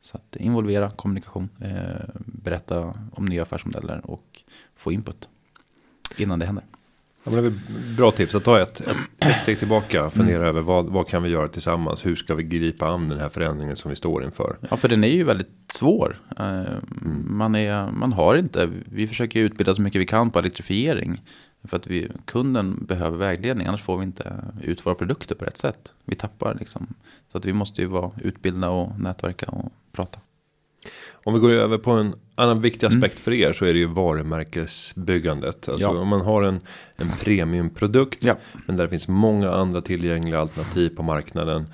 Så 0.00 0.16
att 0.16 0.36
involvera 0.36 0.90
kommunikation, 0.90 1.48
eh, 1.60 2.08
berätta 2.16 2.94
om 3.12 3.24
nya 3.24 3.42
affärsmodeller 3.42 4.10
och 4.10 4.42
få 4.76 4.92
input 4.92 5.28
innan 6.16 6.38
det 6.38 6.46
händer. 6.46 6.64
Ja, 7.24 7.30
men 7.30 7.44
det 7.44 7.48
är 7.48 7.96
bra 7.96 8.10
tips 8.10 8.34
att 8.34 8.44
ta 8.44 8.60
ett, 8.60 8.80
ett, 8.80 8.96
ett 9.18 9.38
steg 9.38 9.58
tillbaka 9.58 10.06
och 10.06 10.12
fundera 10.12 10.48
över 10.48 10.60
vad, 10.60 10.86
vad 10.86 11.08
kan 11.08 11.22
vi 11.22 11.28
göra 11.28 11.48
tillsammans? 11.48 12.06
Hur 12.06 12.14
ska 12.14 12.34
vi 12.34 12.42
gripa 12.42 12.88
an 12.88 13.08
den 13.08 13.18
här 13.18 13.28
förändringen 13.28 13.76
som 13.76 13.88
vi 13.88 13.96
står 13.96 14.24
inför? 14.24 14.56
Ja, 14.70 14.76
för 14.76 14.88
den 14.88 15.04
är 15.04 15.08
ju 15.08 15.24
väldigt 15.24 15.72
svår. 15.72 16.20
Eh, 16.38 16.62
man, 17.26 17.54
är, 17.54 17.90
man 17.90 18.12
har 18.12 18.36
inte, 18.36 18.70
vi 18.84 19.06
försöker 19.06 19.40
utbilda 19.40 19.74
så 19.74 19.82
mycket 19.82 20.00
vi 20.00 20.06
kan 20.06 20.30
på 20.30 20.38
elektrifiering. 20.38 21.22
För 21.64 21.76
att 21.76 21.86
vi, 21.86 22.08
kunden 22.24 22.84
behöver 22.84 23.16
vägledning, 23.18 23.66
annars 23.66 23.82
får 23.82 23.98
vi 23.98 24.04
inte 24.04 24.34
ut 24.62 24.86
våra 24.86 24.94
produkter 24.94 25.34
på 25.34 25.44
rätt 25.44 25.58
sätt. 25.58 25.92
Vi 26.04 26.16
tappar 26.16 26.54
liksom. 26.54 26.86
Så 27.32 27.38
att 27.38 27.44
vi 27.44 27.52
måste 27.52 27.80
ju 27.80 27.86
vara 27.86 28.10
utbilda 28.22 28.68
och 28.68 29.00
nätverka 29.00 29.46
och 29.46 29.72
prata. 29.92 30.18
Om 31.24 31.34
vi 31.34 31.40
går 31.40 31.50
över 31.50 31.78
på 31.78 31.90
en 31.90 32.14
annan 32.34 32.60
viktig 32.60 32.86
aspekt 32.86 33.18
för 33.18 33.32
er 33.32 33.52
så 33.52 33.64
är 33.64 33.72
det 33.72 33.78
ju 33.78 33.86
varumärkesbyggandet. 33.86 35.68
Alltså 35.68 35.84
Ja. 35.86 35.98
om 35.98 36.08
man 36.08 36.20
har 36.20 36.42
en, 36.42 36.60
en 36.96 37.10
premiumprodukt. 37.20 38.18
Ja. 38.24 38.36
Men 38.66 38.76
där 38.76 38.84
det 38.84 38.90
finns 38.90 39.08
många 39.08 39.50
andra 39.50 39.80
tillgängliga 39.80 40.40
alternativ 40.40 40.88
på 40.96 41.02
marknaden. 41.02 41.66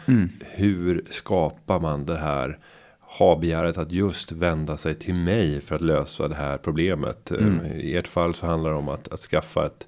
Hur 0.54 1.04
skapar 1.10 1.80
man 1.80 2.06
det 2.06 2.18
här? 2.18 2.58
Ha 3.00 3.38
begäret 3.38 3.78
att 3.78 3.92
just 3.92 4.32
vända 4.32 4.76
sig 4.76 4.94
till 4.94 5.14
mig 5.14 5.60
för 5.60 5.74
att 5.74 5.80
lösa 5.80 6.28
det 6.28 6.34
här 6.34 6.56
problemet. 6.56 7.32
I 7.80 7.96
ert 7.96 8.08
fall 8.08 8.34
så 8.34 8.46
handlar 8.46 8.70
det 8.70 8.76
om 8.76 8.88
att, 8.88 9.08
att 9.12 9.20
skaffa 9.20 9.66
ett 9.66 9.86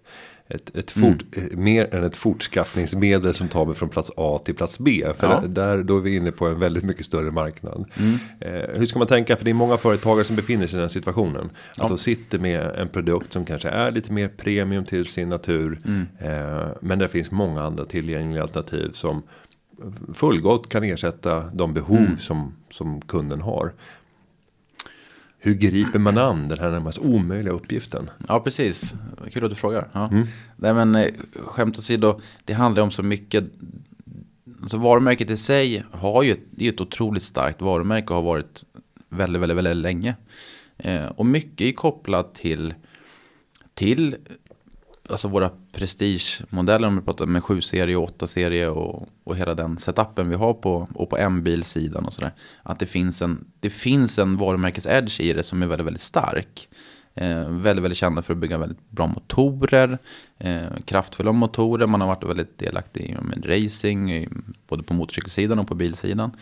ett, 0.51 0.77
ett 0.77 0.91
fort, 0.91 1.25
eh, 1.33 1.43
mer 1.59 1.95
än 1.95 2.05
ett 2.05 2.17
fortskaffningsmedel 2.17 3.35
som 3.35 3.49
tar 3.49 3.67
mig 3.67 3.75
från 3.75 3.89
plats 3.89 4.11
A 4.17 4.41
till 4.45 4.55
plats 4.55 4.79
B. 4.79 5.03
För 5.17 5.27
Ja. 5.27 5.41
där, 5.49 5.83
då 5.83 5.97
är 5.97 6.01
vi 6.01 6.17
inne 6.17 6.33
på 6.33 6.47
en 6.47 6.59
väldigt 6.59 6.85
mycket 6.85 7.07
större 7.07 7.31
marknad. 7.31 7.85
Eh, 8.41 8.53
hur 8.79 8.87
ska 8.87 8.99
man 8.99 9.09
tänka? 9.09 9.37
För 9.37 9.45
det 9.45 9.51
är 9.51 9.55
många 9.55 9.77
företagare 9.77 10.25
som 10.25 10.37
befinner 10.37 10.67
sig 10.67 10.79
i 10.79 10.81
den 10.81 10.89
situationen. 10.89 11.51
Att 11.79 11.89
de 11.89 11.99
sitter 11.99 12.39
med 12.39 12.61
en 12.61 12.89
produkt 12.89 13.33
som 13.33 13.45
kanske 13.45 13.69
är 13.69 13.91
lite 13.91 14.13
mer 14.13 14.29
premium 14.29 14.85
till 14.85 15.05
sin 15.07 15.29
natur. 15.29 15.79
Eh, 16.19 16.69
men 16.81 16.99
det 16.99 17.09
finns 17.09 17.31
många 17.31 17.63
andra 17.63 17.85
tillgängliga 17.85 18.43
alternativ 18.43 18.91
som 18.93 19.23
fullgott 20.15 20.69
kan 20.69 20.85
ersätta 20.85 21.41
de 21.53 21.75
behov 21.75 22.17
som, 22.19 22.55
som 22.71 23.01
kunden 23.01 23.41
har. 23.41 23.73
Hur 25.41 25.55
griper 25.55 25.99
man 25.99 26.19
an 26.19 26.49
den 26.49 26.59
här 26.59 26.71
närmast 26.71 26.99
omöjliga 26.99 27.53
uppgiften? 27.55 28.11
Ja, 28.29 28.41
precis. 28.41 28.95
Kul 29.33 29.45
att 29.45 29.51
du 29.51 29.57
frågar. 29.57 29.89
Ja. 29.93 30.11
Nej, 30.57 30.75
men 30.75 30.95
eh, 30.95 31.13
skämt 31.35 31.79
åsido, 31.79 32.21
det 32.45 32.53
handlar 32.53 32.83
om 32.83 32.91
så 32.91 33.03
mycket. 33.03 33.45
Alltså 34.63 34.77
varumärket 34.77 35.31
i 35.31 35.37
sig 35.37 35.85
har 35.91 36.23
ju 36.23 36.37
det 36.51 36.69
är 36.69 36.73
ett 36.73 36.81
otroligt 36.81 37.23
starkt 37.23 37.63
varumärke 37.63 38.09
och 38.09 38.15
har 38.15 38.23
varit 38.23 38.65
väldigt, 39.09 39.43
väldigt, 39.43 39.59
väldigt 39.59 39.77
länge. 39.77 40.15
Eh, 40.79 41.07
och 41.07 41.27
mycket 41.27 41.61
är 41.61 41.73
kopplat 41.73 42.35
till, 42.35 42.75
till 43.75 44.17
alltså 45.09 45.29
våra 45.29 45.51
prestigemodeller 45.73 46.89
om 46.89 46.97
vi 46.97 47.03
pratar 47.03 47.27
med 47.27 47.43
7-serie 47.43 47.97
och 47.97 48.11
8-serie 48.11 48.69
och, 48.69 49.09
och 49.25 49.37
hela 49.37 49.55
den 49.55 49.79
setupen 49.79 50.29
vi 50.29 50.37
har 50.37 50.55
på, 50.55 50.89
och 50.95 51.11
på 51.11 51.17
M-bilsidan 51.17 52.05
och 52.05 52.15
sådär. 52.15 52.33
Att 52.63 52.79
det 52.79 52.87
finns 52.87 53.23
en, 53.23 53.45
det 53.61 53.71
finns 53.71 54.19
en 54.19 54.37
varumärkes-edge 54.37 55.21
i 55.21 55.33
det 55.33 55.43
som 55.43 55.63
är 55.63 55.67
väldigt, 55.67 55.87
väldigt 55.87 56.03
stark. 56.03 56.69
Eh, 57.15 57.49
väldigt, 57.49 57.85
väldigt 57.85 57.99
kända 57.99 58.23
för 58.23 58.33
att 58.33 58.39
bygga 58.39 58.59
väldigt 58.59 58.91
bra 58.91 59.07
motorer, 59.07 59.99
eh, 60.39 60.67
kraftfulla 60.85 61.33
motorer. 61.33 61.87
Man 61.87 62.01
har 62.01 62.09
varit 62.09 62.25
väldigt 62.25 62.59
delaktig 62.59 63.01
i 63.01 63.17
men, 63.23 63.43
racing, 63.47 64.13
i, 64.13 64.29
både 64.69 64.83
på 64.83 64.95
motorcykelsidan 64.95 65.59
och 65.59 65.69
på 65.69 65.75
bilsidan. 65.75 66.37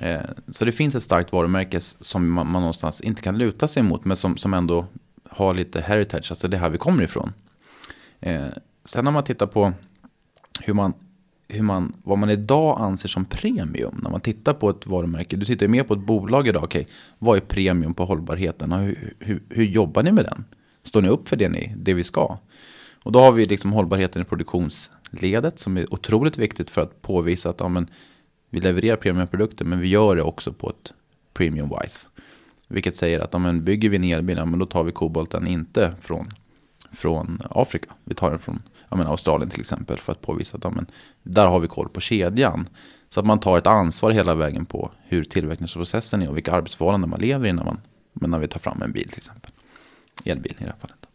Eh, 0.00 0.20
så 0.50 0.64
det 0.64 0.72
finns 0.72 0.94
ett 0.94 1.02
starkt 1.02 1.32
varumärke 1.32 1.80
som 1.80 2.30
man, 2.30 2.50
man 2.52 2.62
någonstans 2.62 3.00
inte 3.00 3.22
kan 3.22 3.38
luta 3.38 3.68
sig 3.68 3.82
mot, 3.82 4.04
men 4.04 4.16
som, 4.16 4.36
som 4.36 4.54
ändå 4.54 4.86
har 5.30 5.54
lite 5.54 5.80
heritage, 5.80 6.30
alltså 6.30 6.48
det 6.48 6.56
är 6.56 6.60
här 6.60 6.70
vi 6.70 6.78
kommer 6.78 7.02
ifrån. 7.02 7.32
Eh, 8.20 8.46
sen 8.84 9.06
om 9.06 9.14
man 9.14 9.24
tittar 9.24 9.46
på 9.46 9.72
hur 10.60 10.74
man, 10.74 10.94
hur 11.48 11.62
man, 11.62 11.96
vad 12.02 12.18
man 12.18 12.30
idag 12.30 12.80
anser 12.80 13.08
som 13.08 13.24
premium. 13.24 14.00
När 14.02 14.10
man 14.10 14.20
tittar 14.20 14.52
på 14.52 14.70
ett 14.70 14.86
varumärke. 14.86 15.36
Du 15.36 15.46
tittar 15.46 15.66
ju 15.66 15.70
mer 15.70 15.82
på 15.82 15.94
ett 15.94 16.00
bolag 16.00 16.48
idag. 16.48 16.64
Okej, 16.64 16.88
vad 17.18 17.36
är 17.36 17.40
premium 17.40 17.94
på 17.94 18.04
hållbarheten? 18.04 18.72
Och 18.72 18.78
hur, 18.78 19.14
hur, 19.18 19.42
hur 19.48 19.64
jobbar 19.64 20.02
ni 20.02 20.12
med 20.12 20.24
den? 20.24 20.44
Står 20.84 21.02
ni 21.02 21.08
upp 21.08 21.28
för 21.28 21.36
det, 21.36 21.48
ni, 21.48 21.74
det 21.76 21.94
vi 21.94 22.04
ska? 22.04 22.38
Och 23.02 23.12
då 23.12 23.18
har 23.18 23.32
vi 23.32 23.46
liksom 23.46 23.72
hållbarheten 23.72 24.22
i 24.22 24.24
produktionsledet 24.24 25.58
som 25.58 25.76
är 25.76 25.94
otroligt 25.94 26.38
viktigt 26.38 26.70
för 26.70 26.82
att 26.82 27.02
påvisa 27.02 27.50
att 27.50 27.60
ja, 27.60 27.68
men, 27.68 27.90
vi 28.50 28.60
levererar 28.60 28.96
premiumprodukter 28.96 29.64
men 29.64 29.80
vi 29.80 29.88
gör 29.88 30.16
det 30.16 30.22
också 30.22 30.52
på 30.52 30.70
ett 30.70 30.92
premium-wise. 31.34 32.08
Vilket 32.68 32.96
säger 32.96 33.20
att 33.20 33.30
ja, 33.32 33.52
bygger 33.52 33.88
vi 33.88 33.96
en 33.96 34.04
elbil, 34.04 34.36
ja, 34.36 34.44
men 34.44 34.58
då 34.58 34.66
tar 34.66 34.84
vi 34.84 34.92
kobolten 34.92 35.46
inte 35.46 35.94
från 36.00 36.28
från 36.92 37.40
Afrika. 37.50 37.94
Vi 38.04 38.14
tar 38.14 38.30
den 38.30 38.38
från 38.38 38.62
ja, 38.88 38.96
men 38.96 39.06
Australien 39.06 39.50
till 39.50 39.60
exempel 39.60 39.98
för 39.98 40.12
att 40.12 40.20
påvisa 40.20 40.56
att 40.56 40.64
ja, 40.64 40.70
men, 40.70 40.86
där 41.22 41.46
har 41.46 41.60
vi 41.60 41.68
koll 41.68 41.88
på 41.88 42.00
kedjan. 42.00 42.68
Så 43.08 43.20
att 43.20 43.26
man 43.26 43.40
tar 43.40 43.58
ett 43.58 43.66
ansvar 43.66 44.10
hela 44.10 44.34
vägen 44.34 44.66
på 44.66 44.90
hur 45.02 45.24
tillverkningsprocessen 45.24 46.22
är 46.22 46.28
och 46.28 46.36
vilka 46.36 46.52
arbetsförhållanden 46.52 47.10
man 47.10 47.20
lever 47.20 47.48
i 47.48 47.52
när, 47.52 47.64
man, 47.64 47.80
men 48.12 48.30
när 48.30 48.38
vi 48.38 48.48
tar 48.48 48.60
fram 48.60 48.82
en 48.82 48.92
bil 48.92 49.08
till 49.08 49.18
exempel. 49.18 49.50
Elbil 50.24 50.52
i 50.52 50.54
det 50.58 50.64
här 50.64 50.76
fallet. 50.80 51.06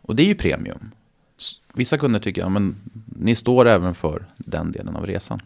Och 0.00 0.16
det 0.16 0.22
är 0.22 0.26
ju 0.26 0.34
premium. 0.34 0.90
Vissa 1.74 1.98
kunder 1.98 2.20
tycker 2.20 2.40
ja, 2.40 2.48
men 2.48 2.76
ni 3.06 3.34
står 3.34 3.68
även 3.68 3.94
för 3.94 4.26
den 4.36 4.72
delen 4.72 4.96
av 4.96 5.06
resan. 5.06 5.42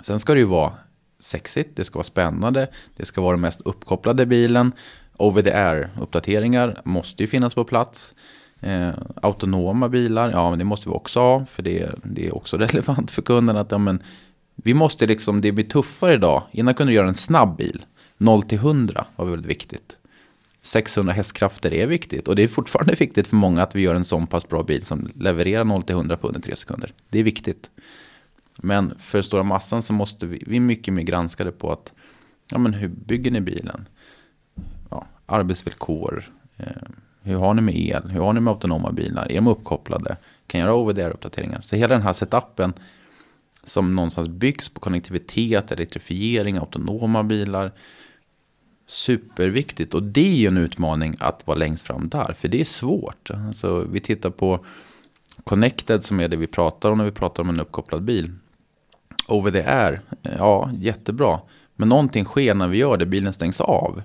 Sen 0.00 0.20
ska 0.20 0.34
det 0.34 0.40
ju 0.40 0.46
vara 0.46 0.74
sexigt, 1.18 1.76
det 1.76 1.84
ska 1.84 1.98
vara 1.98 2.04
spännande, 2.04 2.68
det 2.96 3.04
ska 3.04 3.20
vara 3.20 3.32
den 3.32 3.40
mest 3.40 3.60
uppkopplade 3.60 4.26
bilen. 4.26 4.72
Over 5.16 5.42
the 5.42 5.50
air-uppdateringar 5.50 6.80
måste 6.84 7.22
ju 7.22 7.26
finnas 7.26 7.54
på 7.54 7.64
plats. 7.64 8.14
Eh, 8.60 8.92
autonoma 9.22 9.88
bilar, 9.88 10.30
ja 10.30 10.50
men 10.50 10.58
det 10.58 10.64
måste 10.64 10.88
vi 10.88 10.94
också 10.94 11.20
ha, 11.20 11.46
för 11.46 11.62
det, 11.62 11.90
det 12.02 12.26
är 12.26 12.36
också 12.36 12.56
relevant 12.58 13.10
för 13.10 13.22
kunden 13.22 13.56
att 13.56 13.72
ja, 13.72 13.78
men, 13.78 14.02
vi 14.54 14.74
måste 14.74 15.06
liksom, 15.06 15.40
det 15.40 15.52
blir 15.52 15.64
tuffare 15.64 16.14
idag. 16.14 16.42
Innan 16.52 16.74
kunde 16.74 16.92
du 16.92 16.96
göra 16.96 17.08
en 17.08 17.14
snabb 17.14 17.56
bil, 17.56 17.84
0 18.18 18.42
till 18.42 18.58
100 18.58 19.04
var 19.16 19.26
väldigt 19.26 19.50
viktigt. 19.50 19.96
600 20.62 21.12
hästkrafter 21.12 21.74
är 21.74 21.86
viktigt 21.86 22.28
och 22.28 22.36
det 22.36 22.42
är 22.42 22.48
fortfarande 22.48 22.94
viktigt 22.98 23.26
för 23.26 23.36
många 23.36 23.62
att 23.62 23.76
vi 23.76 23.82
gör 23.82 23.94
en 23.94 24.04
sån 24.04 24.26
pass 24.26 24.48
bra 24.48 24.62
bil 24.62 24.84
som 24.84 25.10
levererar 25.14 25.64
0 25.64 25.82
till 25.82 25.94
100 25.94 26.16
på 26.16 26.26
under 26.26 26.40
3 26.40 26.56
sekunder. 26.56 26.92
Det 27.08 27.18
är 27.18 27.22
viktigt. 27.22 27.70
Men 28.56 28.94
för 28.98 29.22
stora 29.22 29.42
massan 29.42 29.82
så 29.82 29.92
måste 29.92 30.26
vi, 30.26 30.42
vi 30.46 30.56
är 30.56 30.60
mycket 30.60 30.94
mer 30.94 31.02
granskade 31.02 31.52
på 31.52 31.72
att 31.72 31.92
ja, 32.50 32.58
men 32.58 32.74
hur 32.74 32.88
bygger 32.88 33.30
ni 33.30 33.40
bilen? 33.40 33.88
Ja, 34.90 35.06
arbetsvillkor, 35.26 36.30
eh, 36.56 36.66
hur 37.30 37.38
har 37.38 37.54
ni 37.54 37.62
med 37.62 37.76
el, 37.76 38.10
hur 38.10 38.20
har 38.20 38.32
ni 38.32 38.40
med 38.40 38.50
autonoma 38.50 38.92
bilar, 38.92 39.30
är 39.30 39.34
de 39.34 39.46
uppkopplade, 39.46 40.16
kan 40.46 40.60
jag 40.60 40.66
göra 40.66 40.76
over 40.76 41.10
uppdateringar 41.10 41.60
Så 41.62 41.76
hela 41.76 41.94
den 41.94 42.02
här 42.02 42.12
setupen 42.12 42.72
som 43.64 43.94
någonstans 43.94 44.28
byggs 44.28 44.68
på 44.68 44.80
konnektivitet, 44.80 45.72
elektrifiering, 45.72 46.56
autonoma 46.56 47.22
bilar. 47.22 47.72
Superviktigt 48.86 49.94
och 49.94 50.02
det 50.02 50.28
är 50.28 50.36
ju 50.36 50.46
en 50.46 50.56
utmaning 50.56 51.16
att 51.20 51.46
vara 51.46 51.58
längst 51.58 51.86
fram 51.86 52.08
där, 52.08 52.34
för 52.38 52.48
det 52.48 52.60
är 52.60 52.64
svårt. 52.64 53.30
Alltså, 53.30 53.86
vi 53.92 54.00
tittar 54.00 54.30
på 54.30 54.64
Connected 55.44 56.04
som 56.04 56.20
är 56.20 56.28
det 56.28 56.36
vi 56.36 56.46
pratar 56.46 56.90
om 56.90 56.98
när 56.98 57.04
vi 57.04 57.10
pratar 57.10 57.42
om 57.42 57.48
en 57.48 57.60
uppkopplad 57.60 58.02
bil. 58.02 58.32
Over 59.28 59.50
the 59.50 59.62
air, 59.62 60.00
ja 60.38 60.70
jättebra. 60.74 61.40
Men 61.76 61.88
någonting 61.88 62.24
sker 62.24 62.54
när 62.54 62.68
vi 62.68 62.78
gör 62.78 62.96
det, 62.96 63.06
bilen 63.06 63.32
stängs 63.32 63.60
av. 63.60 64.02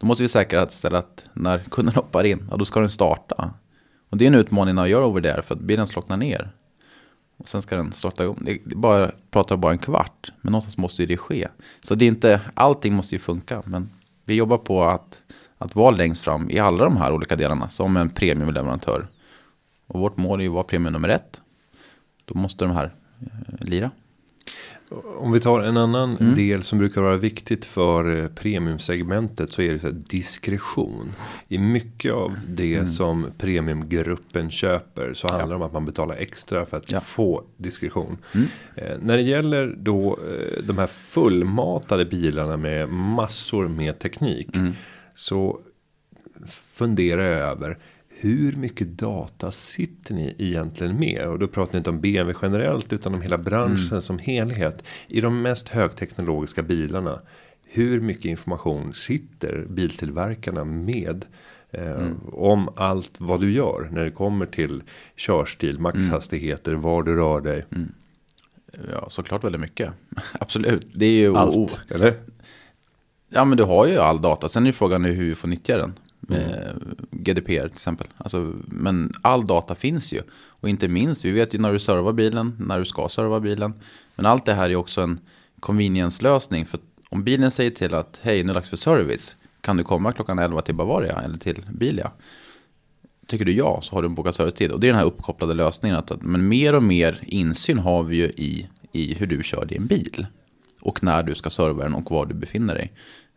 Då 0.00 0.06
måste 0.06 0.22
vi 0.22 0.28
säkerställa 0.28 0.98
att 0.98 1.26
när 1.32 1.58
kunden 1.58 1.94
hoppar 1.94 2.24
in, 2.24 2.48
ja, 2.50 2.56
då 2.56 2.64
ska 2.64 2.80
den 2.80 2.90
starta. 2.90 3.50
Och 4.10 4.16
det 4.16 4.24
är 4.24 4.26
en 4.26 4.34
utmaning 4.34 4.74
när 4.74 4.82
jag 4.82 4.90
gör 4.90 5.04
over 5.04 5.20
there, 5.20 5.42
för 5.42 5.54
att 5.54 5.60
bilen 5.60 5.86
slocknar 5.86 6.16
ner. 6.16 6.50
Och 7.36 7.48
sen 7.48 7.62
ska 7.62 7.76
den 7.76 7.92
starta 7.92 8.24
igång. 8.24 8.38
Det 8.40 8.58
det 8.64 8.76
bara, 8.76 9.12
pratar 9.30 9.56
bara 9.56 9.72
en 9.72 9.78
kvart, 9.78 10.32
men 10.40 10.52
någonstans 10.52 10.78
måste 10.78 11.02
ju 11.02 11.06
det 11.06 11.16
ske. 11.16 11.48
Så 11.80 11.94
det 11.94 12.04
är 12.04 12.06
inte, 12.06 12.40
allting 12.54 12.94
måste 12.94 13.14
ju 13.14 13.18
funka, 13.18 13.62
men 13.66 13.90
vi 14.24 14.34
jobbar 14.34 14.58
på 14.58 14.84
att, 14.84 15.20
att 15.58 15.74
vara 15.74 15.90
längst 15.90 16.22
fram 16.22 16.50
i 16.50 16.58
alla 16.58 16.84
de 16.84 16.96
här 16.96 17.12
olika 17.12 17.36
delarna 17.36 17.68
som 17.68 17.96
en 17.96 18.10
premiumleverantör. 18.10 19.06
Och 19.86 20.00
vårt 20.00 20.16
mål 20.16 20.40
är 20.40 20.44
ju 20.44 20.48
att 20.50 20.54
vara 20.54 20.64
premium 20.64 20.92
nummer 20.92 21.08
ett. 21.08 21.40
Då 22.24 22.34
måste 22.38 22.64
de 22.64 22.70
här 22.70 22.94
eh, 23.20 23.66
lira. 23.66 23.90
Om 25.18 25.32
vi 25.32 25.40
tar 25.40 25.60
en 25.60 25.76
annan 25.76 26.16
Mm. 26.20 26.34
del 26.34 26.62
som 26.62 26.78
brukar 26.78 27.00
vara 27.00 27.16
viktigt 27.16 27.64
för 27.64 28.16
eh, 28.22 28.28
premiumsegmentet 28.28 29.52
så 29.52 29.62
är 29.62 29.72
det 29.72 29.78
så 29.78 29.90
diskretion. 29.90 31.12
I 31.48 31.58
mycket 31.58 32.12
av 32.12 32.36
det 32.48 32.74
Mm. 32.74 32.86
som 32.86 33.26
premiumgruppen 33.38 34.50
köper 34.50 35.14
så 35.14 35.28
handlar 35.28 35.48
det 35.48 35.54
om 35.54 35.62
att 35.62 35.72
man 35.72 35.84
betalar 35.84 36.14
extra 36.16 36.66
för 36.66 36.76
att 36.76 36.92
Ja. 36.92 37.00
få 37.00 37.44
diskretion. 37.56 38.18
Mm. 38.34 38.46
Eh, 38.76 38.98
när 39.02 39.16
det 39.16 39.22
gäller 39.22 39.74
då 39.78 40.18
eh, 40.28 40.62
de 40.64 40.78
här 40.78 40.86
fullmatade 40.86 42.04
bilarna 42.04 42.56
med 42.56 42.88
massor 42.88 43.68
med 43.68 43.98
teknik. 43.98 44.56
Mm. 44.56 44.72
Så 45.14 45.60
funderar 46.72 47.22
jag 47.22 47.40
över 47.50 47.78
hur 48.20 48.52
mycket 48.56 48.88
data 48.98 49.50
sitter 49.52 50.14
ni 50.14 50.34
egentligen 50.38 50.98
med? 50.98 51.28
Och 51.28 51.38
då 51.38 51.48
pratar 51.48 51.72
ni 51.72 51.78
inte 51.78 51.90
om 51.90 52.00
BMW 52.00 52.38
generellt 52.42 52.92
utan 52.92 53.14
om 53.14 53.20
hela 53.20 53.38
branschen 53.38 53.86
Mm. 53.90 54.02
som 54.02 54.18
helhet. 54.18 54.84
I 55.08 55.20
de 55.20 55.42
mest 55.42 55.68
högteknologiska 55.68 56.62
bilarna. 56.62 57.20
Hur 57.72 58.00
mycket 58.00 58.24
information 58.24 58.94
sitter 58.94 59.66
biltillverkarna 59.68 60.64
med? 60.64 61.24
Eh, 61.70 61.90
Mm. 61.90 62.16
Om 62.32 62.68
allt 62.76 63.16
vad 63.20 63.40
du 63.40 63.52
gör 63.52 63.88
när 63.92 64.04
det 64.04 64.10
kommer 64.10 64.46
till 64.46 64.82
körstil, 65.16 65.78
maxhastigheter, 65.78 66.72
var 66.74 67.02
du 67.02 67.16
rör 67.16 67.40
dig. 67.40 67.64
Ja, 68.92 69.06
såklart 69.10 69.44
väldigt 69.44 69.60
mycket. 69.60 69.90
Absolut. 70.32 70.86
Det 70.94 71.06
är 71.06 71.10
ju 71.20 71.36
Allt, 71.36 71.80
eller? 71.88 72.14
Ja, 73.28 73.44
men 73.44 73.58
du 73.58 73.64
har 73.64 73.86
ju 73.86 73.98
all 73.98 74.22
data. 74.22 74.48
Sen 74.48 74.62
är 74.62 74.66
ju 74.66 74.72
frågan 74.72 75.04
hur 75.04 75.24
vi 75.24 75.34
får 75.34 75.48
nyttja 75.48 75.76
den. 75.76 75.92
Mm. 76.28 76.40
Eh, 76.40 76.74
GDPR 77.10 77.68
till 77.68 77.76
exempel. 77.76 78.06
Alltså, 78.16 78.52
men 78.66 79.12
all 79.22 79.46
data 79.46 79.74
finns 79.74 80.12
ju. 80.12 80.22
Och 80.32 80.68
inte 80.68 80.88
minst, 80.88 81.24
vi 81.24 81.30
vet 81.30 81.54
ju 81.54 81.58
när 81.58 81.72
du 81.72 81.78
servar 81.78 82.12
bilen, 82.12 82.56
när 82.58 82.78
du 82.78 82.84
ska 82.84 83.08
serva 83.08 83.40
bilen. 83.40 83.74
Men 84.16 84.26
allt 84.26 84.46
det 84.46 84.54
här 84.54 84.70
är 84.70 84.76
också 84.76 85.00
en 85.00 85.20
convenience-lösning. 85.60 86.66
För 86.66 86.80
Om 87.08 87.24
bilen 87.24 87.50
säger 87.50 87.70
till 87.70 87.94
att 87.94 88.20
hej, 88.22 88.36
nu 88.36 88.50
är 88.50 88.54
det 88.54 88.60
dags 88.60 88.68
för 88.68 88.76
service. 88.76 89.36
Kan 89.60 89.76
du 89.76 89.84
komma 89.84 90.12
klockan 90.12 90.38
11 90.38 90.62
till 90.62 90.74
Bavaria 90.74 91.20
eller 91.20 91.38
till 91.38 91.66
Bilia? 91.72 92.10
Tycker 93.26 93.44
du 93.44 93.52
ja, 93.52 93.80
så 93.82 93.94
har 93.94 94.02
du 94.02 94.08
en 94.08 94.14
bokad 94.14 94.34
servicetid. 94.34 94.72
Och 94.72 94.80
det 94.80 94.86
är 94.86 94.92
den 94.92 94.98
här 94.98 95.06
uppkopplade 95.06 95.54
lösningen. 95.54 95.98
Att, 95.98 96.22
men 96.22 96.48
mer 96.48 96.74
och 96.74 96.82
mer 96.82 97.20
insyn 97.22 97.78
har 97.78 98.02
vi 98.02 98.16
ju 98.16 98.24
i, 98.24 98.68
i 98.92 99.14
hur 99.14 99.26
du 99.26 99.42
kör 99.42 99.64
din 99.64 99.86
bil. 99.86 100.26
Och 100.80 101.04
när 101.04 101.22
du 101.22 101.34
ska 101.34 101.50
serva 101.50 101.82
den 101.82 101.94
och 101.94 102.10
var 102.10 102.26
du 102.26 102.34
befinner 102.34 102.74
dig. 102.74 102.92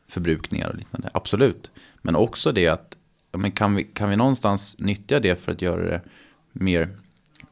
Förbrukningar 0.07 0.69
och 0.69 0.75
liknande. 0.75 1.09
Absolut. 1.13 1.71
Men 2.05 2.15
också 2.15 2.51
det 2.51 2.67
att 2.67 2.97
men 3.37 3.51
kan, 3.51 3.75
vi, 3.75 3.83
kan 3.83 4.09
vi 4.09 4.15
någonstans 4.15 4.75
nyttja 4.77 5.19
det 5.19 5.35
för 5.35 5.51
att 5.51 5.61
göra 5.61 5.85
det 5.85 6.01
mer 6.51 6.97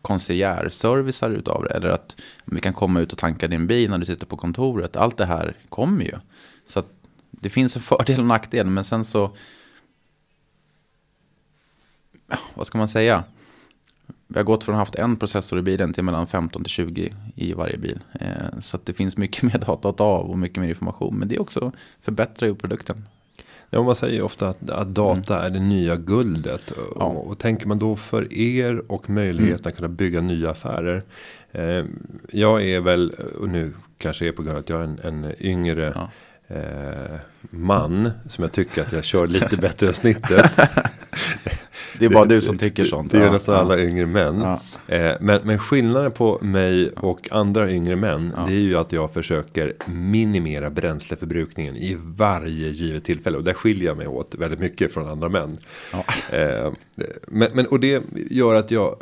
konsiljärservicar 0.01 1.29
utav 1.29 1.63
det. 1.63 1.69
Eller 1.69 1.89
att 1.89 2.15
vi 2.45 2.61
kan 2.61 2.73
komma 2.73 2.99
ut 2.99 3.11
och 3.11 3.17
tanka 3.17 3.47
din 3.47 3.67
bil 3.67 3.89
när 3.89 3.97
du 3.97 4.05
sitter 4.05 4.25
på 4.25 4.37
kontoret. 4.37 4.95
Allt 4.95 5.17
det 5.17 5.25
här 5.25 5.57
kommer 5.69 6.05
ju. 6.05 6.15
Så 6.67 6.79
att 6.79 6.87
det 7.31 7.49
finns 7.49 7.75
en 7.75 7.81
fördel 7.81 8.19
och 8.19 8.25
nackdel. 8.25 8.67
Men 8.67 8.83
sen 8.83 9.05
så... 9.05 9.35
Vad 12.53 12.67
ska 12.67 12.77
man 12.77 12.87
säga? 12.87 13.23
Vi 14.27 14.39
har 14.39 14.43
gått 14.43 14.63
från 14.63 14.73
att 14.73 14.77
ha 14.77 14.81
haft 14.81 14.95
en 14.95 15.17
processor 15.17 15.59
i 15.59 15.61
bilen 15.61 15.93
till 15.93 16.03
mellan 16.03 16.27
15 16.27 16.63
till 16.63 16.71
20 16.71 17.15
i 17.35 17.53
varje 17.53 17.77
bil. 17.77 17.99
Eh, 18.13 18.59
så 18.61 18.77
att 18.77 18.85
det 18.85 18.93
finns 18.93 19.17
mycket 19.17 19.43
mer 19.53 19.57
data 19.57 19.89
att 19.89 19.97
ta 19.97 20.03
av 20.03 20.29
och 20.29 20.39
mycket 20.39 20.61
mer 20.61 20.69
information. 20.69 21.15
Men 21.19 21.27
det 21.27 21.39
också 21.39 21.71
förbättrar 22.01 22.47
ju 22.47 22.55
produkten. 22.55 23.05
Ja, 23.73 23.83
man 23.83 23.95
säger 23.95 24.21
ofta 24.21 24.49
att, 24.49 24.69
att 24.69 24.87
data 24.87 25.35
mm. 25.35 25.45
är 25.45 25.49
det 25.59 25.65
nya 25.65 25.95
guldet. 25.95 26.73
Ja. 26.95 27.05
Och, 27.05 27.27
och, 27.27 27.39
tänker 27.39 27.67
man 27.67 27.79
då 27.79 27.95
för 27.95 28.33
er 28.33 28.91
och 28.91 29.09
möjligheten 29.09 29.59
mm. 29.59 29.69
att 29.69 29.75
kunna 29.75 29.87
bygga 29.87 30.21
nya 30.21 30.51
affärer. 30.51 31.03
Eh, 31.51 31.85
jag 32.31 32.63
är 32.63 32.79
väl, 32.79 33.15
och 33.39 33.49
nu 33.49 33.73
kanske 33.97 34.27
är 34.27 34.31
på 34.31 34.41
grund 34.41 34.55
av 34.55 34.59
att 34.59 34.69
jag 34.69 34.79
är 34.79 34.83
en, 34.83 34.99
en 35.03 35.33
yngre 35.39 35.93
ja. 35.95 36.09
eh, 36.55 37.19
man. 37.49 38.11
Som 38.27 38.43
jag 38.43 38.51
tycker 38.51 38.81
att 38.81 38.91
jag 38.91 39.03
kör 39.03 39.27
lite 39.27 39.57
bättre 39.61 39.87
än 39.87 39.93
snittet. 39.93 40.51
Det 41.99 42.05
är 42.05 42.09
bara 42.09 42.25
du 42.25 42.41
som 42.41 42.57
tycker 42.57 42.85
sånt. 42.85 43.11
Det 43.11 43.17
är 43.17 43.25
ja, 43.25 43.31
nästan 43.31 43.55
alla 43.55 43.79
yngre 43.79 44.05
män. 44.05 44.41
Ja. 44.41 44.61
Eh, 44.95 45.15
men, 45.19 45.41
men 45.43 45.59
skillnaden 45.59 46.11
på 46.11 46.39
mig 46.41 46.91
och 46.91 47.27
andra 47.31 47.71
yngre 47.71 47.95
män. 47.95 48.33
Det 48.47 48.53
är 48.53 48.59
ju 48.59 48.77
att 48.77 48.91
jag 48.91 49.13
försöker 49.13 49.73
minimera 49.85 50.69
bränsleförbrukningen 50.69 51.75
i 51.75 51.97
varje 51.99 52.69
givet 52.69 53.03
tillfälle. 53.03 53.37
Och 53.37 53.43
där 53.43 53.53
skiljer 53.53 53.85
jag 53.85 53.97
mig 53.97 54.07
åt 54.07 54.35
väldigt 54.35 54.59
mycket 54.59 54.93
från 54.93 55.07
andra 55.07 55.29
män. 55.29 55.57
Eh, 56.31 56.71
men, 57.27 57.49
men, 57.53 57.65
och 57.65 57.79
det 57.79 58.03
gör 58.13 58.55
att 58.55 58.71
jag 58.71 58.95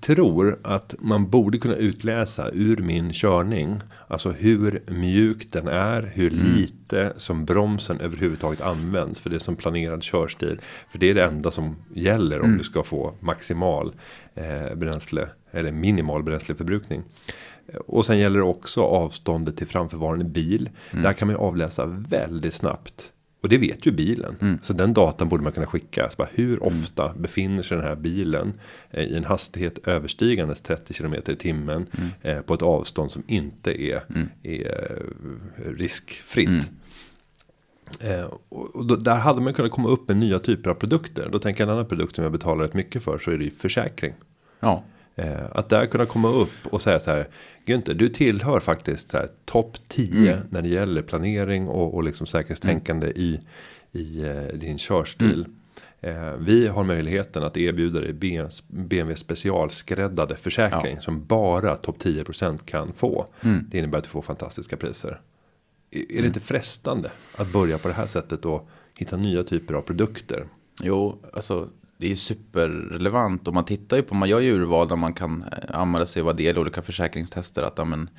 tror 0.00 0.58
att 0.62 0.94
man 0.98 1.30
borde 1.30 1.58
kunna 1.58 1.76
utläsa 1.76 2.50
ur 2.52 2.76
min 2.76 3.12
körning. 3.12 3.80
Alltså 4.08 4.30
hur 4.30 4.82
mjuk 4.86 5.52
den 5.52 5.68
är, 5.68 6.10
hur 6.14 6.32
mm. 6.32 6.46
lite 6.56 7.12
som 7.16 7.44
bromsen 7.44 8.00
överhuvudtaget 8.00 8.60
används. 8.60 9.20
För 9.20 9.30
det 9.30 9.36
är 9.36 9.40
som 9.40 9.56
planerad 9.56 10.02
körstil. 10.02 10.60
För 10.90 10.98
det 10.98 11.10
är 11.10 11.14
det 11.14 11.24
enda 11.24 11.50
som 11.50 11.76
gäller 11.94 12.25
om 12.34 12.44
mm. 12.44 12.58
du 12.58 12.64
ska 12.64 12.82
få 12.82 13.14
maximal 13.20 13.94
eh, 14.34 14.74
bränsle. 14.74 15.28
Eller 15.50 15.72
minimal 15.72 16.22
bränsleförbrukning. 16.22 17.02
Och 17.86 18.06
sen 18.06 18.18
gäller 18.18 18.38
det 18.38 18.44
också 18.44 18.82
avståndet 18.82 19.56
till 19.56 19.66
framförvarande 19.66 20.24
bil. 20.24 20.70
Mm. 20.90 21.02
Där 21.02 21.12
kan 21.12 21.28
man 21.28 21.36
ju 21.36 21.40
avläsa 21.40 21.86
väldigt 21.86 22.54
snabbt 22.54 23.12
och 23.46 23.50
det 23.50 23.58
vet 23.58 23.86
ju 23.86 23.92
bilen. 23.92 24.36
Mm. 24.40 24.58
Så 24.62 24.72
den 24.72 24.94
datan 24.94 25.28
borde 25.28 25.42
man 25.42 25.52
kunna 25.52 25.66
skicka. 25.66 26.10
Så 26.10 26.16
bara, 26.16 26.28
hur 26.32 26.62
mm. 26.62 26.66
ofta 26.66 27.08
mm. 27.08 27.22
befinner 27.22 27.62
sig 27.62 27.76
den 27.76 27.86
här 27.86 27.96
bilen 27.96 28.52
eh, 28.90 29.04
i 29.04 29.16
en 29.16 29.24
hastighet 29.24 29.88
överstigandes 29.88 30.62
30 30.62 30.94
km 30.94 31.14
i 31.14 31.36
timmen. 31.36 31.86
Mm. 31.98 32.08
Eh, 32.22 32.42
på 32.42 32.54
ett 32.54 32.62
avstånd 32.62 33.10
som 33.10 33.22
inte 33.26 33.82
är, 33.82 34.00
mm. 34.10 34.28
är 34.42 35.02
eh, 35.56 35.70
riskfritt. 35.70 36.70
Eh, 38.00 38.24
och 38.48 38.86
då, 38.86 38.96
där 38.96 39.14
hade 39.14 39.40
man 39.40 39.54
kunnat 39.54 39.72
komma 39.72 39.88
upp 39.88 40.08
med 40.08 40.16
nya 40.16 40.38
typer 40.38 40.70
av 40.70 40.74
produkter. 40.74 41.28
Då 41.32 41.38
tänker 41.38 41.62
jag 41.62 41.68
en 41.68 41.72
annan 41.72 41.86
produkt 41.86 42.16
som 42.16 42.24
jag 42.24 42.32
betalar 42.32 42.64
rätt 42.64 42.74
mycket 42.74 43.02
för. 43.04 43.18
Så 43.18 43.30
är 43.30 43.38
det 43.38 43.44
ju 43.44 43.50
försäkring. 43.50 44.14
Ja. 44.60 44.84
Eh, 45.14 45.44
att 45.52 45.68
där 45.68 45.86
kunna 45.86 46.06
komma 46.06 46.28
upp 46.28 46.66
och 46.70 46.82
säga 46.82 47.00
så 47.00 47.10
här. 47.10 47.26
Günther, 47.66 47.94
du 47.94 48.08
tillhör 48.08 48.60
faktiskt 48.60 49.10
så 49.10 49.18
här 49.18 49.28
topp 49.44 49.76
10 49.88 50.32
mm. 50.32 50.46
när 50.50 50.62
det 50.62 50.68
gäller 50.68 51.02
planering 51.02 51.68
och, 51.68 51.94
och 51.94 52.02
liksom 52.02 52.26
säkerhetstänkande 52.26 53.06
mm. 53.06 53.18
i, 53.18 53.40
i 53.92 54.24
uh, 54.24 54.58
din 54.58 54.78
körstil. 54.78 55.46
Mm. 56.00 56.44
Vi 56.44 56.66
har 56.66 56.84
möjligheten 56.84 57.42
att 57.42 57.56
erbjuda 57.56 58.00
dig 58.00 58.12
BMW 58.68 59.16
specialskräddade 59.16 60.36
försäkring 60.36 60.94
ja. 60.94 61.00
som 61.00 61.24
bara 61.24 61.76
topp 61.76 61.96
10% 61.98 62.58
kan 62.64 62.92
få. 62.92 63.26
Mm. 63.40 63.66
Det 63.70 63.78
innebär 63.78 63.98
att 63.98 64.04
du 64.04 64.10
får 64.10 64.22
fantastiska 64.22 64.76
priser. 64.76 65.20
Är, 65.90 65.98
det 65.98 66.14
mm. 66.14 66.24
inte 66.24 66.40
frestande 66.40 67.10
att 67.36 67.52
börja 67.52 67.78
på 67.78 67.88
det 67.88 67.94
här 67.94 68.06
sättet 68.06 68.44
och 68.44 68.68
hitta 68.98 69.16
nya 69.16 69.42
typer 69.42 69.74
av 69.74 69.80
produkter? 69.80 70.46
Jo, 70.82 71.22
alltså 71.32 71.68
det 71.98 72.12
är 72.12 72.16
superrelevant. 72.16 73.48
Och 73.48 73.54
man 73.54 73.64
tittar 73.64 73.96
ju 73.96 74.02
på, 74.02 74.14
man 74.14 74.28
gör 74.28 74.40
ju 74.40 74.52
urval 74.52 74.88
där 74.88 74.96
man 74.96 75.12
kan 75.12 75.42
eh, 75.42 75.80
använda 75.80 76.06
sig 76.06 76.20
av 76.20 76.26
vad 76.26 76.36
det 76.36 76.42
gäller 76.42 76.60
olika 76.60 76.82
försäkringstester. 76.82 77.62
Att, 77.62 77.74
ja, 77.76 77.84
men, 77.84 78.10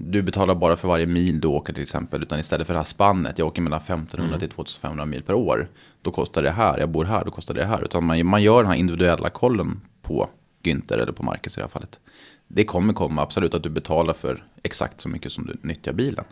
du 0.00 0.22
betalar 0.22 0.54
bara 0.54 0.76
för 0.76 0.88
varje 0.88 1.06
mil 1.06 1.40
du 1.40 1.48
åker 1.48 1.72
till 1.72 1.82
exempel. 1.82 2.22
Utan 2.22 2.40
istället 2.40 2.66
för 2.66 2.74
det 2.74 2.80
här 2.80 2.84
spannet, 2.84 3.38
jag 3.38 3.48
åker 3.48 3.62
mellan 3.62 3.80
1500 3.80 4.28
mm. 4.28 4.40
till 4.40 4.48
2500 4.48 5.06
mil 5.06 5.22
per 5.22 5.34
år. 5.34 5.68
Då 6.02 6.10
kostar 6.10 6.42
det 6.42 6.50
här, 6.50 6.78
jag 6.78 6.88
bor 6.88 7.04
här, 7.04 7.24
då 7.24 7.30
kostar 7.30 7.54
det 7.54 7.64
här. 7.64 7.84
Utan 7.84 8.04
man, 8.04 8.26
man 8.26 8.42
gör 8.42 8.62
den 8.62 8.70
här 8.70 8.78
individuella 8.78 9.30
kollen 9.30 9.80
på 10.02 10.28
Günther 10.62 10.98
eller 10.98 11.12
på 11.12 11.22
Marcus 11.22 11.56
i 11.56 11.60
det 11.60 11.64
här 11.64 11.70
fallet. 11.70 12.00
Det 12.48 12.64
kommer 12.64 12.92
komma 12.92 13.22
absolut 13.22 13.54
att 13.54 13.62
du 13.62 13.70
betalar 13.70 14.14
för 14.14 14.44
exakt 14.62 15.00
så 15.00 15.08
mycket 15.08 15.32
som 15.32 15.46
du 15.46 15.56
nyttjar 15.62 15.92
bilen. 15.92 16.24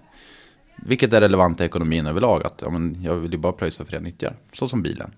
Vilket 0.86 1.12
är 1.12 1.20
relevant 1.20 1.60
i 1.60 1.64
ekonomin 1.64 2.06
överlag. 2.06 2.46
Att 2.46 2.62
ja, 2.62 2.70
men 2.70 3.02
jag 3.02 3.14
vill 3.14 3.32
ju 3.32 3.38
bara 3.38 3.52
pröjsa 3.52 3.84
för 3.84 3.90
det 3.90 3.96
jag 3.96 4.02
nyttjar. 4.02 4.36
Så 4.52 4.68
som 4.68 4.82
bilen. 4.82 5.10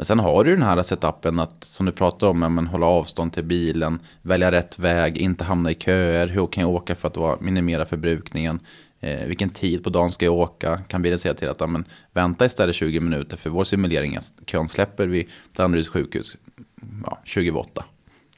Men 0.00 0.04
sen 0.04 0.18
har 0.18 0.44
du 0.44 0.50
den 0.50 0.62
här 0.62 0.82
setupen 0.82 1.38
att, 1.38 1.64
som 1.64 1.86
du 1.86 1.92
pratar 1.92 2.26
om, 2.26 2.54
men 2.54 2.66
hålla 2.66 2.86
avstånd 2.86 3.32
till 3.32 3.44
bilen, 3.44 4.00
välja 4.22 4.52
rätt 4.52 4.78
väg, 4.78 5.18
inte 5.18 5.44
hamna 5.44 5.70
i 5.70 5.74
köer, 5.74 6.28
hur 6.28 6.46
kan 6.46 6.60
jag 6.60 6.70
åka 6.70 6.96
för 6.96 7.08
att 7.32 7.40
minimera 7.40 7.86
förbrukningen, 7.86 8.60
eh, 9.00 9.26
vilken 9.26 9.48
tid 9.48 9.84
på 9.84 9.90
dagen 9.90 10.12
ska 10.12 10.24
jag 10.24 10.34
åka, 10.34 10.78
kan 10.88 11.02
bilen 11.02 11.18
säga 11.18 11.34
till 11.34 11.48
att 11.48 11.70
men, 11.70 11.84
vänta 12.12 12.44
istället 12.44 12.76
20 12.76 13.00
minuter 13.00 13.36
för 13.36 13.50
vår 13.50 13.64
simulering, 13.64 14.18
kön 14.46 14.68
släpper 14.68 15.06
vi 15.06 15.28
Danderyds 15.52 15.88
sjukhus 15.88 16.36
ja, 17.04 17.18
28. 17.24 17.84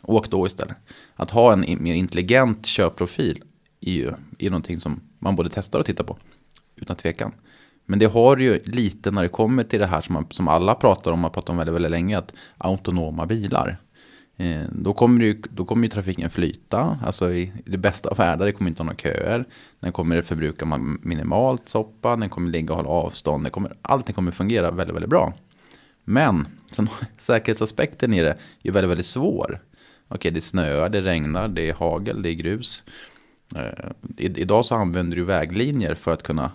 Åk 0.03 0.31
då 0.31 0.47
istället. 0.47 0.77
Att 1.15 1.31
ha 1.31 1.53
en 1.53 1.83
mer 1.83 1.95
intelligent 1.95 2.67
körprofil. 2.67 3.43
är 3.81 3.93
ju 3.93 4.13
är 4.39 4.51
någonting 4.51 4.81
som 4.81 5.01
man 5.19 5.37
både 5.37 5.51
testar 5.53 5.79
och 5.79 5.87
tittar 5.87 6.05
på, 6.05 6.17
utan 6.83 6.97
tvekan. 6.97 7.33
Men 7.87 7.99
det 7.99 8.07
har 8.07 8.37
ju 8.37 8.63
lite 8.65 9.11
när 9.11 9.23
det 9.23 9.29
kommer 9.29 9.63
till 9.63 9.81
det 9.81 9.87
här 9.87 10.01
som, 10.01 10.13
man, 10.13 10.27
som 10.31 10.49
alla 10.49 10.75
pratar 10.75 11.13
om, 11.13 11.21
man 11.21 11.31
pratar 11.31 11.53
om 11.53 11.57
väldigt, 11.57 11.75
väldigt 11.75 11.91
länge, 11.91 12.19
att 12.19 12.33
autonoma 12.59 13.27
bilar. 13.27 13.77
Eh, 14.37 14.63
då, 14.73 14.93
kommer 14.93 15.25
ju, 15.25 15.43
då 15.51 15.65
kommer 15.65 15.83
ju 15.83 15.89
trafiken 15.89 16.31
flyta, 16.31 16.99
alltså 17.05 17.33
i, 17.33 17.43
i 17.43 17.71
det 17.71 17.79
bästa 17.79 18.09
av 18.09 18.17
världar, 18.17 18.47
det 18.47 18.53
kommer 18.53 18.71
inte 18.71 18.83
ha 18.83 18.85
några 18.85 18.97
köer. 18.97 19.45
Den 19.81 19.93
kommer 19.93 20.23
förbruka 20.23 20.67
minimalt 21.03 21.69
soppa, 21.69 22.17
den 22.17 22.29
kommer 22.29 22.51
ligga 22.51 22.73
och 22.73 22.77
hålla 22.77 22.89
avstånd, 22.89 23.45
den 23.45 23.51
kommer, 23.51 23.77
allting 23.83 24.15
kommer 24.15 24.33
fungera 24.33 24.71
väldigt, 24.71 24.97
väldigt 24.97 25.11
bra. 25.11 25.35
Men 26.05 26.47
sen, 26.71 26.89
säkerhetsaspekten 27.19 28.15
i 28.15 28.23
det 28.23 28.37
är 28.65 28.73
väldigt, 28.73 28.91
väldigt 28.91 29.07
svår. 29.07 29.61
Okej, 30.09 30.31
det 30.31 30.41
snöar, 30.41 30.89
det 30.89 31.01
regnar, 31.01 31.49
det 31.49 31.69
är 31.69 31.75
hagel, 31.75 32.23
det 32.23 32.29
är 32.29 32.35
grus. 32.35 32.83
Eh, 33.57 33.91
idag 34.17 34.65
så 34.65 34.75
använder 34.75 35.17
du 35.17 35.25
väglinjer 35.25 35.95
för 35.95 36.13
att 36.13 36.23
kunna 36.23 36.51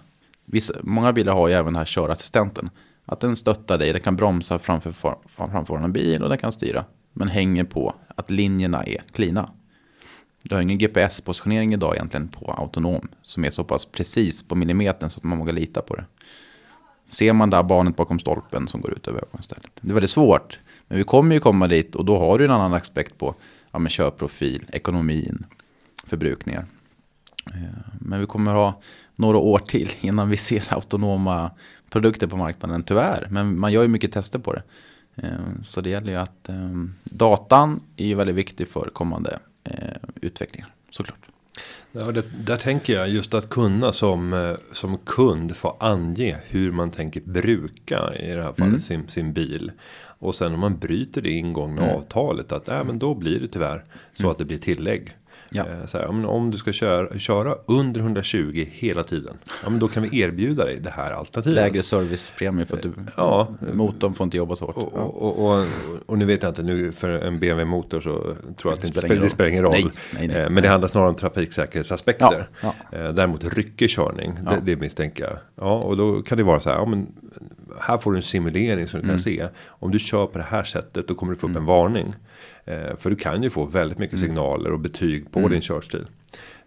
Vissa, 0.51 0.73
många 0.83 1.13
bilar 1.13 1.33
har 1.33 1.47
ju 1.47 1.53
även 1.53 1.65
den 1.65 1.75
här 1.75 1.85
körassistenten. 1.85 2.69
Att 3.05 3.19
den 3.19 3.35
stöttar 3.35 3.77
dig, 3.77 3.93
den 3.93 4.01
kan 4.01 4.15
bromsa 4.15 4.59
framför, 4.59 4.93
framför 5.27 5.77
en 5.77 5.93
bil 5.93 6.23
och 6.23 6.29
den 6.29 6.37
kan 6.37 6.51
styra. 6.51 6.85
Men 7.13 7.27
hänger 7.27 7.63
på 7.63 7.95
att 8.15 8.31
linjerna 8.31 8.83
är 8.83 9.03
klina. 9.11 9.51
Du 10.43 10.55
har 10.55 10.61
ingen 10.61 10.77
GPS-positionering 10.77 11.73
idag 11.73 11.95
egentligen 11.95 12.27
på 12.27 12.51
autonom. 12.51 13.07
Som 13.21 13.45
är 13.45 13.49
så 13.49 13.63
pass 13.63 13.85
precis 13.85 14.43
på 14.43 14.55
millimetern 14.55 15.09
så 15.09 15.19
att 15.19 15.23
man 15.23 15.39
vågar 15.39 15.53
lita 15.53 15.81
på 15.81 15.95
det. 15.95 16.05
Ser 17.09 17.33
man 17.33 17.49
där 17.49 17.63
barnet 17.63 17.95
bakom 17.95 18.19
stolpen 18.19 18.67
som 18.67 18.81
går 18.81 18.93
ut 18.93 19.07
över 19.07 19.19
övergångsstället. 19.19 19.71
Det 19.81 19.89
är 19.89 19.93
väldigt 19.93 20.11
svårt. 20.11 20.59
Men 20.87 20.97
vi 20.97 21.03
kommer 21.03 21.35
ju 21.35 21.41
komma 21.41 21.67
dit 21.67 21.95
och 21.95 22.05
då 22.05 22.19
har 22.19 22.39
du 22.39 22.45
en 22.45 22.51
annan 22.51 22.73
aspekt 22.73 23.17
på 23.17 23.35
ja, 23.71 23.79
men 23.79 23.89
körprofil, 23.89 24.65
ekonomin, 24.73 25.45
förbrukningar. 26.05 26.65
Eh, 27.53 27.61
men 27.99 28.19
vi 28.19 28.25
kommer 28.25 28.53
ha 28.53 28.81
några 29.17 29.37
år 29.37 29.59
till 29.59 29.91
innan 30.01 30.29
vi 30.29 30.37
ser 30.37 30.63
autonoma 30.69 31.51
produkter 31.89 32.27
på 32.27 32.37
marknaden, 32.37 32.83
tyvärr. 32.83 33.27
Men 33.31 33.59
man 33.59 33.71
gör 33.71 33.81
ju 33.81 33.87
mycket 33.87 34.11
tester 34.11 34.39
på 34.39 34.53
det. 34.53 34.63
Eh, 35.15 35.29
så 35.63 35.81
det 35.81 35.89
gäller 35.89 36.11
ju 36.11 36.17
att 36.17 36.49
eh, 36.49 36.55
datan 37.03 37.79
är 37.97 38.05
ju 38.05 38.15
väldigt 38.15 38.35
viktig 38.35 38.67
för 38.67 38.89
kommande 38.93 39.39
utvecklingar, 40.21 40.73
såklart. 40.91 41.19
Ja, 41.91 42.11
det, 42.11 42.23
där 42.45 42.57
tänker 42.57 42.93
jag 42.93 43.09
just 43.09 43.33
att 43.33 43.49
kunna 43.49 43.91
som, 43.91 44.55
som 44.71 44.97
kund 44.97 45.55
få 45.55 45.77
ange 45.79 46.37
hur 46.47 46.71
man 46.71 46.91
tänker 46.91 47.21
bruka 47.21 48.13
i 48.15 48.31
det 48.31 48.43
här 48.43 48.53
fallet 48.53 48.59
mm. 48.59 48.79
sin, 48.79 49.07
sin 49.07 49.33
bil. 49.33 49.71
Och 50.19 50.35
sen 50.35 50.53
om 50.53 50.59
man 50.59 50.77
bryter 50.77 51.21
det 51.21 51.29
ingångna 51.29 51.81
mm. 51.83 51.95
avtalet 51.95 52.51
att 52.51 52.69
äh, 52.69 52.83
men 52.83 52.99
då 52.99 53.13
blir 53.13 53.39
det 53.39 53.47
tyvärr 53.47 53.83
så 54.13 54.23
mm. 54.23 54.31
att 54.31 54.37
det 54.37 54.45
blir 54.45 54.57
tillägg. 54.57 55.15
Ja. 55.49 55.63
Eh, 55.63 55.85
Så 55.85 55.97
här, 55.97 56.05
ja, 56.05 56.27
om 56.27 56.51
du 56.51 56.57
ska 56.57 56.71
köra, 56.73 57.19
köra 57.19 57.55
under 57.65 58.01
120 58.01 58.65
hela 58.71 59.03
tiden. 59.03 59.37
Ja, 59.63 59.69
men 59.69 59.79
då 59.79 59.87
kan 59.87 60.03
vi 60.03 60.19
erbjuda 60.21 60.65
dig 60.65 60.79
det 60.79 60.89
här 60.89 61.11
alternativet. 61.11 61.55
Lägre 61.55 61.83
servicepremie 61.83 62.65
för 62.65 62.77
att 62.77 62.83
du, 62.83 62.91
Ja. 63.17 63.47
motorn 63.73 64.13
får 64.13 64.23
inte 64.23 64.37
jobba 64.37 64.55
så 64.55 64.65
hårt. 64.65 64.77
Och, 64.77 64.91
Ja. 64.95 64.99
och, 65.01 65.45
och, 65.59 65.65
och, 66.05 66.17
nu 66.17 66.25
vet 66.25 66.43
jag 66.43 66.49
inte, 66.51 66.63
nu 66.63 66.91
för 66.91 67.09
en 67.09 67.39
BMW-motor 67.39 68.01
så 68.01 68.09
tror 68.19 68.33
jag 68.63 68.73
att 68.73 68.81
det, 68.81 68.87
inte 68.87 68.99
spelar 68.99 69.21
det 69.21 69.29
spelar 69.29 69.49
ingen 69.49 69.63
roll. 69.63 69.71
Nej, 69.73 69.85
nej, 70.13 70.27
nej. 70.27 70.37
Eh, 70.37 70.49
Men 70.49 70.63
det 70.63 70.69
handlar 70.69 70.87
snarare 70.87 71.09
om 71.09 71.15
trafiksäkerhetsaspekter. 71.15 72.49
Ja, 72.61 72.73
Eh, 72.91 73.09
Däremot 73.13 73.53
ryckig 73.53 73.89
körning, 73.89 74.33
Ja. 74.45 74.51
det, 74.51 74.61
det 74.75 74.81
misstänker 74.81 75.23
jag. 75.23 75.37
Ja, 75.55 75.79
och 75.79 75.97
då 75.97 76.21
kan 76.21 76.37
det 76.37 76.43
vara 76.43 76.59
så 76.59 76.69
här, 76.69 76.77
ja, 76.77 76.85
men 76.85 77.07
här 77.79 77.97
får 77.97 78.11
du 78.11 78.17
en 78.17 78.23
simulering 78.23 78.87
som 78.87 78.99
du 78.99 79.03
Mm. 79.03 79.13
kan 79.13 79.19
se. 79.19 79.47
Om 79.67 79.91
du 79.91 79.99
kör 79.99 80.25
på 80.25 80.37
det 80.37 80.43
här 80.43 80.63
sättet 80.63 81.07
då 81.07 81.15
kommer 81.15 81.33
du 81.33 81.39
få 81.39 81.47
upp 81.47 81.55
en 81.55 81.65
varning. 81.65 82.13
Eh, 82.67 82.95
För 82.97 83.09
du 83.09 83.15
kan 83.15 83.43
ju 83.43 83.49
få 83.49 83.65
väldigt 83.65 83.97
mycket 83.97 84.17
Mm. 84.19 84.27
signaler 84.29 84.71
och 84.71 84.79
betyg 84.79 85.31
på 85.31 85.47
din 85.47 85.61
körstil. 85.61 86.05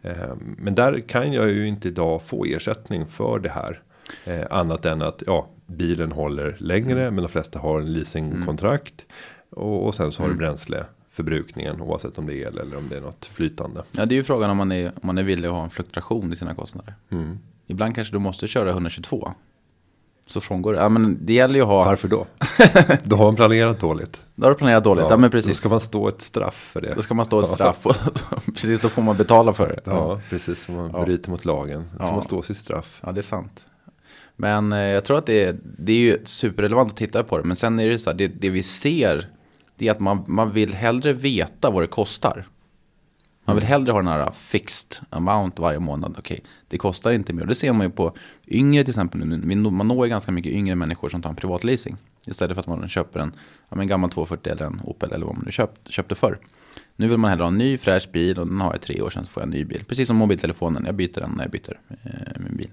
Eh, 0.03 0.13
Men 0.59 0.75
där 0.75 1.01
kan 1.01 1.33
jag 1.33 1.51
ju 1.51 1.67
inte 1.69 1.89
idag 1.89 2.23
få 2.23 2.45
ersättning 2.45 3.07
för 3.07 3.39
det 3.39 3.49
här. 3.49 3.83
Eh, 4.25 4.47
annat 4.51 4.85
än 4.87 5.03
att 5.03 5.23
ja, 5.27 5.49
bilen 5.67 6.13
håller 6.13 6.57
längre 6.61 7.01
Mm. 7.03 7.15
men 7.15 7.23
de 7.23 7.29
flesta 7.29 7.59
har 7.59 7.79
en 7.81 7.93
leasingkontrakt. 7.93 9.07
Och, 9.51 9.87
och 9.87 9.95
sen 9.95 10.13
så 10.13 10.23
har 10.23 10.27
Mm. 10.27 10.39
du 10.39 10.45
bränsleförbrukningen 10.45 11.81
oavsett 11.81 12.19
om 12.19 12.27
det 12.27 12.35
är 12.35 12.47
el 12.49 12.59
eller 12.59 12.77
om 12.77 12.89
det 12.89 12.97
är 12.97 13.01
något 13.01 13.25
flytande. 13.27 13.83
Ja, 13.93 14.07
det 14.07 14.15
är 14.15 14.17
ju 14.17 14.25
frågan 14.25 14.51
om 14.51 14.57
man 14.57 14.73
är, 14.73 14.87
om 14.87 15.01
man 15.07 15.19
är 15.19 15.23
villig 15.23 15.49
att 15.49 15.55
ha 15.55 15.65
en 15.65 15.71
fluktuation 15.71 16.33
i 16.33 16.37
sina 16.37 16.55
kostnader. 16.55 16.95
Mm. 17.11 17.39
Ibland 17.67 17.95
kanske 17.95 18.15
du 18.15 18.19
måste 18.19 18.49
köra 18.49 18.71
122. 18.71 19.33
Så 20.31 20.41
frångår 20.41 20.73
det. 20.73 20.79
Ja, 20.79 20.89
men 20.89 21.19
det 21.27 21.33
gäller 21.33 21.55
ju 21.55 21.61
att 21.61 21.67
ha. 21.69 21.85
Varför 21.85 22.09
då? 22.09 22.27
då 23.05 23.17
har 23.17 23.25
man 23.25 23.37
planerat 23.37 23.81
dåligt. 23.81 24.23
Då 24.35 24.45
har 24.47 24.51
du 24.51 24.57
planerat 24.57 24.85
dåligt. 24.85 25.07
Ja, 25.11 25.17
men 25.17 25.31
Då 25.31 25.33
precis. 25.33 25.57
ska 25.57 25.69
man 25.69 25.81
stå 25.81 26.09
ett 26.09 26.21
straff 26.21 26.55
för 26.73 26.81
det. 26.81 26.95
Då 26.97 27.03
ska 27.03 27.15
man 27.15 27.25
stå 27.25 27.41
ett 27.41 27.47
straff. 27.47 27.87
Och, 27.87 27.97
precis, 28.55 28.81
då 28.81 28.89
får 28.89 29.03
man 29.03 29.17
betala 29.17 29.53
för 29.53 29.69
det. 29.69 29.79
Ja, 29.85 30.21
precis 30.31 30.65
som 30.65 30.75
man 30.75 30.91
Ja. 30.95 31.05
bryter 31.05 31.31
mot 31.31 31.45
lagen. 31.45 31.85
Då 31.93 31.99
får 31.99 32.07
Ja. 32.07 32.13
man 32.13 32.23
stå 32.23 32.43
sitt 32.43 32.57
straff. 32.57 33.01
Ja, 33.05 33.13
det 33.13 33.21
är 33.21 33.23
sant. 33.23 33.65
Men 34.37 34.73
eh, 34.73 34.79
jag 34.79 35.05
tror 35.05 35.19
att 35.19 35.27
det 35.27 35.45
är, 35.45 35.57
det 35.63 35.93
är 35.93 35.97
ju 35.97 36.19
superrelevant 36.25 36.91
att 36.91 36.97
titta 36.97 37.23
på 37.25 37.39
det. 37.39 37.45
Men 37.45 37.57
sen 37.57 37.81
är 37.81 37.89
det 37.89 37.99
så 37.99 38.11
här, 38.11 38.17
det, 38.17 38.27
det 38.29 38.51
vi 38.51 38.63
ser, 38.63 39.29
det 39.79 39.89
är 39.89 39.93
att 39.93 40.01
man, 40.01 40.25
man 40.27 40.53
vill 40.53 40.75
hellre 40.75 41.13
veta 41.13 41.71
vad 41.71 41.83
det 41.83 41.87
kostar. 41.87 42.47
Man 43.51 43.57
vill 43.57 43.67
hellre 43.67 43.93
ha 43.93 43.99
den 43.99 44.09
här 44.09 44.31
fixed 44.31 45.07
amount 45.11 45.63
varje 45.63 45.79
månad. 45.79 46.15
Okej, 46.19 46.43
det 46.69 46.79
kostar 46.79 47.13
inte 47.13 47.33
mer. 47.33 47.47
Det 47.47 47.55
ser 47.55 47.73
man 47.73 47.87
ju 47.87 47.91
på 47.91 48.13
yngre 48.49 48.85
till 48.85 48.91
exempel. 48.91 49.21
nu. 49.27 49.57
Man 49.71 49.89
når 49.89 50.07
ju 50.07 50.11
ganska 50.11 50.33
mycket 50.33 50.53
yngre 50.53 50.75
människor 50.75 51.09
som 51.09 51.23
tar 51.23 51.31
en 51.31 51.37
privatleasing. 51.37 51.97
Istället 52.27 52.55
för 52.55 52.61
att 52.61 52.67
man 52.67 52.89
köper 52.89 53.21
en, 53.21 53.33
ja, 53.69 53.81
en 53.81 53.89
gammal 53.89 54.11
240 54.11 54.53
eller 54.53 54.67
en 54.67 54.81
Opel 54.85 55.13
eller 55.13 55.27
vad 55.27 55.35
man 55.35 55.45
nu 55.47 55.53
köpt, 55.53 55.91
köpte 55.91 56.15
förr. 56.15 56.39
Nu 56.97 57.09
vill 57.09 57.19
man 57.19 57.31
hellre 57.31 57.43
ha 57.43 57.49
en 57.49 57.59
ny 57.59 57.79
fräsch 57.79 58.09
bil 58.13 58.39
och 58.39 58.47
den 58.47 58.61
har 58.61 58.73
jag 58.73 58.81
tre 58.81 59.03
år 59.03 59.11
sedan 59.11 59.25
så 59.25 59.31
får 59.31 59.41
jag 59.41 59.47
en 59.47 59.51
ny 59.51 59.65
bil. 59.65 59.85
Precis 59.85 60.09
som 60.09 60.17
mobiltelefonen, 60.17 60.85
jag 60.87 60.95
byter 60.95 61.21
den 61.21 61.31
när 61.31 61.45
jag 61.45 61.51
byter 61.51 61.81
eh, 61.89 62.41
min 62.41 62.57
bil. 62.57 62.71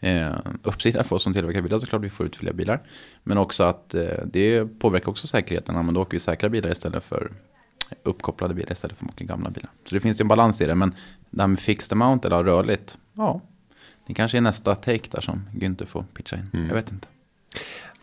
Eh, 0.00 0.36
uppsidan 0.62 1.04
för 1.04 1.16
oss 1.16 1.22
som 1.22 1.32
tillverkar 1.32 1.62
bilar 1.62 1.78
såklart, 1.78 2.02
vi 2.02 2.10
får 2.10 2.26
ut 2.26 2.36
fler 2.36 2.52
bilar. 2.52 2.80
Men 3.22 3.38
också 3.38 3.62
att 3.62 3.94
eh, 3.94 4.02
det 4.24 4.78
påverkar 4.78 5.08
också 5.08 5.26
säkerheten. 5.26 5.74
Ja, 5.74 5.82
men 5.82 5.94
då 5.94 6.02
åker 6.02 6.12
vi 6.12 6.18
säkra 6.18 6.48
bilar 6.48 6.70
istället 6.70 7.04
för 7.04 7.32
uppkopplade 8.02 8.54
bilar 8.54 8.72
istället 8.72 8.96
för 8.96 9.04
mycket 9.04 9.26
gamla 9.26 9.50
bilar. 9.50 9.70
Så 9.86 9.94
det 9.94 10.00
finns 10.00 10.20
ju 10.20 10.22
en 10.22 10.28
balans 10.28 10.60
i 10.60 10.66
det. 10.66 10.74
Men 10.74 10.94
det 11.30 11.42
här 11.42 11.48
med 11.48 11.60
fixed 11.60 11.92
amount 11.92 12.26
eller 12.26 12.44
rörligt, 12.44 12.98
ja. 13.12 13.40
Det 14.06 14.14
kanske 14.14 14.36
är 14.36 14.42
nästa 14.42 14.74
take 14.74 15.10
där 15.10 15.20
som 15.20 15.48
Günther 15.54 15.86
får 15.86 16.04
pitcha 16.14 16.36
in. 16.36 16.66
Jag 16.68 16.74
vet 16.74 16.92
inte. 16.92 17.08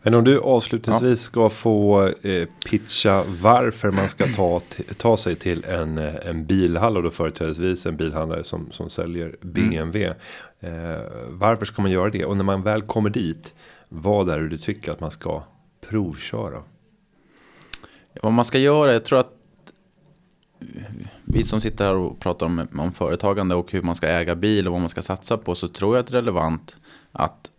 Men 0.03 0.13
om 0.13 0.23
du 0.23 0.39
avslutningsvis 0.39 1.21
ska 1.21 1.49
få 1.49 2.07
eh, 2.07 2.47
pitcha 2.65 3.23
varför 3.27 3.91
man 3.91 4.09
ska 4.09 4.27
ta, 4.27 4.61
ta 4.97 5.17
sig 5.17 5.35
till 5.35 5.63
en, 5.63 5.97
eh, 5.97 6.15
en 6.25 6.45
bilhall 6.45 6.97
och 6.97 7.03
då 7.03 7.11
företrädesvis 7.11 7.85
en 7.85 7.97
bilhandlare 7.97 8.43
som, 8.43 8.71
som 8.71 8.89
säljer 8.89 9.35
BMW. 9.41 10.13
Eh, 10.59 10.71
varför 11.29 11.65
ska 11.65 11.81
man 11.81 11.91
göra 11.91 12.09
det? 12.09 12.25
Och 12.25 12.37
när 12.37 12.43
man 12.43 12.63
väl 12.63 12.81
kommer 12.81 13.09
dit, 13.09 13.53
vad 13.89 14.29
är 14.29 14.39
det 14.39 14.49
du 14.49 14.57
tycker 14.57 14.91
att 14.91 14.99
man 14.99 15.11
ska 15.11 15.43
provköra? 15.89 16.63
Vad 18.21 18.33
man 18.33 18.45
ska 18.45 18.57
göra, 18.57 18.93
jag 18.93 19.05
tror 19.05 19.19
att 19.19 19.40
vi 21.25 21.43
som 21.43 21.61
sitter 21.61 21.85
här 21.85 21.95
och 21.95 22.19
pratar 22.19 22.45
om, 22.45 22.67
om 22.77 22.91
företagande 22.91 23.55
och 23.55 23.71
hur 23.71 23.81
man 23.81 23.95
ska 23.95 24.07
äga 24.07 24.35
bil 24.35 24.67
och 24.67 24.71
vad 24.71 24.81
man 24.81 24.89
ska 24.89 25.01
satsa 25.01 25.37
på 25.37 25.55
så 25.55 25.67
tror 25.67 25.95
jag 25.95 26.03
att 26.03 26.07
det 26.07 26.17
är 26.17 26.21
relevant 26.21 26.75
att, 27.11 27.51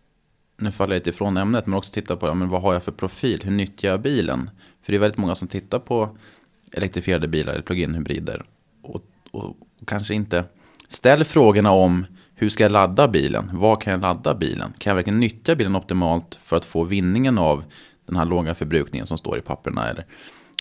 nu 0.56 0.72
faller 0.72 0.94
jag 0.94 1.00
lite 1.00 1.10
ifrån 1.10 1.36
ämnet, 1.36 1.66
men 1.66 1.78
också 1.78 1.92
titta 1.92 2.16
på 2.16 2.26
ja, 2.26 2.34
men 2.34 2.48
vad 2.48 2.62
har 2.62 2.72
jag 2.72 2.82
för 2.82 2.92
profil, 2.92 3.40
hur 3.44 3.52
nyttjar 3.52 3.90
jag 3.90 4.00
bilen? 4.00 4.50
För 4.82 4.92
det 4.92 4.96
är 4.96 5.00
väldigt 5.00 5.18
många 5.18 5.34
som 5.34 5.48
tittar 5.48 5.78
på 5.78 6.16
elektrifierade 6.72 7.28
bilar 7.28 7.52
eller 7.52 7.62
plug-in 7.62 7.94
hybrider 7.94 8.44
och, 8.82 9.04
och, 9.30 9.44
och 9.44 9.56
kanske 9.86 10.14
inte 10.14 10.44
ställer 10.88 11.24
frågorna 11.24 11.70
om 11.70 12.06
hur 12.34 12.48
ska 12.48 12.62
jag 12.62 12.72
ladda 12.72 13.08
bilen? 13.08 13.50
vad 13.52 13.82
kan 13.82 13.90
jag 13.90 14.00
ladda 14.00 14.34
bilen? 14.34 14.72
Kan 14.78 14.90
jag 14.90 14.94
verkligen 14.94 15.20
nyttja 15.20 15.54
bilen 15.54 15.76
optimalt 15.76 16.38
för 16.44 16.56
att 16.56 16.64
få 16.64 16.84
vinningen 16.84 17.38
av 17.38 17.64
den 18.06 18.16
här 18.16 18.24
låga 18.24 18.54
förbrukningen 18.54 19.06
som 19.06 19.18
står 19.18 19.38
i 19.38 19.40
papperna? 19.40 19.88
Eller? 19.88 20.06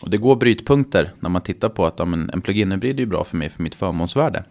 Och 0.01 0.09
det 0.09 0.17
går 0.17 0.35
brytpunkter 0.35 1.13
när 1.19 1.29
man 1.29 1.41
tittar 1.41 1.69
på 1.69 1.85
att 1.85 1.99
ja, 1.99 2.05
men 2.05 2.29
en 2.29 2.41
plug-in 2.41 2.71
hybrid 2.71 2.99
är 2.99 3.05
bra 3.05 3.23
för 3.23 3.37
mig 3.37 3.49
för 3.49 3.63
mitt 3.63 3.75
förmånsvärde. 3.75 4.43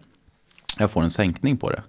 Jag 0.79 0.91
får 0.91 1.03
en 1.03 1.11
sänkning 1.11 1.57
på 1.57 1.69
det. 1.69 1.83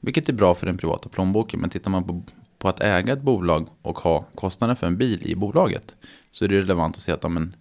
Vilket 0.00 0.28
är 0.28 0.32
bra 0.32 0.54
för 0.54 0.66
den 0.66 0.78
privata 0.78 1.08
plånboken. 1.08 1.60
Men 1.60 1.70
tittar 1.70 1.90
man 1.90 2.04
på, 2.04 2.22
på 2.58 2.68
att 2.68 2.80
äga 2.80 3.12
ett 3.12 3.22
bolag 3.22 3.68
och 3.82 3.98
ha 3.98 4.24
kostnaden 4.34 4.76
för 4.76 4.86
en 4.86 4.96
bil 4.96 5.22
i 5.22 5.34
bolaget. 5.34 5.96
Så 6.30 6.44
är 6.44 6.48
det 6.48 6.58
relevant 6.58 6.96
att 6.96 7.02
se 7.02 7.12
att 7.12 7.22
ja, 7.22 7.28
men, 7.28 7.56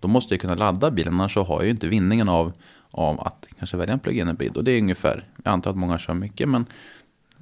då 0.00 0.08
måste 0.08 0.34
jag 0.34 0.40
kunna 0.40 0.54
ladda 0.54 0.90
bilen. 0.90 1.14
Annars 1.14 1.34
så 1.34 1.42
har 1.42 1.56
jag 1.56 1.64
ju 1.64 1.70
inte 1.70 1.88
vinningen 1.88 2.28
av, 2.28 2.52
av 2.90 3.20
att 3.20 3.46
kanske 3.58 3.76
välja 3.76 3.92
en 3.92 4.00
plug-in 4.00 4.28
hybrid. 4.28 4.56
Och 4.56 4.64
det 4.64 4.72
är 4.72 4.78
ungefär, 4.78 5.28
jag 5.44 5.52
antar 5.52 5.70
att 5.70 5.76
många 5.76 5.98
kör 5.98 6.14
mycket. 6.14 6.48
Men 6.48 6.66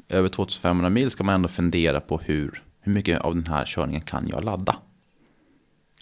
över 0.09 0.29
2500 0.29 0.91
mil 0.91 1.11
ska 1.11 1.25
man 1.25 1.35
ändå 1.35 1.49
fundera 1.49 2.01
på 2.01 2.19
hur, 2.19 2.63
hur 2.81 2.93
mycket 2.93 3.21
av 3.21 3.35
den 3.35 3.47
här 3.47 3.65
körningen 3.65 4.01
kan 4.01 4.29
jag 4.29 4.45
ladda. 4.45 4.77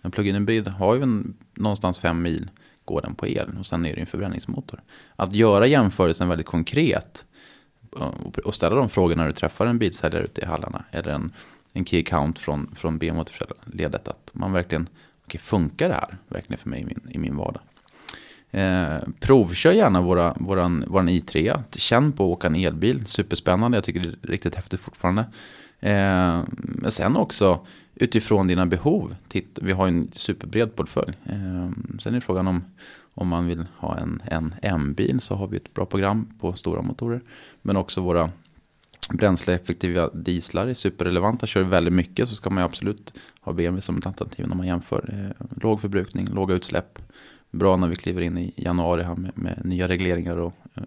En 0.02 0.10
plug-in 0.10 0.34
hybrid 0.34 0.68
har 0.68 0.94
ju 0.94 1.02
en, 1.02 1.36
någonstans 1.54 1.98
fem 1.98 2.22
mil 2.22 2.50
går 2.84 3.02
den 3.02 3.14
på 3.14 3.26
el 3.26 3.48
och 3.58 3.66
sen 3.66 3.86
är 3.86 3.94
det 3.94 4.00
en 4.00 4.06
förbränningsmotor. 4.06 4.82
Att 5.16 5.34
göra 5.34 5.66
jämförelsen 5.66 6.28
väldigt 6.28 6.46
konkret 6.46 7.24
och- 8.44 8.54
ställa 8.54 8.76
de 8.76 8.88
frågorna 8.88 9.22
när 9.22 9.28
du 9.28 9.34
träffar 9.34 9.66
en 9.66 9.78
bilsäljare 9.78 10.24
ute 10.24 10.40
i 10.40 10.44
hallarna 10.44 10.84
eller 10.90 11.12
en, 11.12 11.32
en 11.72 11.84
key 11.84 12.00
account 12.00 12.38
från, 12.38 12.74
från 12.76 12.98
BMW-ledet. 12.98 14.08
Att 14.08 14.30
man 14.32 14.52
verkligen, 14.52 14.88
okej, 15.24 15.40
funkar 15.40 15.88
det 15.88 15.94
här 15.94 16.16
verkligen 16.28 16.58
för 16.58 16.68
mig 16.68 16.80
i 16.80 16.84
min, 16.84 17.00
i 17.10 17.18
min 17.18 17.36
vardag? 17.36 17.62
Eh, 18.50 18.98
provkör 19.20 19.72
gärna 19.72 20.00
våra, 20.00 20.34
våran, 20.40 20.84
våran 20.86 21.08
i3. 21.08 21.62
Känn 21.76 22.12
på 22.12 22.24
att 22.24 22.28
åka 22.28 22.46
en 22.46 22.54
elbil. 22.54 23.06
Superspännande. 23.06 23.76
Jag 23.76 23.84
tycker 23.84 24.00
det 24.00 24.08
är 24.08 24.28
riktigt 24.28 24.54
häftigt 24.54 24.80
fortfarande. 24.80 25.24
Eh, 25.80 26.40
men 26.50 26.90
sen 26.90 27.16
också 27.16 27.66
utifrån 28.00 28.48
dina 28.48 28.66
behov. 28.66 29.16
Titt, 29.28 29.58
vi 29.62 29.72
har 29.72 29.86
ju 29.86 29.88
en 29.88 30.10
superbred 30.12 30.76
portfölj. 30.76 31.12
Eh, 31.24 31.70
sen 32.00 32.14
är 32.14 32.20
frågan 32.20 32.46
om, 32.46 32.64
om 33.14 33.28
man 33.28 33.46
vill 33.46 33.66
ha 33.76 33.96
en, 33.96 34.22
en 34.24 34.54
M-bil 34.62 35.20
så 35.20 35.34
har 35.34 35.46
vi 35.46 35.56
ett 35.56 35.74
bra 35.74 35.86
program 35.86 36.26
på 36.40 36.52
stora 36.52 36.82
motorer. 36.82 37.20
Men 37.62 37.76
också 37.76 38.00
våra 38.00 38.30
bränsleeffektiva 39.12 40.10
dieslar 40.10 40.66
är 40.66 40.74
superrelevanta. 40.74 41.46
Kör 41.46 41.62
väldigt 41.62 41.94
mycket 41.94 42.28
så 42.28 42.34
ska 42.34 42.50
man 42.50 42.62
ju 42.62 42.64
absolut 42.64 43.14
ha 43.40 43.52
BMW 43.52 43.80
som 43.80 43.98
ett 43.98 44.06
alternativ 44.06 44.48
när 44.48 44.56
man 44.56 44.66
jämför. 44.66 45.32
Eh, 45.40 45.46
låg 45.62 45.80
förbrukning, 45.80 46.26
låga 46.26 46.54
utsläpp. 46.54 46.98
Bra 47.50 47.76
när 47.76 47.88
vi 47.88 47.96
kliver 47.96 48.22
in 48.22 48.38
i 48.38 48.52
januari 48.56 49.02
här 49.02 49.16
med, 49.16 49.32
med 49.34 49.60
nya 49.64 49.88
regleringar 49.88 50.36
och 50.36 50.54
eh, 50.74 50.82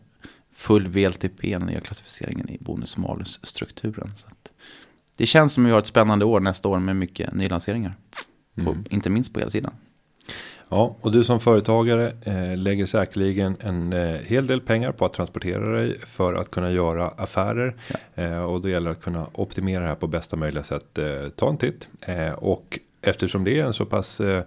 full 0.51 0.87
VLTP, 0.87 1.51
den 1.51 1.67
nya 1.67 1.79
klassificeringen 1.79 2.49
i 2.49 2.57
bonus 2.59 2.97
malus 2.97 3.39
strukturen. 3.43 4.11
Så 4.15 4.27
det 5.17 5.25
känns 5.25 5.53
som 5.53 5.63
att 5.63 5.67
vi 5.67 5.71
har 5.71 5.79
ett 5.79 5.87
spännande 5.87 6.25
år 6.25 6.39
nästa 6.39 6.69
år 6.69 6.79
med 6.79 6.95
mycket 6.95 7.33
nylanseringar. 7.33 7.95
På, 8.65 8.75
inte 8.89 9.09
minst 9.09 9.33
på 9.33 9.39
elsidan. 9.39 9.73
Ja, 10.69 10.95
och 11.01 11.11
du 11.11 11.23
som 11.23 11.39
företagare 11.39 12.13
eh, 12.21 12.57
lägger 12.57 12.85
säkerligen 12.85 13.55
en 13.59 13.93
eh, 13.93 14.19
hel 14.21 14.47
del 14.47 14.61
pengar 14.61 14.91
på 14.91 15.05
att 15.05 15.13
transportera 15.13 15.71
dig 15.71 15.99
för 15.99 16.35
att 16.35 16.51
kunna 16.51 16.71
göra 16.71 17.07
affärer. 17.07 17.75
Eh, 18.15 18.43
och 18.43 18.61
då 18.61 18.69
gäller 18.69 18.89
det 18.89 18.97
att 18.97 19.03
kunna 19.03 19.27
optimera 19.33 19.81
det 19.81 19.87
här 19.87 19.95
på 19.95 20.07
bästa 20.07 20.35
möjliga 20.35 20.63
sätt. 20.63 20.97
Eh, 20.97 21.29
ta 21.35 21.49
en 21.49 21.57
titt. 21.57 21.87
Eh, 22.01 22.31
och 22.31 22.79
eftersom 23.01 23.43
det 23.43 23.59
är 23.59 23.65
en 23.65 23.73
så 23.73 23.85
pass 23.85 24.21
eh, 24.21 24.43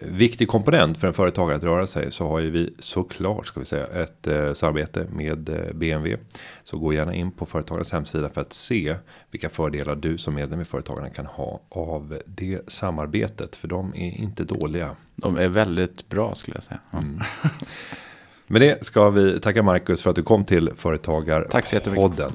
viktig 0.00 0.48
komponent 0.48 0.98
för 0.98 1.06
en 1.06 1.12
företagare 1.12 1.56
att 1.56 1.64
röra 1.64 1.86
sig 1.86 2.12
så 2.12 2.28
har 2.28 2.38
ju 2.38 2.50
vi 2.50 2.74
såklart 2.78 3.46
ska 3.46 3.60
vi 3.60 3.66
säga 3.66 3.86
ett 3.86 4.26
eh, 4.26 4.52
samarbete 4.52 5.06
med 5.12 5.48
eh, 5.48 5.74
BMW. 5.74 6.24
Så 6.64 6.78
gå 6.78 6.92
gärna 6.92 7.14
in 7.14 7.30
på 7.30 7.46
företagarens 7.46 7.92
hemsida 7.92 8.28
för 8.28 8.40
att 8.40 8.52
se 8.52 8.96
vilka 9.30 9.48
fördelar 9.48 9.96
du 9.96 10.18
som 10.18 10.34
medlem 10.34 10.60
i 10.60 10.64
företagarna 10.64 11.10
kan 11.10 11.26
ha 11.26 11.60
av 11.68 12.18
det 12.26 12.70
samarbetet. 12.70 13.56
För 13.56 13.68
de 13.68 13.94
är 13.94 14.20
inte 14.20 14.44
dåliga. 14.44 14.90
De 15.16 15.36
är 15.36 15.48
väldigt 15.48 16.08
bra 16.08 16.34
skulle 16.34 16.56
jag 16.56 16.64
säga. 16.64 16.80
Ja. 16.90 17.02
Med 18.50 18.60
det 18.60 18.84
ska 18.84 19.10
vi 19.10 19.40
tacka 19.40 19.62
Marcus 19.62 20.02
för 20.02 20.10
att 20.10 20.16
du 20.16 20.22
kom 20.22 20.44
till 20.44 20.70
Företagarpodden. 20.76 22.32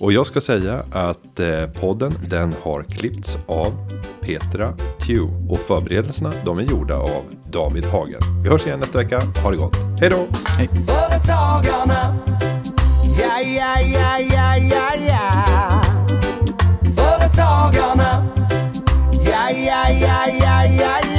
Och 0.00 0.12
jag 0.12 0.26
ska 0.26 0.40
säga 0.40 0.84
att 0.90 1.40
eh, 1.40 1.66
podden 1.80 2.14
den 2.28 2.54
har 2.62 2.82
klippts 2.82 3.38
av 3.46 3.72
Petra 4.20 4.72
Tew 4.98 5.50
och 5.50 5.58
förberedelserna 5.58 6.32
de 6.44 6.58
är 6.58 6.62
gjorda 6.62 6.96
av 6.96 7.24
David 7.52 7.84
Hagen. 7.84 8.20
Vi 8.42 8.48
hörs 8.48 8.66
igen 8.66 8.80
nästa 8.80 8.98
vecka. 8.98 9.20
Ha 9.42 9.50
det 9.50 9.56
gott. 9.56 9.76
Hej 10.00 10.10
då! 10.10 10.26
Företagarna. 10.86 12.16
Ja, 13.18 13.40
ja, 13.40 13.80
ja, 13.80 14.18
ja, 14.18 14.56
ja, 14.56 14.88
ja. 15.08 15.82
Företagarna. 16.96 18.26
Ja, 19.24 19.50
ja, 19.50 19.90
ja, 20.00 20.26
ja, 20.40 20.64
ja, 20.80 20.98
ja. 21.00 21.15